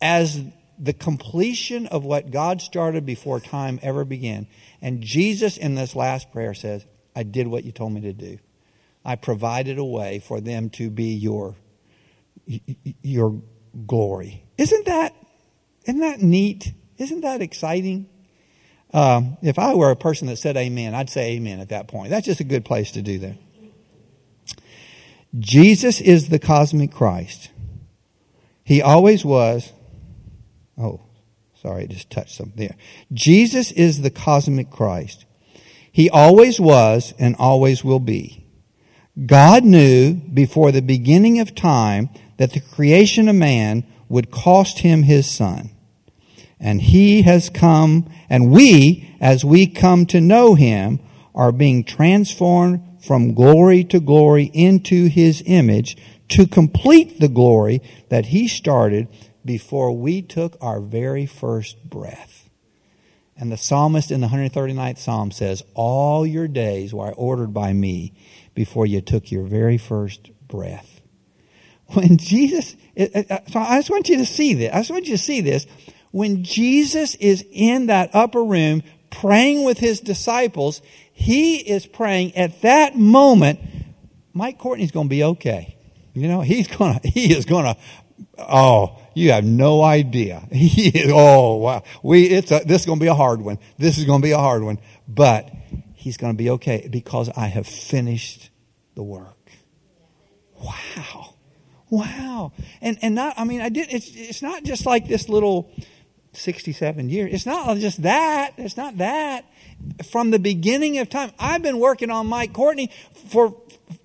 as 0.00 0.42
the 0.78 0.92
completion 0.92 1.86
of 1.88 2.04
what 2.04 2.30
God 2.30 2.62
started 2.62 3.04
before 3.04 3.40
time 3.40 3.78
ever 3.82 4.04
began. 4.04 4.46
And 4.80 5.02
Jesus 5.02 5.56
in 5.56 5.74
this 5.74 5.94
last 5.94 6.32
prayer 6.32 6.54
says, 6.54 6.86
I 7.14 7.22
did 7.22 7.46
what 7.46 7.64
you 7.64 7.72
told 7.72 7.92
me 7.92 8.00
to 8.02 8.12
do. 8.12 8.38
I 9.04 9.16
provided 9.16 9.78
a 9.78 9.84
way 9.84 10.20
for 10.20 10.40
them 10.40 10.70
to 10.70 10.90
be 10.90 11.14
your, 11.14 11.56
your 13.02 13.42
glory. 13.86 14.44
Isn't 14.56 14.86
that, 14.86 15.14
isn't 15.84 16.00
that 16.00 16.20
neat? 16.22 16.72
Isn't 16.98 17.22
that 17.22 17.42
exciting? 17.42 18.08
Um, 18.92 19.36
if 19.42 19.58
I 19.58 19.74
were 19.74 19.90
a 19.90 19.96
person 19.96 20.26
that 20.28 20.36
said 20.36 20.56
amen, 20.56 20.94
I'd 20.94 21.10
say 21.10 21.32
amen 21.32 21.60
at 21.60 21.68
that 21.68 21.88
point. 21.88 22.10
That's 22.10 22.26
just 22.26 22.40
a 22.40 22.44
good 22.44 22.64
place 22.64 22.92
to 22.92 23.02
do 23.02 23.18
that. 23.20 23.36
Jesus 25.38 26.00
is 26.00 26.28
the 26.28 26.40
cosmic 26.40 26.90
Christ. 26.90 27.50
He 28.64 28.82
always 28.82 29.24
was. 29.24 29.72
Oh, 30.76 31.00
sorry, 31.54 31.84
I 31.84 31.86
just 31.86 32.10
touched 32.10 32.34
something 32.34 32.56
there. 32.56 32.76
Jesus 33.12 33.70
is 33.72 34.02
the 34.02 34.10
cosmic 34.10 34.70
Christ. 34.70 35.24
He 35.92 36.10
always 36.10 36.60
was 36.60 37.14
and 37.18 37.36
always 37.38 37.84
will 37.84 38.00
be. 38.00 38.46
God 39.26 39.64
knew 39.64 40.14
before 40.14 40.72
the 40.72 40.82
beginning 40.82 41.40
of 41.40 41.54
time 41.54 42.08
that 42.38 42.52
the 42.52 42.60
creation 42.60 43.28
of 43.28 43.36
man 43.36 43.84
would 44.08 44.30
cost 44.30 44.80
him 44.80 45.02
his 45.02 45.30
son. 45.30 45.70
And 46.60 46.82
he 46.82 47.22
has 47.22 47.48
come, 47.48 48.08
and 48.28 48.50
we, 48.50 49.16
as 49.20 49.44
we 49.44 49.66
come 49.66 50.04
to 50.06 50.20
know 50.20 50.54
him, 50.54 51.00
are 51.34 51.52
being 51.52 51.84
transformed 51.84 52.82
from 53.02 53.34
glory 53.34 53.82
to 53.84 53.98
glory 53.98 54.50
into 54.52 55.06
his 55.06 55.42
image 55.46 55.96
to 56.28 56.46
complete 56.46 57.18
the 57.18 57.28
glory 57.28 57.80
that 58.10 58.26
he 58.26 58.46
started 58.46 59.08
before 59.44 59.96
we 59.96 60.20
took 60.20 60.56
our 60.60 60.80
very 60.80 61.26
first 61.26 61.88
breath. 61.88 62.50
And 63.36 63.50
the 63.50 63.56
psalmist 63.56 64.10
in 64.10 64.20
the 64.20 64.26
139th 64.26 64.98
Psalm 64.98 65.30
says, 65.30 65.62
All 65.74 66.26
your 66.26 66.46
days 66.46 66.92
were 66.92 67.12
ordered 67.12 67.54
by 67.54 67.72
me 67.72 68.12
before 68.54 68.84
you 68.84 69.00
took 69.00 69.32
your 69.32 69.44
very 69.44 69.78
first 69.78 70.30
breath. 70.46 71.00
When 71.94 72.18
Jesus, 72.18 72.76
uh, 72.96 73.40
so 73.48 73.58
I 73.58 73.78
just 73.78 73.90
want 73.90 74.08
you 74.08 74.18
to 74.18 74.26
see 74.26 74.54
this. 74.54 74.72
I 74.72 74.76
just 74.76 74.92
want 74.92 75.06
you 75.06 75.16
to 75.16 75.22
see 75.22 75.40
this 75.40 75.66
when 76.10 76.44
Jesus 76.44 77.14
is 77.16 77.44
in 77.50 77.86
that 77.86 78.10
upper 78.14 78.42
room 78.42 78.82
praying 79.10 79.64
with 79.64 79.78
his 79.78 80.00
disciples, 80.00 80.82
he 81.12 81.56
is 81.56 81.86
praying 81.86 82.36
at 82.36 82.62
that 82.62 82.96
moment, 82.96 83.60
Mike 84.32 84.58
Courtney's 84.58 84.92
going 84.92 85.06
to 85.06 85.10
be 85.10 85.24
okay. 85.24 85.76
You 86.14 86.28
know, 86.28 86.40
he's 86.40 86.68
going 86.68 86.98
to, 87.00 87.08
he 87.08 87.32
is 87.32 87.44
going 87.44 87.64
to, 87.64 87.76
oh, 88.38 88.98
you 89.14 89.32
have 89.32 89.44
no 89.44 89.82
idea. 89.82 90.46
He 90.52 90.88
is, 90.88 91.12
oh, 91.14 91.56
wow. 91.56 91.82
We, 92.02 92.24
it's 92.24 92.50
a, 92.50 92.60
this 92.64 92.82
is 92.82 92.86
going 92.86 92.98
to 92.98 93.02
be 93.02 93.08
a 93.08 93.14
hard 93.14 93.40
one. 93.40 93.58
This 93.78 93.98
is 93.98 94.04
going 94.04 94.20
to 94.20 94.26
be 94.26 94.32
a 94.32 94.38
hard 94.38 94.62
one. 94.62 94.78
But 95.08 95.50
he's 95.94 96.16
going 96.16 96.32
to 96.32 96.36
be 96.36 96.50
okay 96.50 96.88
because 96.90 97.28
I 97.36 97.46
have 97.46 97.66
finished 97.66 98.50
the 98.94 99.02
work. 99.02 99.50
Wow. 100.62 101.34
Wow. 101.90 102.52
And, 102.80 102.98
and 103.02 103.14
not, 103.14 103.34
I 103.36 103.44
mean, 103.44 103.60
I 103.60 103.68
did, 103.68 103.92
it's, 103.92 104.10
it's 104.14 104.42
not 104.42 104.62
just 104.62 104.86
like 104.86 105.08
this 105.08 105.28
little, 105.28 105.72
67 106.32 107.10
years. 107.10 107.32
It's 107.32 107.46
not 107.46 107.76
just 107.78 108.02
that. 108.02 108.54
It's 108.56 108.76
not 108.76 108.98
that. 108.98 109.44
From 110.10 110.30
the 110.30 110.38
beginning 110.38 110.98
of 110.98 111.08
time, 111.08 111.32
I've 111.38 111.62
been 111.62 111.78
working 111.78 112.10
on 112.10 112.26
Mike 112.26 112.52
Courtney 112.52 112.90
for, 113.28 113.56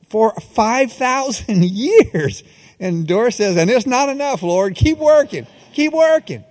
for 0.10 0.34
5,000 0.34 1.64
years. 1.64 2.44
And 2.80 3.08
Doris 3.08 3.38
says, 3.38 3.58
and 3.58 3.70
it's 3.70 3.86
not 3.86 4.10
enough, 4.10 4.42
Lord. 4.42 4.76
Keep 4.76 4.98
working. 4.98 5.48
Keep 5.74 5.94
working. 5.94 6.44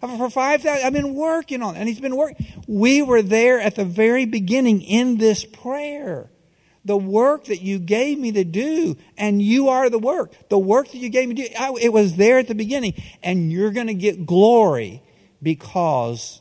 For 0.00 0.30
5,000, 0.30 0.84
I've 0.84 0.92
been 0.92 1.14
working 1.14 1.62
on 1.62 1.76
it. 1.76 1.80
And 1.80 1.88
he's 1.88 2.00
been 2.00 2.16
working. 2.16 2.46
We 2.66 3.02
were 3.02 3.22
there 3.22 3.60
at 3.60 3.76
the 3.76 3.84
very 3.84 4.24
beginning 4.24 4.82
in 4.82 5.18
this 5.18 5.44
prayer. 5.44 6.30
The 6.86 6.96
work 6.96 7.44
that 7.44 7.60
you 7.60 7.78
gave 7.78 8.18
me 8.18 8.32
to 8.32 8.44
do, 8.44 8.96
and 9.18 9.42
you 9.42 9.68
are 9.68 9.90
the 9.90 9.98
work. 9.98 10.32
The 10.48 10.58
work 10.58 10.88
that 10.88 10.96
you 10.96 11.10
gave 11.10 11.28
me 11.28 11.34
to 11.34 11.48
do, 11.48 11.54
I, 11.58 11.74
it 11.78 11.92
was 11.92 12.16
there 12.16 12.38
at 12.38 12.48
the 12.48 12.54
beginning. 12.54 12.94
And 13.22 13.52
you're 13.52 13.70
going 13.70 13.88
to 13.88 13.94
get 13.94 14.24
glory 14.24 15.02
because 15.42 16.40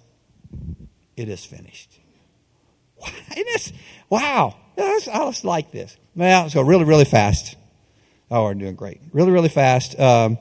it 1.15 1.29
is 1.29 1.45
finished. 1.45 1.99
Wow. 4.09 4.55
I 4.75 4.99
just 5.05 5.45
like 5.45 5.71
this. 5.71 5.95
Now, 6.15 6.41
let's 6.41 6.55
go 6.55 6.61
really, 6.61 6.83
really 6.83 7.05
fast. 7.05 7.55
Oh, 8.31 8.43
we're 8.43 8.53
doing 8.55 8.75
great. 8.75 8.99
Really, 9.13 9.31
really 9.31 9.49
fast. 9.49 9.99
Um, 9.99 10.37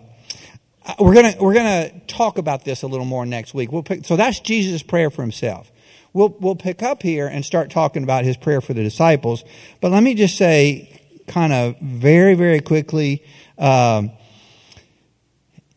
we're 0.98 1.14
gonna 1.14 1.34
we're 1.38 1.54
gonna 1.54 2.00
talk 2.06 2.38
about 2.38 2.64
this 2.64 2.82
a 2.82 2.86
little 2.86 3.04
more 3.04 3.26
next 3.26 3.52
week. 3.54 3.70
We'll 3.70 3.82
pick, 3.82 4.06
so 4.06 4.16
that's 4.16 4.40
Jesus' 4.40 4.82
prayer 4.82 5.10
for 5.10 5.22
himself. 5.22 5.70
We'll 6.12 6.34
we'll 6.40 6.56
pick 6.56 6.82
up 6.82 7.02
here 7.02 7.26
and 7.26 7.44
start 7.44 7.70
talking 7.70 8.02
about 8.02 8.24
his 8.24 8.36
prayer 8.36 8.60
for 8.60 8.72
the 8.72 8.82
disciples. 8.82 9.44
But 9.80 9.92
let 9.92 10.02
me 10.02 10.14
just 10.14 10.36
say, 10.36 11.02
kind 11.26 11.52
of 11.52 11.78
very 11.80 12.34
very 12.34 12.60
quickly, 12.60 13.22
um, 13.58 14.12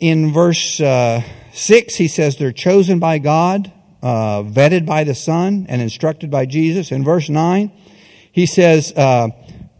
in 0.01 0.33
verse. 0.33 0.81
Uh, 0.81 1.21
6, 1.53 1.95
he 1.95 2.07
says 2.07 2.37
they're 2.37 2.51
chosen 2.51 2.99
by 2.99 3.19
God, 3.19 3.71
uh, 4.01 4.43
vetted 4.43 4.85
by 4.85 5.03
the 5.03 5.15
Son, 5.15 5.65
and 5.67 5.81
instructed 5.81 6.31
by 6.31 6.45
Jesus. 6.45 6.91
In 6.91 7.03
verse 7.03 7.29
9, 7.29 7.71
he 8.31 8.45
says, 8.45 8.93
uh, 8.93 9.29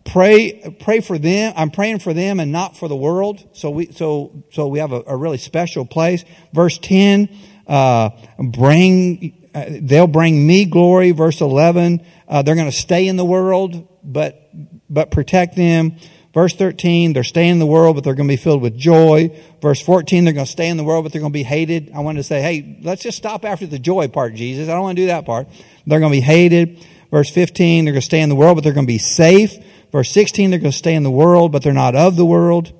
pray, 0.06 0.76
pray 0.82 1.00
for 1.00 1.18
them. 1.18 1.54
I'm 1.56 1.72
praying 1.72 2.00
for 2.00 2.14
them 2.14 2.40
and 2.40 2.52
not 2.52 2.76
for 2.76 2.88
the 2.88 2.96
world. 2.96 3.48
So 3.54 3.70
we, 3.70 3.92
so, 3.94 4.44
so 4.52 4.68
we 4.68 4.80
have 4.80 4.92
a, 4.92 5.04
a 5.08 5.16
really 5.16 5.38
special 5.38 5.86
place. 5.86 6.26
Verse 6.54 6.78
10, 6.78 7.30
uh, 7.68 8.10
bring, 8.38 9.50
uh, 9.56 9.66
they'll 9.70 10.08
bring 10.08 10.46
me 10.46 10.66
glory. 10.66 11.12
Verse 11.12 11.40
11, 11.40 12.06
uh, 12.28 12.42
they're 12.42 12.56
going 12.56 12.70
to 12.70 12.78
stay 12.78 13.08
in 13.08 13.16
the 13.16 13.26
world, 13.26 13.88
but, 14.04 14.50
but 14.90 15.12
protect 15.12 15.56
them. 15.56 15.96
Verse 16.34 16.54
13, 16.54 17.12
they're 17.12 17.26
staying 17.26 17.52
in 17.52 17.60
the 17.60 17.66
world, 17.66 17.96
but 17.96 18.06
they're 18.06 18.16
going 18.16 18.28
to 18.28 18.32
be 18.32 18.38
filled 18.38 18.62
with 18.62 18.78
joy. 18.78 19.38
Verse 19.62 19.82
14, 19.82 20.24
they're 20.24 20.34
going 20.34 20.46
to 20.46 20.52
stay 20.52 20.70
in 20.70 20.78
the 20.78 20.84
world, 20.84 21.04
but 21.04 21.12
they're 21.12 21.20
going 21.20 21.34
to 21.34 21.38
be 21.38 21.44
hated. 21.44 21.92
I 21.94 22.00
wanted 22.00 22.20
to 22.20 22.24
say, 22.24 22.42
hey, 22.42 22.80
let's 22.82 23.04
just 23.04 23.18
stop 23.18 23.44
after 23.44 23.68
the 23.68 23.80
joy 23.80 24.08
part, 24.08 24.34
Jesus. 24.34 24.70
I 24.70 24.74
don't 24.74 24.84
want 24.84 24.96
to 24.96 25.02
do 25.02 25.08
that 25.08 25.26
part. 25.26 25.48
They're 25.86 26.00
going 26.00 26.12
to 26.12 26.18
be 26.18 26.22
hated. 26.22 26.86
Verse 27.12 27.30
15, 27.30 27.84
they're 27.84 27.92
going 27.92 28.00
to 28.00 28.06
stay 28.06 28.22
in 28.22 28.30
the 28.30 28.36
world, 28.36 28.56
but 28.56 28.64
they're 28.64 28.74
going 28.74 28.86
to 28.86 28.94
be 28.94 28.98
safe. 28.98 29.58
Verse 29.92 30.10
16, 30.12 30.52
they're 30.52 30.60
going 30.60 30.72
to 30.72 30.78
stay 30.78 30.96
in 30.96 31.04
the 31.04 31.12
world, 31.12 31.52
but 31.52 31.64
they're 31.64 31.74
not 31.74 31.96
of 31.96 32.16
the 32.16 32.26
world. 32.26 32.72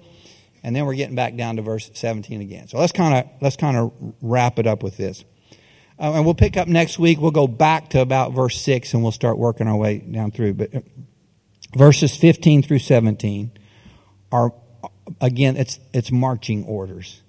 And 0.64 0.74
then 0.74 0.86
we're 0.86 0.95
getting 0.95 1.16
back 1.16 1.36
down 1.36 1.58
to 1.58 1.62
verse 1.62 1.91
17 1.93 2.39
again. 2.39 2.70
So 2.70 2.78
let's 2.78 2.93
kind 2.93 3.14
of, 3.16 3.32
let's 3.41 3.58
kind 3.58 3.76
of 3.76 3.91
wrap 4.22 4.60
it 4.60 4.68
up 4.68 4.82
with 4.84 4.95
this. 4.95 5.26
Uh, 5.99 6.14
and 6.14 6.24
we'll 6.26 6.36
pick 6.36 6.56
up 6.56 6.68
next 6.70 6.97
week. 6.97 7.20
We'll 7.20 7.32
go 7.32 7.47
back 7.47 7.89
to 7.89 8.02
about 8.02 8.32
verse 8.32 8.62
6 8.62 8.93
and 8.93 9.04
we'll 9.04 9.12
start 9.12 9.38
working 9.38 9.68
our 9.68 9.76
way 9.76 9.97
down 9.97 10.32
through. 10.32 10.54
But 10.54 10.76
uh, 10.76 10.80
verses 11.76 12.15
15 12.15 12.63
through 12.63 12.80
17 12.80 13.51
are, 14.32 14.53
again, 15.19 15.57
it's, 15.57 15.80
it's 15.93 16.11
marching 16.11 16.65
orders. 16.65 17.22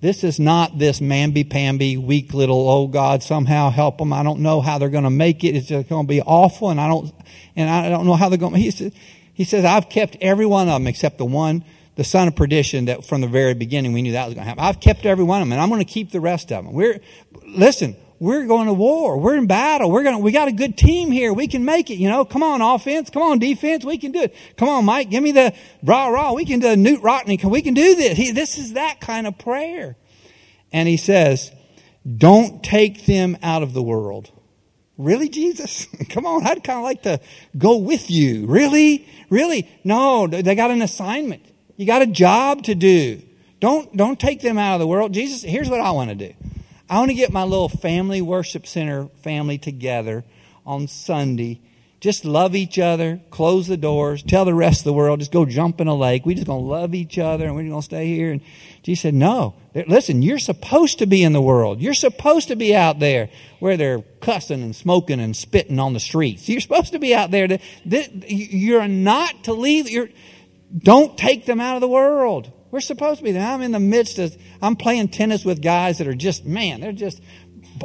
This 0.00 0.22
is 0.22 0.38
not 0.38 0.78
this 0.78 1.00
mamby-pamby, 1.00 1.96
weak 1.96 2.32
little, 2.32 2.70
oh 2.70 2.86
God, 2.86 3.22
somehow 3.22 3.70
help 3.70 3.98
them. 3.98 4.12
I 4.12 4.22
don't 4.22 4.40
know 4.40 4.60
how 4.60 4.78
they're 4.78 4.90
going 4.90 5.04
to 5.04 5.10
make 5.10 5.42
it. 5.42 5.56
It's 5.56 5.70
going 5.70 5.84
to 5.84 6.08
be 6.08 6.22
awful 6.22 6.70
and 6.70 6.80
I 6.80 6.86
don't, 6.86 7.12
and 7.56 7.68
I 7.68 7.88
don't 7.88 8.06
know 8.06 8.14
how 8.14 8.28
they're 8.28 8.38
going 8.38 8.52
to, 8.52 8.58
he 8.58 8.70
says, 8.70 8.92
he 9.34 9.44
says, 9.44 9.64
I've 9.64 9.88
kept 9.88 10.16
every 10.20 10.46
one 10.46 10.68
of 10.68 10.74
them 10.74 10.86
except 10.86 11.18
the 11.18 11.24
one, 11.24 11.64
the 11.96 12.04
son 12.04 12.28
of 12.28 12.36
perdition 12.36 12.84
that 12.84 13.04
from 13.04 13.22
the 13.22 13.26
very 13.26 13.54
beginning 13.54 13.92
we 13.92 14.02
knew 14.02 14.12
that 14.12 14.26
was 14.26 14.34
going 14.34 14.44
to 14.44 14.48
happen. 14.48 14.62
I've 14.62 14.80
kept 14.80 15.04
every 15.04 15.24
one 15.24 15.42
of 15.42 15.48
them 15.48 15.52
and 15.52 15.60
I'm 15.60 15.68
going 15.68 15.84
to 15.84 15.92
keep 15.92 16.12
the 16.12 16.20
rest 16.20 16.52
of 16.52 16.64
them. 16.64 16.72
We're, 16.72 17.00
listen, 17.44 17.96
we're 18.20 18.46
going 18.46 18.66
to 18.66 18.72
war. 18.72 19.18
We're 19.18 19.36
in 19.36 19.46
battle. 19.46 19.90
We're 19.90 20.02
going 20.02 20.16
to, 20.16 20.22
we 20.22 20.32
got 20.32 20.48
a 20.48 20.52
good 20.52 20.76
team 20.76 21.12
here. 21.12 21.32
We 21.32 21.46
can 21.46 21.64
make 21.64 21.90
it, 21.90 21.96
you 21.96 22.08
know. 22.08 22.24
Come 22.24 22.42
on, 22.42 22.60
offense. 22.60 23.10
Come 23.10 23.22
on, 23.22 23.38
defense. 23.38 23.84
We 23.84 23.98
can 23.98 24.12
do 24.12 24.22
it. 24.22 24.34
Come 24.56 24.68
on, 24.68 24.84
Mike. 24.84 25.10
Give 25.10 25.22
me 25.22 25.32
the 25.32 25.54
rah 25.84 26.08
rah. 26.08 26.32
We 26.32 26.44
can 26.44 26.58
do 26.58 26.68
Knute 26.68 27.00
Rockne. 27.00 27.38
We 27.48 27.62
can 27.62 27.74
do 27.74 27.94
this. 27.94 28.16
He, 28.16 28.32
this 28.32 28.58
is 28.58 28.72
that 28.72 29.00
kind 29.00 29.26
of 29.26 29.38
prayer. 29.38 29.96
And 30.72 30.88
he 30.88 30.96
says, 30.96 31.52
don't 32.16 32.62
take 32.62 33.06
them 33.06 33.36
out 33.42 33.62
of 33.62 33.72
the 33.72 33.82
world. 33.82 34.30
Really, 34.96 35.28
Jesus? 35.28 35.86
Come 36.08 36.26
on. 36.26 36.44
I'd 36.44 36.64
kind 36.64 36.78
of 36.78 36.84
like 36.84 37.02
to 37.02 37.20
go 37.56 37.76
with 37.76 38.10
you. 38.10 38.46
Really? 38.46 39.06
Really? 39.30 39.68
No, 39.84 40.26
they 40.26 40.54
got 40.56 40.72
an 40.72 40.82
assignment. 40.82 41.44
You 41.76 41.86
got 41.86 42.02
a 42.02 42.06
job 42.06 42.64
to 42.64 42.74
do. 42.74 43.22
Don't, 43.60 43.96
don't 43.96 44.18
take 44.18 44.40
them 44.40 44.58
out 44.58 44.74
of 44.74 44.80
the 44.80 44.86
world. 44.86 45.12
Jesus, 45.12 45.42
here's 45.42 45.68
what 45.68 45.80
I 45.80 45.92
want 45.92 46.10
to 46.10 46.16
do. 46.16 46.34
I 46.90 46.98
want 46.98 47.10
to 47.10 47.14
get 47.14 47.32
my 47.32 47.44
little 47.44 47.68
family 47.68 48.22
worship 48.22 48.66
center 48.66 49.08
family 49.22 49.58
together 49.58 50.24
on 50.64 50.88
Sunday. 50.88 51.60
Just 52.00 52.24
love 52.24 52.54
each 52.54 52.78
other, 52.78 53.20
close 53.30 53.66
the 53.66 53.76
doors, 53.76 54.22
tell 54.22 54.44
the 54.44 54.54
rest 54.54 54.80
of 54.80 54.84
the 54.84 54.92
world, 54.92 55.18
just 55.18 55.32
go 55.32 55.44
jump 55.44 55.80
in 55.80 55.88
a 55.88 55.94
lake. 55.94 56.24
We're 56.24 56.36
just 56.36 56.46
going 56.46 56.62
to 56.62 56.64
love 56.64 56.94
each 56.94 57.18
other 57.18 57.46
and 57.46 57.56
we're 57.56 57.64
going 57.64 57.74
to 57.74 57.82
stay 57.82 58.06
here. 58.06 58.30
And 58.30 58.40
Jesus 58.82 59.02
said, 59.02 59.14
No. 59.14 59.54
Listen, 59.74 60.22
you're 60.22 60.38
supposed 60.38 60.98
to 61.00 61.06
be 61.06 61.22
in 61.22 61.32
the 61.32 61.42
world. 61.42 61.80
You're 61.80 61.94
supposed 61.94 62.48
to 62.48 62.56
be 62.56 62.74
out 62.74 63.00
there 63.00 63.30
where 63.58 63.76
they're 63.76 64.02
cussing 64.20 64.62
and 64.62 64.74
smoking 64.74 65.20
and 65.20 65.36
spitting 65.36 65.78
on 65.78 65.92
the 65.92 66.00
streets. 66.00 66.48
You're 66.48 66.60
supposed 66.60 66.92
to 66.92 66.98
be 66.98 67.14
out 67.14 67.30
there. 67.30 67.48
To, 67.48 67.58
you're 67.84 68.88
not 68.88 69.44
to 69.44 69.52
leave. 69.52 69.88
You're, 69.88 70.08
don't 70.76 71.18
take 71.18 71.46
them 71.46 71.60
out 71.60 71.74
of 71.74 71.80
the 71.80 71.88
world. 71.88 72.52
We're 72.70 72.80
supposed 72.80 73.18
to 73.18 73.24
be 73.24 73.32
there. 73.32 73.46
I'm 73.46 73.62
in 73.62 73.72
the 73.72 73.80
midst 73.80 74.18
of, 74.18 74.36
I'm 74.60 74.76
playing 74.76 75.08
tennis 75.08 75.44
with 75.44 75.62
guys 75.62 75.98
that 75.98 76.06
are 76.06 76.14
just, 76.14 76.44
man, 76.44 76.80
they're 76.80 76.92
just 76.92 77.20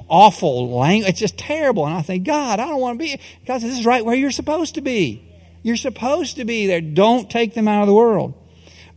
awful 0.08 0.70
language. 0.70 1.10
It's 1.10 1.20
just 1.20 1.38
terrible. 1.38 1.86
And 1.86 1.96
I 1.96 2.02
think, 2.02 2.26
God, 2.26 2.60
I 2.60 2.68
don't 2.68 2.82
want 2.82 3.00
to 3.00 3.06
be, 3.06 3.20
because 3.42 3.62
this 3.62 3.78
is 3.78 3.86
right 3.86 4.04
where 4.04 4.16
you're 4.16 4.32
supposed 4.32 4.76
to 4.76 4.82
be. 4.82 5.30
You're 5.62 5.78
supposed 5.78 6.36
to 6.38 6.46
be 6.46 6.68
there. 6.68 6.82
Don't 6.82 7.30
take 7.30 7.54
them 7.54 7.68
out 7.68 7.82
of 7.82 7.88
the 7.88 7.94
world. 7.94 8.34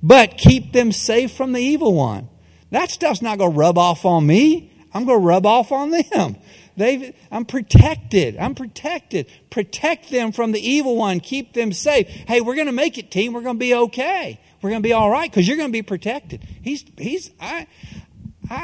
But 0.02 0.36
keep 0.36 0.72
them 0.72 0.92
safe 0.92 1.32
from 1.32 1.52
the 1.52 1.60
evil 1.60 1.94
one. 1.94 2.28
That 2.70 2.90
stuff's 2.90 3.22
not 3.22 3.38
going 3.38 3.52
to 3.52 3.58
rub 3.58 3.78
off 3.78 4.04
on 4.04 4.26
me. 4.26 4.72
I'm 4.92 5.04
going 5.04 5.20
to 5.20 5.26
rub 5.26 5.46
off 5.46 5.70
on 5.70 5.90
them. 5.90 6.36
They've, 6.76 7.14
I'm 7.30 7.44
protected. 7.44 8.36
I'm 8.36 8.54
protected. 8.54 9.30
Protect 9.50 10.10
them 10.10 10.32
from 10.32 10.52
the 10.52 10.60
evil 10.60 10.96
one. 10.96 11.20
Keep 11.20 11.54
them 11.54 11.72
safe. 11.72 12.08
Hey, 12.08 12.40
we're 12.40 12.54
going 12.54 12.66
to 12.66 12.72
make 12.72 12.98
it, 12.98 13.10
team. 13.10 13.32
We're 13.32 13.42
going 13.42 13.56
to 13.56 13.60
be 13.60 13.74
okay. 13.74 14.40
We're 14.62 14.70
going 14.70 14.82
to 14.82 14.86
be 14.86 14.92
all 14.92 15.10
right 15.10 15.30
because 15.30 15.46
you're 15.46 15.56
going 15.56 15.68
to 15.68 15.72
be 15.72 15.82
protected. 15.82 16.42
He's, 16.62 16.84
he's, 16.98 17.30
I, 17.40 17.66
I, 18.50 18.56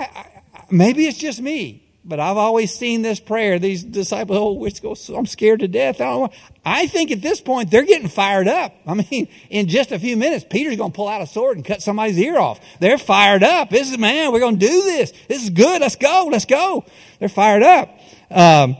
I, 0.55 0.65
maybe 0.71 1.07
it's 1.07 1.19
just 1.19 1.41
me, 1.41 1.89
but 2.05 2.19
I've 2.19 2.37
always 2.37 2.75
seen 2.75 3.03
this 3.03 3.21
prayer. 3.21 3.59
These 3.59 3.85
disciples, 3.85 4.39
oh, 4.39 4.95
go, 4.95 5.17
I'm 5.17 5.27
scared 5.27 5.61
to 5.61 5.69
death. 5.69 6.01
I, 6.01 6.29
I 6.65 6.87
think 6.87 7.11
at 7.11 7.21
this 7.21 7.41
point 7.41 7.71
they're 7.71 7.85
getting 7.85 8.09
fired 8.09 8.49
up. 8.49 8.75
I 8.87 8.95
mean, 8.95 9.29
in 9.51 9.69
just 9.69 9.93
a 9.93 9.99
few 9.99 10.17
minutes, 10.17 10.45
Peter's 10.49 10.77
going 10.77 10.93
to 10.93 10.97
pull 10.97 11.09
out 11.09 11.23
a 11.23 11.27
sword 11.27 11.57
and 11.57 11.65
cut 11.65 11.83
somebody's 11.83 12.19
ear 12.19 12.39
off. 12.39 12.61
They're 12.81 12.99
fired 12.99 13.43
up. 13.43 13.71
This 13.71 13.91
is 13.91 13.99
man. 13.99 14.33
We're 14.33 14.41
going 14.41 14.59
to 14.59 14.67
do 14.67 14.83
this. 14.83 15.13
This 15.29 15.43
is 15.43 15.51
good. 15.51 15.81
Let's 15.81 15.97
go. 15.97 16.29
Let's 16.31 16.47
go. 16.47 16.85
They're 17.19 17.29
fired 17.29 17.63
up. 17.63 17.99
Um, 18.31 18.77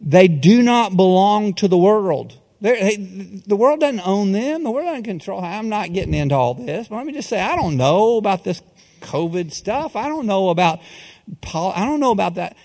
they 0.00 0.28
do 0.28 0.62
not 0.62 0.96
belong 0.96 1.54
to 1.54 1.68
the 1.68 1.78
world. 1.78 2.38
They, 2.64 2.96
the 2.96 3.56
world 3.56 3.80
doesn't 3.80 4.06
own 4.06 4.32
them. 4.32 4.64
The 4.64 4.70
world 4.70 4.86
doesn't 4.86 5.02
control. 5.02 5.44
I'm 5.44 5.68
not 5.68 5.92
getting 5.92 6.14
into 6.14 6.34
all 6.34 6.54
this, 6.54 6.88
but 6.88 6.96
let 6.96 7.04
me 7.04 7.12
just 7.12 7.28
say, 7.28 7.38
I 7.38 7.56
don't 7.56 7.76
know 7.76 8.16
about 8.16 8.42
this 8.42 8.62
COVID 9.02 9.52
stuff. 9.52 9.96
I 9.96 10.08
don't 10.08 10.24
know 10.24 10.48
about, 10.48 10.80
I 11.52 11.84
don't 11.84 12.00
know 12.00 12.10
about 12.10 12.36
that. 12.36 12.56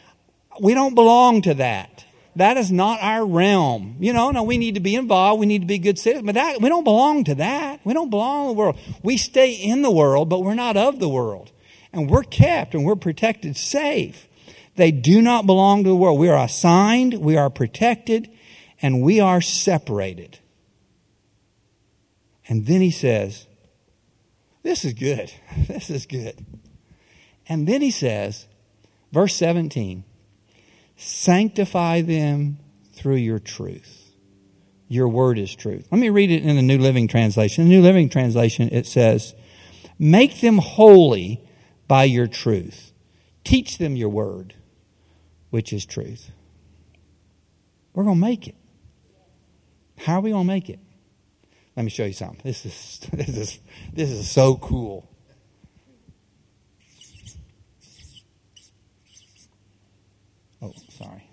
We 0.61 0.73
don't 0.73 0.95
belong 0.95 1.41
to 1.41 1.53
that. 1.55 2.05
That 2.37 2.55
is 2.55 2.71
not 2.71 3.01
our 3.01 3.25
realm. 3.25 3.97
You 3.99 4.13
know, 4.13 4.31
no, 4.31 4.43
we 4.43 4.57
need 4.57 4.75
to 4.75 4.79
be 4.79 4.95
involved. 4.95 5.41
We 5.41 5.45
need 5.45 5.63
to 5.63 5.67
be 5.67 5.79
good 5.79 5.99
citizens, 5.99 6.25
but 6.25 6.35
that, 6.35 6.61
we 6.61 6.69
don't 6.69 6.85
belong 6.85 7.25
to 7.25 7.35
that. 7.35 7.81
We 7.83 7.93
don't 7.93 8.09
belong 8.09 8.45
to 8.45 8.53
the 8.53 8.57
world. 8.57 8.79
We 9.03 9.17
stay 9.17 9.51
in 9.51 9.81
the 9.81 9.91
world, 9.91 10.29
but 10.29 10.43
we're 10.43 10.53
not 10.53 10.77
of 10.77 11.01
the 11.01 11.09
world. 11.09 11.51
And 11.91 12.09
we're 12.09 12.23
kept 12.23 12.73
and 12.73 12.85
we're 12.85 12.95
protected 12.95 13.57
safe. 13.57 14.29
They 14.77 14.91
do 14.91 15.21
not 15.21 15.45
belong 15.45 15.83
to 15.83 15.89
the 15.89 15.95
world. 15.97 16.19
We 16.19 16.29
are 16.29 16.41
assigned, 16.41 17.15
we 17.15 17.35
are 17.35 17.49
protected, 17.49 18.29
and 18.81 19.01
we 19.01 19.19
are 19.19 19.41
separated. 19.41 20.39
And 22.47 22.65
then 22.65 22.81
he 22.81 22.91
says, 22.91 23.47
This 24.63 24.85
is 24.85 24.93
good. 24.93 25.31
This 25.67 25.89
is 25.89 26.05
good. 26.05 26.45
And 27.47 27.67
then 27.67 27.81
he 27.81 27.91
says, 27.91 28.47
verse 29.11 29.35
17, 29.35 30.03
Sanctify 30.95 32.01
them 32.01 32.59
through 32.93 33.15
your 33.15 33.39
truth. 33.39 34.11
Your 34.87 35.07
word 35.07 35.37
is 35.37 35.55
truth. 35.55 35.87
Let 35.91 35.99
me 35.99 36.09
read 36.09 36.31
it 36.31 36.43
in 36.43 36.55
the 36.55 36.61
New 36.61 36.77
Living 36.77 37.07
Translation. 37.07 37.63
In 37.63 37.69
the 37.69 37.75
New 37.75 37.81
Living 37.81 38.09
Translation, 38.09 38.69
it 38.71 38.85
says, 38.85 39.33
Make 39.97 40.41
them 40.41 40.57
holy 40.57 41.43
by 41.87 42.03
your 42.05 42.27
truth. 42.27 42.91
Teach 43.43 43.77
them 43.77 43.95
your 43.95 44.09
word, 44.09 44.55
which 45.49 45.73
is 45.73 45.85
truth. 45.85 46.31
We're 47.93 48.03
going 48.03 48.17
to 48.17 48.21
make 48.21 48.47
it. 48.47 48.55
How 49.99 50.15
are 50.15 50.21
we 50.21 50.31
going 50.31 50.45
to 50.45 50.47
make 50.47 50.69
it? 50.69 50.79
Let 51.75 51.83
me 51.83 51.89
show 51.89 52.05
you 52.05 52.13
something. 52.13 52.39
This 52.43 52.65
is, 52.65 52.99
this 53.13 53.29
is, 53.29 53.59
this 53.93 54.09
is 54.09 54.29
so 54.29 54.55
cool. 54.55 55.09
Oh, 60.61 60.73
sorry. 60.89 61.29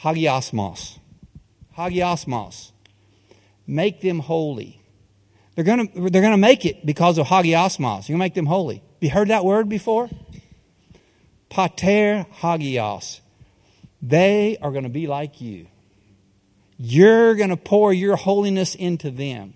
Hagiasmos. 0.00 0.98
Hagiasmos. 1.76 2.72
Make 3.66 4.00
them 4.00 4.18
holy. 4.20 4.82
They're 5.54 5.64
going 5.64 5.88
to 5.88 6.10
they're 6.10 6.22
to 6.22 6.36
make 6.36 6.64
it 6.64 6.86
because 6.86 7.18
of 7.18 7.26
hagiasmos. 7.26 8.08
You're 8.08 8.16
going 8.16 8.20
to 8.20 8.24
make 8.24 8.34
them 8.34 8.46
holy. 8.46 8.76
Have 8.76 9.02
You 9.02 9.10
heard 9.10 9.28
that 9.28 9.44
word 9.44 9.68
before? 9.68 10.08
Pater 11.50 12.26
hagios. 12.30 13.20
They 14.00 14.56
are 14.62 14.70
going 14.70 14.84
to 14.84 14.88
be 14.88 15.06
like 15.06 15.40
you. 15.40 15.66
You're 16.78 17.34
going 17.34 17.50
to 17.50 17.56
pour 17.58 17.92
your 17.92 18.16
holiness 18.16 18.74
into 18.74 19.10
them. 19.10 19.54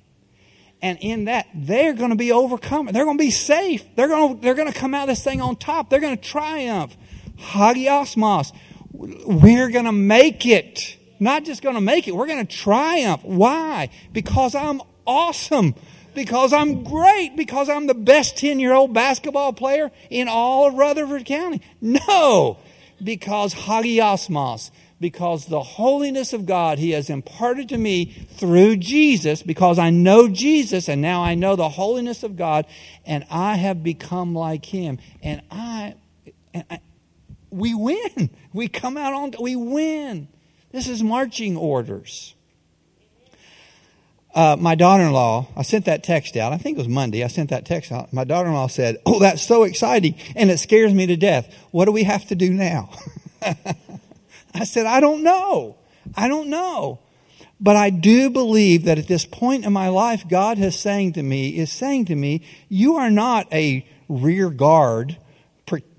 And 0.83 0.99
in 1.01 1.25
that, 1.25 1.47
they're 1.55 1.95
going 1.95 2.11
to 2.11 2.17
be 2.17 2.31
overcome. 2.31 2.87
They're 2.93 3.07
going 3.07 3.17
to 3.17 3.25
be 3.25 3.31
safe. 3.31 3.83
They're 3.97 4.09
going 4.09 4.37
to, 4.37 4.43
they're 4.43 4.55
going 4.55 4.71
to 4.71 4.79
come 4.79 4.93
out 4.93 5.05
of 5.05 5.09
this 5.09 5.25
thing 5.25 5.41
on 5.41 5.57
top. 5.57 5.89
They're 5.89 6.01
going 6.01 6.17
to 6.17 6.23
triumph. 6.23 6.95
Hagiasmos. 7.39 8.53
We're 8.93 9.71
going 9.71 9.87
to 9.87 9.93
make 9.93 10.45
it. 10.45 10.99
Not 11.19 11.45
just 11.45 11.63
going 11.63 11.77
to 11.77 11.81
make 11.81 12.07
it, 12.07 12.15
we're 12.15 12.27
going 12.27 12.47
to 12.47 12.57
triumph. 12.57 13.25
Why? 13.25 13.89
Because 14.13 14.55
I'm 14.55 14.83
awesome 15.07 15.75
because 16.15 16.53
I'm 16.53 16.85
great, 16.85 17.37
because 17.37 17.69
I'm 17.69 17.87
the 17.87 17.95
best 17.95 18.37
10 18.39 18.61
year 18.61 18.73
old 18.73 18.93
basketball 18.93 19.53
player 19.53 19.91
in 20.11 20.29
all 20.29 20.69
of 20.69 20.75
Rutherford 20.75 21.25
County. 21.25 21.61
No, 21.81 22.59
because 23.03 23.55
hagiasmos, 23.55 24.71
because 25.01 25.47
the 25.47 25.63
holiness 25.63 26.33
of 26.33 26.47
God 26.47 26.79
He 26.79 26.93
has 26.93 27.11
imparted 27.11 27.69
to 27.71 27.79
me 27.79 28.07
through 28.31 28.77
Jesus, 28.77 29.43
because 29.43 29.79
I 29.79 29.91
know 29.91 30.29
Jesus 30.29 30.89
and 30.89 31.03
now 31.03 31.23
I 31.23 31.35
know 31.35 31.57
the 31.57 31.69
holiness 31.71 32.23
of 32.23 32.37
God, 32.37 32.67
and 33.05 33.25
I 33.31 33.57
have 33.57 33.83
become 33.83 34.35
like 34.35 34.65
Him. 34.67 34.99
And 35.23 35.43
I, 35.51 35.95
and 36.53 36.65
I 36.71 36.81
we 37.51 37.75
win. 37.75 38.31
We 38.55 38.69
come 38.69 38.97
out 38.97 39.13
on, 39.13 39.35
we 39.41 39.57
win. 39.57 40.29
This 40.71 40.87
is 40.87 41.03
marching 41.03 41.57
orders. 41.57 42.37
Uh, 44.35 44.57
my 44.59 44.75
daughter-in-law, 44.75 45.47
I 45.57 45.63
sent 45.63 45.85
that 45.85 46.03
text 46.03 46.37
out. 46.37 46.53
I 46.53 46.59
think 46.59 46.77
it 46.77 46.81
was 46.81 46.89
Monday. 46.89 47.23
I 47.23 47.29
sent 47.29 47.51
that 47.51 47.65
text 47.65 47.93
out. 47.93 48.13
My 48.13 48.25
daughter-in-law 48.25 48.67
said, 48.67 48.97
"Oh, 49.07 49.21
that's 49.21 49.43
so 49.43 49.63
exciting, 49.63 50.17
and 50.35 50.51
it 50.51 50.59
scares 50.59 50.93
me 50.93 51.07
to 51.07 51.17
death. 51.17 51.55
What 51.71 51.85
do 51.85 51.93
we 51.93 52.03
have 52.03 52.27
to 52.27 52.35
do 52.35 52.53
now?" 52.53 52.91
I 54.55 54.65
said, 54.65 54.87
"I 54.87 54.99
don't 54.99 55.23
know. 55.23 55.77
I 56.17 56.27
don't 56.27 56.49
know." 56.49 56.99
But 57.61 57.77
I 57.77 57.91
do 57.91 58.29
believe 58.29 58.85
that 58.85 58.99
at 58.99 59.07
this 59.07 59.25
point 59.25 59.65
in 59.65 59.73
my 59.73 59.89
life, 59.89 60.29
God 60.29 60.59
has 60.59 60.79
saying 60.79 61.13
to 61.15 61.23
me, 61.23 61.57
is 61.57 61.71
saying 61.71 62.07
to 62.07 62.17
me, 62.17 62.43
you 62.69 62.97
are 62.97 63.11
not 63.11 63.51
a 63.55 63.87
rear 64.09 64.51
guard, 64.51 65.17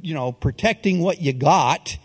you 0.02 0.14
know, 0.14 0.32
protecting 0.32 1.00
what 1.00 1.22
you 1.22 1.34
got 1.34 1.98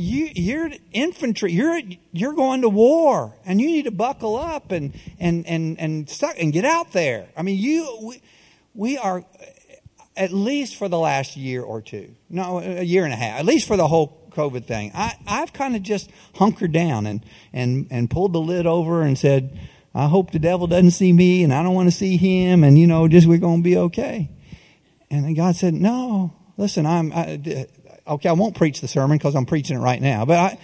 you, 0.00 0.30
you're 0.32 0.70
infantry. 0.92 1.50
You're 1.50 1.80
you're 2.12 2.34
going 2.34 2.62
to 2.62 2.68
war, 2.68 3.34
and 3.44 3.60
you 3.60 3.66
need 3.66 3.86
to 3.86 3.90
buckle 3.90 4.36
up 4.36 4.70
and 4.70 4.96
and 5.18 5.44
and 5.44 5.76
and 5.80 6.08
suck 6.08 6.36
and 6.38 6.52
get 6.52 6.64
out 6.64 6.92
there. 6.92 7.26
I 7.36 7.42
mean, 7.42 7.58
you 7.58 7.98
we, 8.04 8.22
we 8.74 8.96
are 8.96 9.18
uh, 9.18 9.44
at 10.16 10.32
least 10.32 10.76
for 10.76 10.88
the 10.88 10.98
last 10.98 11.36
year 11.36 11.62
or 11.62 11.82
two, 11.82 12.14
no, 12.30 12.60
a 12.60 12.82
year 12.82 13.02
and 13.02 13.12
a 13.12 13.16
half, 13.16 13.40
at 13.40 13.44
least 13.44 13.66
for 13.66 13.76
the 13.76 13.88
whole 13.88 14.30
COVID 14.30 14.66
thing. 14.66 14.92
I 14.94 15.16
I've 15.26 15.52
kind 15.52 15.74
of 15.74 15.82
just 15.82 16.10
hunkered 16.36 16.70
down 16.70 17.04
and 17.04 17.24
and 17.52 17.88
and 17.90 18.08
pulled 18.08 18.34
the 18.34 18.40
lid 18.40 18.66
over 18.66 19.02
and 19.02 19.18
said, 19.18 19.58
I 19.96 20.06
hope 20.06 20.30
the 20.30 20.38
devil 20.38 20.68
doesn't 20.68 20.92
see 20.92 21.12
me, 21.12 21.42
and 21.42 21.52
I 21.52 21.64
don't 21.64 21.74
want 21.74 21.88
to 21.88 21.96
see 21.96 22.16
him, 22.16 22.62
and 22.62 22.78
you 22.78 22.86
know, 22.86 23.08
just 23.08 23.26
we're 23.26 23.38
going 23.38 23.64
to 23.64 23.68
be 23.68 23.76
okay. 23.76 24.30
And 25.10 25.24
then 25.24 25.34
God 25.34 25.56
said, 25.56 25.74
No, 25.74 26.36
listen, 26.56 26.86
I'm. 26.86 27.12
I, 27.12 27.66
okay, 28.08 28.28
I 28.28 28.32
won't 28.32 28.56
preach 28.56 28.80
the 28.80 28.88
sermon 28.88 29.18
because 29.18 29.34
I'm 29.34 29.46
preaching 29.46 29.76
it 29.76 29.80
right 29.80 30.00
now, 30.00 30.24
but 30.24 30.36
I, 30.38 30.58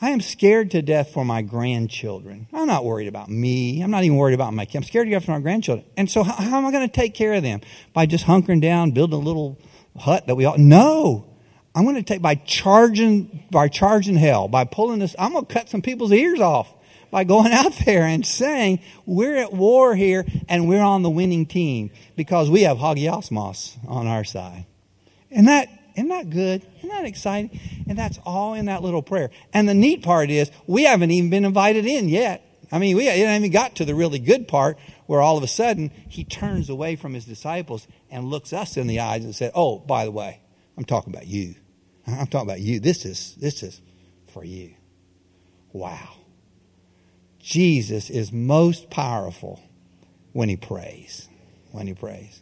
I 0.00 0.10
am 0.10 0.20
scared 0.20 0.72
to 0.72 0.82
death 0.82 1.12
for 1.12 1.24
my 1.24 1.42
grandchildren. 1.42 2.46
I'm 2.52 2.66
not 2.66 2.84
worried 2.84 3.08
about 3.08 3.30
me. 3.30 3.80
I'm 3.80 3.90
not 3.90 4.04
even 4.04 4.18
worried 4.18 4.34
about 4.34 4.52
my 4.52 4.64
kids. 4.64 4.76
I'm 4.76 4.82
scared 4.82 5.06
to 5.06 5.12
death 5.12 5.24
for 5.24 5.32
my 5.32 5.40
grandchildren. 5.40 5.86
And 5.96 6.10
so 6.10 6.22
how, 6.22 6.34
how 6.34 6.58
am 6.58 6.66
I 6.66 6.72
going 6.72 6.88
to 6.88 6.94
take 6.94 7.14
care 7.14 7.34
of 7.34 7.42
them? 7.42 7.60
By 7.92 8.06
just 8.06 8.26
hunkering 8.26 8.60
down, 8.60 8.90
building 8.90 9.18
a 9.18 9.22
little 9.22 9.58
hut 9.98 10.26
that 10.26 10.34
we 10.34 10.44
all, 10.44 10.58
no. 10.58 11.30
I'm 11.74 11.84
going 11.84 11.96
to 11.96 12.02
take 12.02 12.22
by 12.22 12.34
charging, 12.36 13.46
by 13.50 13.68
charging 13.68 14.16
hell, 14.16 14.46
by 14.46 14.64
pulling 14.64 14.98
this, 15.00 15.16
I'm 15.18 15.32
going 15.32 15.46
to 15.46 15.52
cut 15.52 15.68
some 15.68 15.82
people's 15.82 16.12
ears 16.12 16.40
off 16.40 16.72
by 17.10 17.22
going 17.24 17.52
out 17.54 17.72
there 17.84 18.02
and 18.02 18.26
saying, 18.26 18.80
we're 19.06 19.36
at 19.36 19.52
war 19.52 19.94
here 19.94 20.26
and 20.48 20.68
we're 20.68 20.82
on 20.82 21.02
the 21.02 21.10
winning 21.10 21.46
team 21.46 21.90
because 22.16 22.50
we 22.50 22.62
have 22.62 22.78
Hagiasmos 22.78 23.78
on 23.88 24.06
our 24.06 24.24
side. 24.24 24.66
And 25.30 25.48
that 25.48 25.68
isn't 25.96 26.08
that 26.08 26.30
good? 26.30 26.66
Isn't 26.78 26.88
that 26.88 27.04
exciting? 27.04 27.60
And 27.88 27.96
that's 27.96 28.18
all 28.24 28.54
in 28.54 28.66
that 28.66 28.82
little 28.82 29.02
prayer. 29.02 29.30
And 29.52 29.68
the 29.68 29.74
neat 29.74 30.02
part 30.02 30.30
is 30.30 30.50
we 30.66 30.84
haven't 30.84 31.10
even 31.10 31.30
been 31.30 31.44
invited 31.44 31.86
in 31.86 32.08
yet. 32.08 32.42
I 32.72 32.78
mean, 32.78 32.96
we 32.96 33.06
haven't 33.06 33.36
even 33.36 33.52
got 33.52 33.76
to 33.76 33.84
the 33.84 33.94
really 33.94 34.18
good 34.18 34.48
part 34.48 34.78
where 35.06 35.20
all 35.20 35.36
of 35.36 35.44
a 35.44 35.48
sudden 35.48 35.90
he 36.08 36.24
turns 36.24 36.68
away 36.68 36.96
from 36.96 37.14
his 37.14 37.24
disciples 37.24 37.86
and 38.10 38.24
looks 38.30 38.52
us 38.52 38.76
in 38.76 38.86
the 38.86 39.00
eyes 39.00 39.24
and 39.24 39.34
said, 39.34 39.52
"Oh, 39.54 39.78
by 39.78 40.04
the 40.04 40.10
way, 40.10 40.40
I'm 40.76 40.84
talking 40.84 41.12
about 41.12 41.26
you. 41.26 41.54
I'm 42.06 42.26
talking 42.26 42.48
about 42.48 42.60
you. 42.60 42.80
This 42.80 43.04
is 43.04 43.36
this 43.36 43.62
is 43.62 43.80
for 44.26 44.44
you." 44.44 44.74
Wow. 45.72 46.16
Jesus 47.38 48.08
is 48.08 48.32
most 48.32 48.88
powerful 48.90 49.60
when 50.32 50.48
he 50.48 50.56
prays. 50.56 51.28
When 51.70 51.86
he 51.86 51.94
prays. 51.94 52.40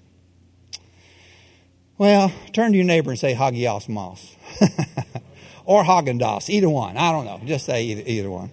Well, 2.03 2.33
turn 2.53 2.73
to 2.73 2.77
your 2.77 2.85
neighbor 2.85 3.11
and 3.11 3.19
say 3.21 3.33
Hagios 3.33 3.89
Moss. 3.89 4.35
or 5.65 5.85
Haagen 5.85 6.51
either 6.51 6.69
one. 6.69 6.97
I 6.97 7.13
don't 7.13 7.25
know. 7.25 7.41
Just 7.45 7.65
say 7.65 7.85
either, 7.85 8.03
either 8.05 8.29
one. 8.29 8.51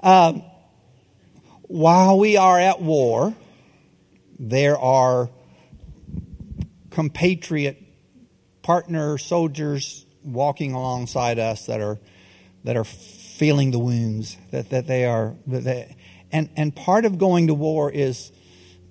Um, 0.00 0.42
while 1.64 2.18
we 2.18 2.38
are 2.38 2.58
at 2.58 2.80
war, 2.80 3.34
there 4.38 4.78
are 4.78 5.28
compatriot 6.88 7.76
partner 8.62 9.18
soldiers 9.18 10.06
walking 10.24 10.72
alongside 10.72 11.38
us 11.38 11.66
that 11.66 11.82
are 11.82 11.98
that 12.64 12.74
are 12.74 12.84
feeling 12.84 13.70
the 13.70 13.78
wounds 13.78 14.38
that, 14.50 14.70
that 14.70 14.86
they 14.86 15.04
are 15.04 15.34
that 15.46 15.62
they, 15.62 15.94
and 16.32 16.48
and 16.56 16.74
part 16.74 17.04
of 17.04 17.18
going 17.18 17.48
to 17.48 17.54
war 17.54 17.92
is 17.92 18.32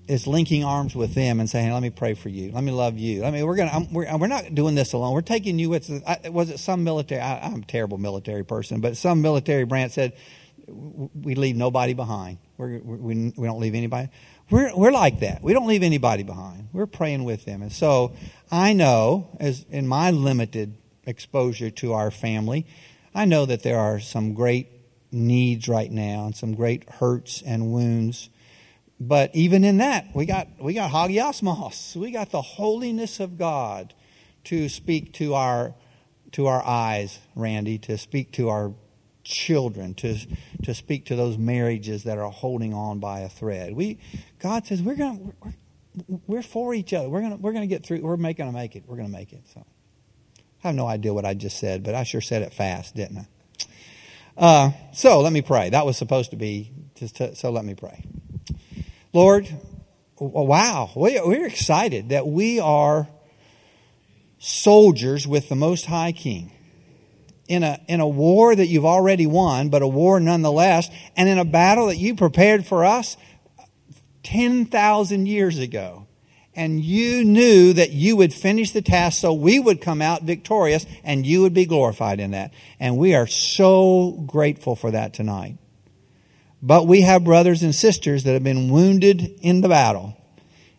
is 0.08 0.26
linking 0.26 0.64
arms 0.64 0.94
with 0.94 1.14
them 1.14 1.40
and 1.40 1.50
saying, 1.50 1.72
"Let 1.72 1.82
me 1.82 1.90
pray 1.90 2.14
for 2.14 2.28
you. 2.28 2.52
Let 2.52 2.62
me 2.62 2.72
love 2.72 2.98
you. 2.98 3.24
I 3.24 3.30
mean, 3.30 3.44
we're 3.46 3.56
gonna 3.56 3.86
we're, 3.90 4.16
we're 4.16 4.26
not 4.26 4.54
doing 4.54 4.74
this 4.74 4.92
alone. 4.92 5.12
We're 5.12 5.22
taking 5.22 5.58
you 5.58 5.68
with. 5.68 5.90
I, 6.06 6.28
was 6.28 6.50
it 6.50 6.58
some 6.58 6.84
military? 6.84 7.20
I, 7.20 7.46
am 7.46 7.62
a 7.62 7.64
terrible 7.64 7.98
military 7.98 8.44
person, 8.44 8.80
but 8.80 8.96
some 8.96 9.22
military 9.22 9.64
branch 9.64 9.92
said 9.92 10.12
we 10.68 11.34
leave 11.34 11.56
nobody 11.56 11.94
behind. 11.94 12.38
We're, 12.56 12.78
we 12.78 13.32
we 13.36 13.46
don't 13.46 13.60
leave 13.60 13.74
anybody. 13.74 14.08
We're 14.50 14.74
we're 14.76 14.92
like 14.92 15.20
that. 15.20 15.42
We 15.42 15.52
don't 15.52 15.66
leave 15.66 15.82
anybody 15.82 16.22
behind. 16.22 16.68
We're 16.72 16.86
praying 16.86 17.24
with 17.24 17.44
them, 17.44 17.62
and 17.62 17.72
so 17.72 18.14
I 18.50 18.72
know, 18.72 19.36
as 19.40 19.64
in 19.70 19.86
my 19.86 20.10
limited 20.10 20.76
exposure 21.04 21.70
to 21.70 21.92
our 21.92 22.10
family, 22.10 22.66
I 23.14 23.24
know 23.24 23.46
that 23.46 23.62
there 23.62 23.78
are 23.78 24.00
some 24.00 24.34
great 24.34 24.68
needs 25.12 25.68
right 25.68 25.90
now 25.90 26.26
and 26.26 26.36
some 26.36 26.54
great 26.54 26.88
hurts 26.88 27.42
and 27.42 27.72
wounds 27.72 28.28
but 28.98 29.34
even 29.34 29.64
in 29.64 29.78
that, 29.78 30.06
we 30.14 30.24
got 30.24 30.48
we 30.58 30.74
got 30.74 30.90
hagiasmos. 30.90 31.96
We 31.96 32.10
got 32.10 32.30
the 32.30 32.42
holiness 32.42 33.20
of 33.20 33.36
God 33.36 33.94
to 34.44 34.68
speak 34.68 35.12
to 35.14 35.34
our 35.34 35.74
to 36.32 36.46
our 36.46 36.64
eyes, 36.64 37.18
Randy, 37.34 37.78
to 37.78 37.98
speak 37.98 38.32
to 38.32 38.48
our 38.48 38.72
children, 39.22 39.94
to 39.94 40.16
to 40.62 40.74
speak 40.74 41.04
to 41.06 41.16
those 41.16 41.36
marriages 41.36 42.04
that 42.04 42.16
are 42.16 42.30
holding 42.30 42.72
on 42.72 42.98
by 42.98 43.20
a 43.20 43.28
thread. 43.28 43.74
We 43.74 43.98
God 44.38 44.66
says 44.66 44.82
we're 44.82 44.96
gonna 44.96 45.18
we're, 45.42 46.18
we're 46.26 46.42
for 46.42 46.72
each 46.72 46.94
other. 46.94 47.08
We're 47.10 47.20
gonna 47.20 47.36
we're 47.36 47.52
gonna 47.52 47.66
get 47.66 47.84
through. 47.84 48.00
We're 48.00 48.16
making 48.16 48.46
to 48.46 48.52
make 48.52 48.76
it. 48.76 48.84
We're 48.86 48.96
gonna 48.96 49.08
make 49.10 49.32
it. 49.34 49.42
So 49.52 49.66
I 50.64 50.68
have 50.68 50.74
no 50.74 50.86
idea 50.86 51.12
what 51.12 51.26
I 51.26 51.34
just 51.34 51.58
said, 51.58 51.82
but 51.82 51.94
I 51.94 52.02
sure 52.04 52.22
said 52.22 52.40
it 52.42 52.54
fast, 52.54 52.96
didn't 52.96 53.18
I? 53.18 53.26
Uh, 54.36 54.70
so 54.92 55.20
let 55.20 55.32
me 55.32 55.42
pray. 55.42 55.70
That 55.70 55.86
was 55.86 55.96
supposed 55.96 56.30
to 56.30 56.36
be 56.36 56.72
just 56.94 57.16
to, 57.16 57.34
so 57.34 57.50
let 57.50 57.64
me 57.64 57.74
pray. 57.74 58.04
Lord, 59.16 59.48
wow, 60.18 60.90
we're 60.94 61.46
excited 61.46 62.10
that 62.10 62.26
we 62.26 62.60
are 62.60 63.08
soldiers 64.38 65.26
with 65.26 65.48
the 65.48 65.54
Most 65.54 65.86
High 65.86 66.12
King. 66.12 66.52
In 67.48 67.62
a, 67.62 67.80
in 67.88 68.00
a 68.00 68.06
war 68.06 68.54
that 68.54 68.66
you've 68.66 68.84
already 68.84 69.26
won, 69.26 69.70
but 69.70 69.80
a 69.80 69.88
war 69.88 70.20
nonetheless, 70.20 70.90
and 71.16 71.30
in 71.30 71.38
a 71.38 71.46
battle 71.46 71.86
that 71.86 71.96
you 71.96 72.14
prepared 72.14 72.66
for 72.66 72.84
us 72.84 73.16
10,000 74.24 75.24
years 75.24 75.58
ago. 75.60 76.06
And 76.54 76.78
you 76.84 77.24
knew 77.24 77.72
that 77.72 77.92
you 77.92 78.16
would 78.16 78.34
finish 78.34 78.72
the 78.72 78.82
task 78.82 79.18
so 79.22 79.32
we 79.32 79.58
would 79.58 79.80
come 79.80 80.02
out 80.02 80.24
victorious 80.24 80.84
and 81.02 81.24
you 81.24 81.40
would 81.40 81.54
be 81.54 81.64
glorified 81.64 82.20
in 82.20 82.32
that. 82.32 82.52
And 82.78 82.98
we 82.98 83.14
are 83.14 83.26
so 83.26 84.10
grateful 84.26 84.76
for 84.76 84.90
that 84.90 85.14
tonight. 85.14 85.56
But 86.62 86.86
we 86.86 87.02
have 87.02 87.24
brothers 87.24 87.62
and 87.62 87.74
sisters 87.74 88.24
that 88.24 88.32
have 88.32 88.44
been 88.44 88.70
wounded 88.70 89.38
in 89.42 89.60
the 89.60 89.68
battle, 89.68 90.16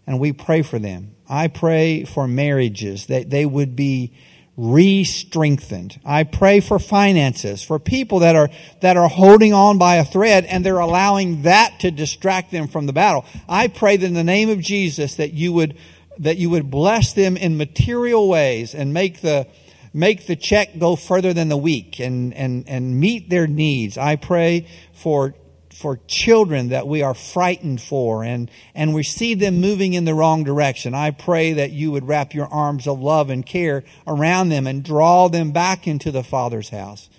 and 0.05 0.19
we 0.19 0.33
pray 0.33 0.61
for 0.61 0.79
them. 0.79 1.15
I 1.29 1.47
pray 1.47 2.03
for 2.03 2.27
marriages 2.27 3.07
that 3.07 3.29
they 3.29 3.45
would 3.45 3.75
be 3.75 4.13
re-strengthened. 4.57 5.99
I 6.03 6.23
pray 6.23 6.61
for 6.61 6.79
finances, 6.79 7.61
for 7.61 7.77
people 7.77 8.19
that 8.19 8.35
are, 8.35 8.49
that 8.81 8.97
are 8.97 9.07
holding 9.07 9.53
on 9.53 9.77
by 9.77 9.97
a 9.97 10.05
thread 10.05 10.45
and 10.45 10.65
they're 10.65 10.79
allowing 10.79 11.43
that 11.43 11.81
to 11.81 11.91
distract 11.91 12.49
them 12.51 12.67
from 12.67 12.87
the 12.87 12.93
battle. 12.93 13.23
I 13.47 13.67
pray 13.67 13.97
that 13.97 14.05
in 14.05 14.15
the 14.15 14.23
name 14.23 14.49
of 14.49 14.59
Jesus 14.59 15.15
that 15.17 15.33
you 15.33 15.53
would, 15.53 15.77
that 16.17 16.37
you 16.37 16.49
would 16.49 16.71
bless 16.71 17.13
them 17.13 17.37
in 17.37 17.55
material 17.55 18.27
ways 18.27 18.73
and 18.73 18.95
make 18.95 19.21
the, 19.21 19.47
make 19.93 20.25
the 20.25 20.35
check 20.35 20.79
go 20.79 20.95
further 20.95 21.33
than 21.33 21.49
the 21.49 21.57
week 21.57 21.99
and, 21.99 22.33
and, 22.33 22.67
and 22.67 22.99
meet 22.99 23.29
their 23.29 23.45
needs. 23.45 23.95
I 23.95 24.15
pray 24.15 24.67
for 24.91 25.35
for 25.77 25.99
children 26.07 26.69
that 26.69 26.87
we 26.87 27.03
are 27.03 27.13
frightened 27.13 27.79
for 27.79 28.23
and, 28.23 28.49
and 28.73 28.95
we 28.95 29.03
see 29.03 29.35
them 29.35 29.61
moving 29.61 29.93
in 29.93 30.05
the 30.05 30.13
wrong 30.13 30.43
direction. 30.43 30.95
I 30.95 31.11
pray 31.11 31.53
that 31.53 31.71
you 31.71 31.91
would 31.91 32.07
wrap 32.07 32.33
your 32.33 32.47
arms 32.47 32.87
of 32.87 32.99
love 32.99 33.29
and 33.29 33.45
care 33.45 33.83
around 34.07 34.49
them 34.49 34.65
and 34.65 34.83
draw 34.83 35.27
them 35.27 35.51
back 35.51 35.87
into 35.87 36.09
the 36.09 36.23
Father's 36.23 36.69
house. 36.69 37.09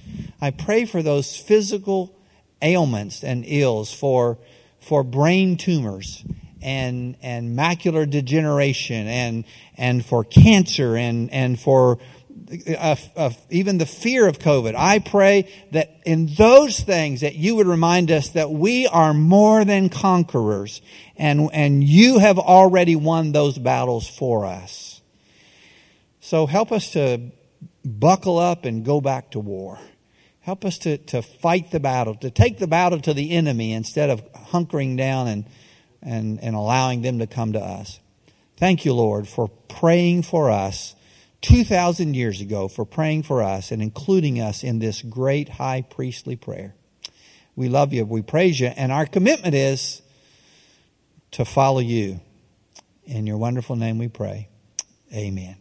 I 0.40 0.50
pray 0.50 0.86
for 0.86 1.04
those 1.04 1.36
physical 1.36 2.16
ailments 2.60 3.22
and 3.22 3.44
ills, 3.46 3.92
for, 3.92 4.38
for 4.80 5.04
brain 5.04 5.56
tumors 5.56 6.24
and, 6.60 7.16
and 7.22 7.56
macular 7.56 8.10
degeneration 8.10 9.06
and, 9.06 9.44
and 9.76 10.04
for 10.04 10.24
cancer 10.24 10.96
and, 10.96 11.32
and 11.32 11.60
for 11.60 12.00
Uh, 12.78 12.96
uh, 13.16 13.30
even 13.50 13.78
the 13.78 13.86
fear 13.86 14.26
of 14.26 14.38
COVID. 14.38 14.74
I 14.76 14.98
pray 15.00 15.52
that 15.72 16.00
in 16.04 16.26
those 16.26 16.80
things 16.80 17.20
that 17.20 17.34
you 17.34 17.56
would 17.56 17.66
remind 17.66 18.10
us 18.10 18.30
that 18.30 18.50
we 18.50 18.86
are 18.86 19.12
more 19.12 19.64
than 19.64 19.88
conquerors 19.88 20.80
and, 21.16 21.50
and 21.52 21.84
you 21.84 22.18
have 22.18 22.38
already 22.38 22.96
won 22.96 23.32
those 23.32 23.58
battles 23.58 24.08
for 24.08 24.44
us. 24.44 25.00
So 26.20 26.46
help 26.46 26.72
us 26.72 26.92
to 26.92 27.30
buckle 27.84 28.38
up 28.38 28.64
and 28.64 28.84
go 28.84 29.00
back 29.00 29.30
to 29.32 29.40
war. 29.40 29.78
Help 30.40 30.64
us 30.64 30.78
to, 30.78 30.98
to 30.98 31.22
fight 31.22 31.70
the 31.70 31.80
battle, 31.80 32.14
to 32.16 32.30
take 32.30 32.58
the 32.58 32.66
battle 32.66 33.00
to 33.00 33.14
the 33.14 33.32
enemy 33.32 33.72
instead 33.72 34.10
of 34.10 34.32
hunkering 34.32 34.96
down 34.96 35.28
and, 35.28 35.44
and, 36.02 36.40
and 36.40 36.54
allowing 36.54 37.02
them 37.02 37.18
to 37.18 37.26
come 37.26 37.52
to 37.52 37.60
us. 37.60 38.00
Thank 38.56 38.84
you, 38.84 38.94
Lord, 38.94 39.28
for 39.28 39.48
praying 39.68 40.22
for 40.22 40.50
us 40.50 40.94
2,000 41.42 42.14
years 42.14 42.40
ago 42.40 42.68
for 42.68 42.84
praying 42.84 43.22
for 43.22 43.42
us 43.42 43.70
and 43.70 43.80
including 43.80 44.40
us 44.40 44.64
in 44.64 44.78
this 44.78 45.02
great 45.02 45.48
high 45.48 45.82
priestly 45.82 46.36
prayer. 46.36 46.74
We 47.54 47.68
love 47.68 47.92
you. 47.92 48.04
We 48.04 48.22
praise 48.22 48.60
you. 48.60 48.68
And 48.68 48.92
our 48.92 49.06
commitment 49.06 49.54
is 49.54 50.02
to 51.32 51.44
follow 51.44 51.80
you. 51.80 52.20
In 53.04 53.26
your 53.26 53.38
wonderful 53.38 53.76
name 53.76 53.98
we 53.98 54.08
pray. 54.08 54.48
Amen. 55.14 55.56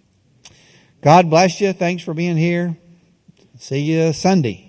God 1.01 1.29
bless 1.29 1.61
you. 1.61 1.73
Thanks 1.73 2.03
for 2.03 2.13
being 2.13 2.37
here. 2.37 2.77
See 3.57 3.79
you 3.79 4.13
Sunday. 4.13 4.66